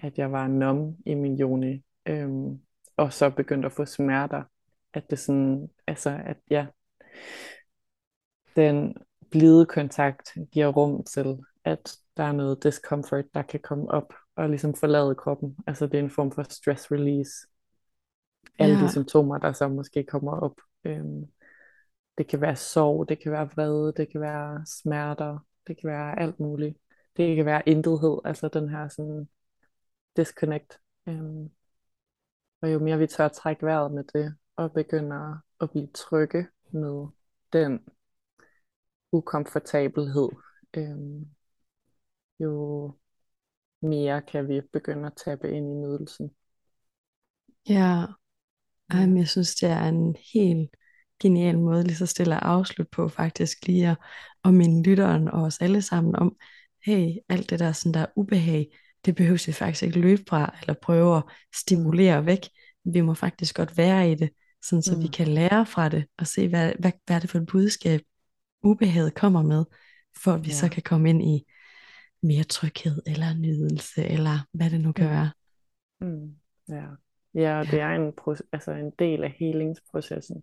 at 0.00 0.18
jeg 0.18 0.32
var 0.32 0.48
nom 0.48 0.96
i 1.06 1.14
min 1.14 1.36
juni, 1.36 1.84
øhm, 2.06 2.60
og 2.96 3.12
så 3.12 3.30
begyndte 3.30 3.66
at 3.66 3.72
få 3.72 3.84
smerter. 3.84 4.42
At 4.94 5.10
det 5.10 5.18
sådan, 5.18 5.68
altså, 5.86 6.20
at 6.24 6.36
ja, 6.50 6.66
den 8.56 8.96
blide 9.30 9.66
kontakt 9.66 10.34
giver 10.52 10.66
rum 10.68 11.04
til, 11.04 11.38
at 11.64 11.96
der 12.16 12.22
er 12.24 12.32
noget 12.32 12.62
discomfort, 12.62 13.24
der 13.34 13.42
kan 13.42 13.60
komme 13.60 13.90
op 13.90 14.14
og 14.36 14.48
ligesom 14.48 14.74
forlade 14.74 15.14
kroppen. 15.14 15.56
Altså 15.66 15.86
det 15.86 15.94
er 15.94 16.02
en 16.02 16.10
form 16.10 16.32
for 16.32 16.42
stress 16.42 16.92
release. 16.92 17.30
alle 18.58 18.74
Ja. 18.78 18.82
de 18.84 18.90
symptomer, 18.90 19.38
der 19.38 19.52
så 19.52 19.68
måske 19.68 20.04
kommer 20.04 20.40
op. 20.40 20.60
Øhm, 20.84 21.26
det 22.18 22.28
kan 22.28 22.40
være 22.40 22.56
sorg, 22.56 23.08
det 23.08 23.22
kan 23.22 23.32
være 23.32 23.50
vrede, 23.56 23.92
det 23.96 24.12
kan 24.12 24.20
være 24.20 24.66
smerter, 24.66 25.38
det 25.66 25.80
kan 25.80 25.90
være 25.90 26.20
alt 26.20 26.40
muligt. 26.40 26.78
Det 27.16 27.36
kan 27.36 27.44
være 27.46 27.68
intethed, 27.68 28.18
altså 28.24 28.48
den 28.48 28.68
her 28.68 28.88
sådan 28.88 29.28
disconnect. 30.16 30.80
Øhm, 31.08 31.50
og 32.60 32.72
jo 32.72 32.78
mere 32.78 32.98
vi 32.98 33.06
tør 33.06 33.24
at 33.26 33.32
trække 33.32 33.66
vejret 33.66 33.92
med 33.92 34.04
det, 34.14 34.34
og 34.56 34.72
begynder 34.72 35.36
at 35.60 35.70
blive 35.70 35.88
trygge 35.94 36.46
med 36.70 37.06
den 37.52 37.80
ukomfortabelhed, 39.12 40.28
øhm, 40.76 41.26
jo 42.40 42.52
mere 43.82 44.22
kan 44.22 44.48
vi 44.48 44.60
begynde 44.72 45.06
at 45.06 45.12
tabe 45.24 45.50
ind 45.52 45.66
i 45.72 45.74
nydelsen. 45.74 46.30
Ja, 47.68 48.06
ej, 48.90 49.00
Ja. 49.00 49.06
men 49.06 49.18
jeg 49.18 49.28
synes, 49.28 49.54
det 49.54 49.70
er 49.70 49.82
en 49.88 50.16
helt 50.34 50.70
genial 51.22 51.58
måde 51.58 51.84
lige 51.84 51.96
så 51.96 52.06
stille 52.06 52.34
at 52.36 52.42
afslutte 52.42 52.90
på, 52.92 53.08
faktisk 53.08 53.66
lige 53.66 53.88
at, 53.90 53.98
at 54.44 54.54
minde 54.54 54.82
lytteren 54.90 55.28
og 55.28 55.42
os 55.42 55.58
alle 55.60 55.82
sammen 55.82 56.16
om, 56.16 56.36
hey, 56.86 57.16
alt 57.28 57.50
det 57.50 57.58
der 57.58 57.72
sådan 57.72 57.94
der 57.94 58.06
ubehag, 58.16 58.78
det 59.04 59.14
behøver 59.16 59.44
vi 59.46 59.52
faktisk 59.52 59.82
ikke 59.82 60.00
løbe 60.00 60.22
fra, 60.28 60.56
eller 60.60 60.74
prøve 60.82 61.16
at 61.16 61.22
stimulere 61.54 62.26
væk. 62.26 62.40
Vi 62.84 63.00
må 63.00 63.14
faktisk 63.14 63.56
godt 63.56 63.76
være 63.76 64.12
i 64.12 64.14
det, 64.14 64.30
sådan 64.62 64.82
så 64.82 64.96
vi 64.98 65.06
Mm. 65.06 65.10
kan 65.12 65.28
lære 65.28 65.66
fra 65.66 65.88
det, 65.88 66.06
og 66.18 66.26
se, 66.26 66.48
hvad, 66.48 66.72
hvad, 66.78 66.92
hvad 67.06 67.16
er 67.16 67.20
det 67.20 67.30
for 67.30 67.38
et 67.38 67.46
budskab, 67.46 68.00
ubehaget 68.62 69.14
kommer 69.14 69.42
med, 69.42 69.64
for 70.22 70.32
at 70.32 70.44
vi 70.44 70.50
så 70.50 70.66
Ja. 70.66 70.72
kan 70.72 70.82
komme 70.82 71.10
ind 71.10 71.22
i 71.22 71.46
mere 72.22 72.44
tryghed, 72.44 73.02
eller 73.06 73.34
nydelse, 73.34 74.04
eller 74.04 74.46
hvad 74.52 74.70
det 74.70 74.80
nu 74.80 74.92
kan 74.92 75.08
være. 75.10 75.30
Mm. 76.00 76.36
Ja. 76.68 76.86
Ja, 77.34 77.58
og 77.58 77.66
det 77.66 77.80
er 77.80 77.88
en, 77.88 78.12
altså 78.52 78.70
en 78.72 78.90
del 78.98 79.24
af 79.24 79.30
helingsprocessen. 79.38 80.42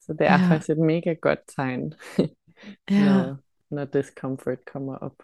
Så 0.00 0.12
det 0.12 0.26
er 0.26 0.32
Ja. 0.32 0.48
faktisk 0.50 0.70
et 0.70 0.78
mega 0.78 1.12
godt 1.12 1.38
tegn, 1.56 1.94
Ja, 2.90 3.04
når, 3.04 3.36
når 3.70 3.84
discomfort 3.84 4.58
kommer 4.72 4.96
op. 4.96 5.22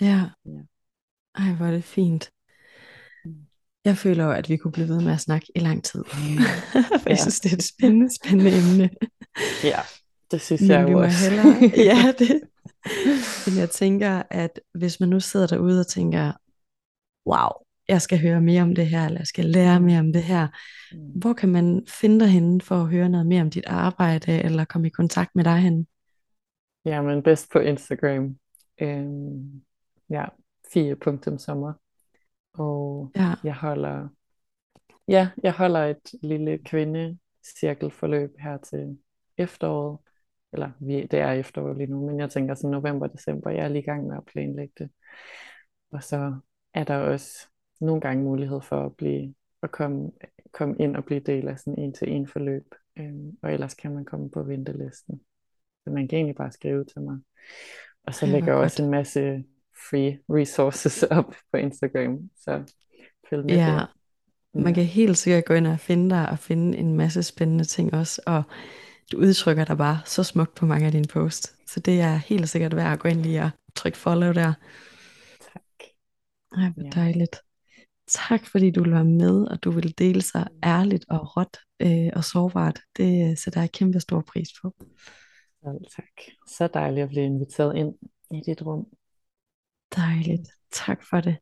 ja. 0.00 0.30
Ja. 0.44 0.60
Ej, 1.34 1.52
hvor 1.56 1.66
er 1.66 1.70
det 1.70 1.84
fint. 1.84 2.30
Mm. 3.24 3.46
Jeg 3.84 3.96
føler 3.96 4.24
jo, 4.24 4.30
at 4.32 4.48
vi 4.48 4.56
kunne 4.56 4.72
blive 4.72 4.88
ved 4.88 5.00
med 5.02 5.12
at 5.12 5.20
snakke 5.20 5.46
i 5.54 5.58
lang 5.58 5.84
tid. 5.84 6.04
For 7.02 7.08
jeg 7.08 7.18
synes, 7.18 7.40
det 7.40 7.52
er 7.52 7.56
et 7.56 7.62
spændende, 7.62 8.08
spændende 8.14 8.52
emne. 8.58 8.90
Ja, 9.64 9.80
det 10.30 10.40
synes 10.40 10.60
Men 10.60 10.70
jeg 10.70 10.86
vi 10.86 10.90
jo 10.90 11.00
også. 11.00 11.30
hellere... 11.30 11.70
Ja, 11.90 12.12
det. 12.18 12.40
Men 13.46 13.58
jeg 13.58 13.70
tænker, 13.70 14.22
at 14.30 14.60
hvis 14.74 15.00
man 15.00 15.08
nu 15.08 15.20
sidder 15.20 15.46
derude 15.46 15.80
og 15.80 15.86
tænker, 15.86 16.32
wow, 17.26 17.48
jeg 17.88 18.02
skal 18.02 18.20
høre 18.20 18.40
mere 18.40 18.62
om 18.62 18.74
det 18.74 18.86
her, 18.86 19.06
eller 19.06 19.20
jeg 19.20 19.26
skal 19.26 19.44
lære 19.44 19.80
mere 19.80 20.00
om 20.00 20.12
det 20.12 20.22
her. 20.22 20.48
Mm. 20.92 20.98
Hvor 21.20 21.32
kan 21.32 21.48
man 21.48 21.86
finde 21.88 22.20
dig 22.20 22.28
henne 22.28 22.60
for 22.60 22.74
at 22.74 22.88
høre 22.88 23.08
noget 23.08 23.26
mere 23.26 23.42
om 23.42 23.50
dit 23.50 23.66
arbejde, 23.66 24.42
eller 24.42 24.64
komme 24.64 24.86
i 24.86 24.90
kontakt 24.90 25.30
med 25.34 25.44
dig 25.44 25.56
henne? 25.58 25.86
Ja, 26.84 27.02
men 27.02 27.22
bedst 27.22 27.50
på 27.52 27.58
Instagram. 27.58 28.38
Øhm, 28.80 29.62
ja, 30.10 30.24
fire.sommer. 30.72 31.72
Og 32.54 33.10
Ja, 33.16 33.34
jeg 33.44 33.54
holder, 33.54 34.08
ja, 35.08 35.28
jeg 35.42 35.52
holder 35.52 35.80
et 35.84 36.14
lille 36.22 36.58
kvindecirkelforløb 36.58 38.30
her 38.38 38.56
til 38.56 38.98
efteråret. 39.38 39.98
Eller 40.52 40.70
vi, 40.80 41.06
det 41.06 41.18
er 41.18 41.32
efterår 41.32 41.74
lige 41.74 41.90
nu, 41.90 42.06
men 42.06 42.20
jeg 42.20 42.30
tænker 42.30 42.54
sådan 42.54 42.70
november, 42.70 43.06
december, 43.06 43.50
jeg 43.50 43.64
er 43.64 43.68
lige 43.68 43.82
i 43.82 43.84
gang 43.84 44.06
med 44.06 44.16
at 44.16 44.24
planlægge 44.24 44.72
det. 44.78 44.90
Og 45.92 46.02
så 46.02 46.34
er 46.74 46.84
der 46.84 46.96
også 46.96 47.48
nogle 47.80 48.00
gange 48.00 48.24
mulighed 48.24 48.60
for 48.60 48.86
at 48.86 48.96
blive 48.96 49.34
at 49.62 49.70
komme, 49.70 50.10
komme 50.52 50.76
ind 50.78 50.96
og 50.96 51.04
blive 51.04 51.20
del 51.20 51.48
af 51.48 51.58
sådan 51.58 51.78
en 51.78 51.92
til 51.92 52.12
en 52.12 52.28
forløb. 52.28 52.74
Øhm, 52.98 53.38
og 53.42 53.52
ellers 53.52 53.74
kan 53.74 53.94
man 53.94 54.04
komme 54.04 54.30
på 54.30 54.42
ventelisten. 54.42 55.20
Så 55.84 55.90
man 55.90 56.08
kan 56.08 56.16
egentlig 56.16 56.36
bare 56.36 56.52
skrive 56.52 56.84
til 56.84 57.02
mig. 57.02 57.18
Og 58.06 58.14
så 58.14 58.26
lægger 58.26 58.52
jeg 58.52 58.62
også 58.62 58.82
en 58.82 58.90
masse 58.90 59.44
free 59.90 60.18
resources 60.28 61.02
op 61.18 61.34
på 61.52 61.56
Instagram. 61.58 62.30
Så 62.36 62.74
følg 63.30 63.44
med 63.44 63.54
ja. 63.54 63.66
der. 63.66 63.96
Man 64.54 64.74
kan 64.74 64.84
helt 64.84 65.18
sikkert 65.18 65.44
gå 65.44 65.54
ind 65.54 65.66
og 65.66 65.80
finde 65.80 66.10
dig 66.10 66.28
og 66.30 66.38
finde 66.38 66.78
en 66.78 66.96
masse 66.96 67.22
spændende 67.22 67.64
ting 67.64 67.94
også, 67.94 68.22
og 68.26 68.42
du 69.12 69.18
udtrykker 69.18 69.64
dig 69.64 69.76
bare 69.76 70.00
så 70.04 70.22
smukt 70.22 70.54
på 70.54 70.66
mange 70.66 70.86
af 70.86 70.92
dine 70.92 71.06
posts. 71.12 71.56
Så 71.66 71.80
det 71.80 72.00
er 72.00 72.16
helt 72.16 72.48
sikkert 72.48 72.76
værd 72.76 72.92
at 72.92 72.98
gå 72.98 73.08
ind 73.08 73.22
lige 73.22 73.42
og 73.42 73.50
trykke 73.74 73.98
follow 73.98 74.32
der. 74.32 74.52
Tak. 75.40 75.62
Ej, 76.56 76.70
hvor 76.74 76.84
Ja. 76.84 76.90
dejligt. 76.90 77.36
Tak 78.08 78.46
fordi 78.46 78.70
du 78.70 78.82
vil 78.82 78.92
være 78.92 79.04
med, 79.04 79.46
og 79.50 79.64
du 79.64 79.70
vil 79.70 79.98
dele 79.98 80.22
så 80.22 80.44
ærligt 80.64 81.04
og 81.08 81.36
råt 81.36 81.56
øh, 81.80 82.10
og 82.16 82.24
sårbart. 82.24 82.80
Det 82.96 83.38
sætter 83.38 83.60
jeg 83.60 83.72
kæmpe 83.72 84.00
stor 84.00 84.20
pris 84.20 84.48
på. 84.62 84.74
Selv 85.64 85.84
tak. 85.96 86.34
Så 86.48 86.68
dejligt 86.74 87.02
at 87.04 87.08
blive 87.08 87.24
inviteret 87.24 87.76
ind 87.76 87.94
i 88.30 88.40
dit 88.46 88.62
rum. 88.62 88.86
Dejligt. 89.96 90.48
Tak 90.72 91.02
for 91.10 91.20
det. 91.20 91.36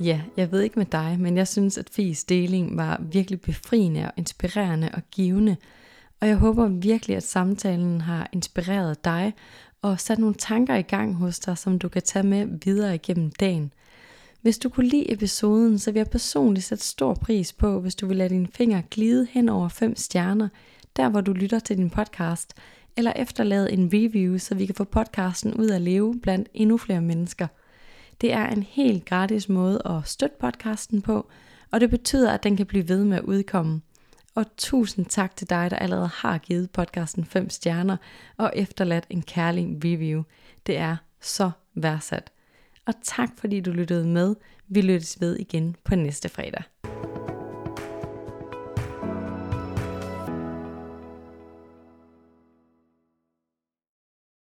Ja, 0.00 0.20
jeg 0.36 0.52
ved 0.52 0.60
ikke 0.60 0.78
med 0.78 0.86
dig, 0.86 1.16
men 1.20 1.36
jeg 1.36 1.48
synes, 1.48 1.78
at 1.78 1.90
Fies 1.90 2.24
deling 2.24 2.76
var 2.76 3.02
virkelig 3.12 3.40
befriende 3.40 4.04
og 4.04 4.12
inspirerende 4.16 4.90
og 4.94 5.02
givende. 5.10 5.56
Og 6.20 6.28
jeg 6.28 6.36
håber 6.36 6.68
virkelig, 6.68 7.16
at 7.16 7.22
samtalen 7.22 8.00
har 8.00 8.28
inspireret 8.32 9.04
dig 9.04 9.34
og 9.82 10.00
sat 10.00 10.18
nogle 10.18 10.34
tanker 10.34 10.74
i 10.74 10.82
gang 10.82 11.14
hos 11.14 11.38
dig, 11.38 11.58
som 11.58 11.78
du 11.78 11.88
kan 11.88 12.02
tage 12.02 12.26
med 12.26 12.48
videre 12.64 12.94
igennem 12.94 13.30
dagen. 13.30 13.72
Hvis 14.42 14.58
du 14.58 14.68
kunne 14.68 14.88
lide 14.88 15.12
episoden, 15.12 15.78
så 15.78 15.92
vil 15.92 16.00
jeg 16.00 16.10
personligt 16.10 16.66
sætte 16.66 16.84
stor 16.84 17.14
pris 17.14 17.52
på, 17.52 17.80
hvis 17.80 17.94
du 17.94 18.06
vil 18.06 18.16
lade 18.16 18.28
dine 18.28 18.48
fingre 18.54 18.82
glide 18.90 19.26
hen 19.30 19.48
over 19.48 19.68
fem 19.68 19.96
stjerner, 19.96 20.48
der 20.96 21.08
hvor 21.08 21.20
du 21.20 21.32
lytter 21.32 21.58
til 21.58 21.76
din 21.76 21.90
podcast, 21.90 22.54
eller 22.96 23.12
efterlade 23.16 23.72
en 23.72 23.90
review, 23.92 24.38
så 24.38 24.54
vi 24.54 24.66
kan 24.66 24.74
få 24.74 24.84
podcasten 24.84 25.54
ud 25.54 25.70
at 25.70 25.82
leve 25.82 26.20
blandt 26.22 26.48
endnu 26.54 26.76
flere 26.76 27.00
mennesker. 27.00 27.46
Det 28.20 28.32
er 28.32 28.46
en 28.46 28.62
helt 28.62 29.04
gratis 29.04 29.48
måde 29.48 29.82
at 29.84 30.08
støtte 30.08 30.36
podcasten 30.40 31.02
på, 31.02 31.30
og 31.70 31.80
det 31.80 31.90
betyder, 31.90 32.32
at 32.32 32.42
den 32.42 32.56
kan 32.56 32.66
blive 32.66 32.88
ved 32.88 33.04
med 33.04 33.16
at 33.16 33.22
udkomme. 33.22 33.80
Og 34.34 34.44
tusind 34.56 35.06
tak 35.06 35.36
til 35.36 35.50
dig, 35.50 35.70
der 35.70 35.76
allerede 35.76 36.10
har 36.14 36.38
givet 36.38 36.70
podcasten 36.70 37.24
5 37.24 37.50
stjerner 37.50 37.96
og 38.36 38.52
efterladt 38.54 39.06
en 39.10 39.22
kærlig 39.22 39.78
review. 39.84 40.22
Det 40.66 40.76
er 40.76 40.96
så 41.20 41.50
værdsat. 41.74 42.30
Og 42.86 42.94
tak 43.02 43.28
fordi 43.38 43.60
du 43.60 43.70
lyttede 43.70 44.06
med. 44.06 44.34
Vi 44.68 44.80
lyttes 44.80 45.20
ved 45.20 45.36
igen 45.36 45.76
på 45.84 45.94
næste 45.94 46.28
fredag. 46.28 46.62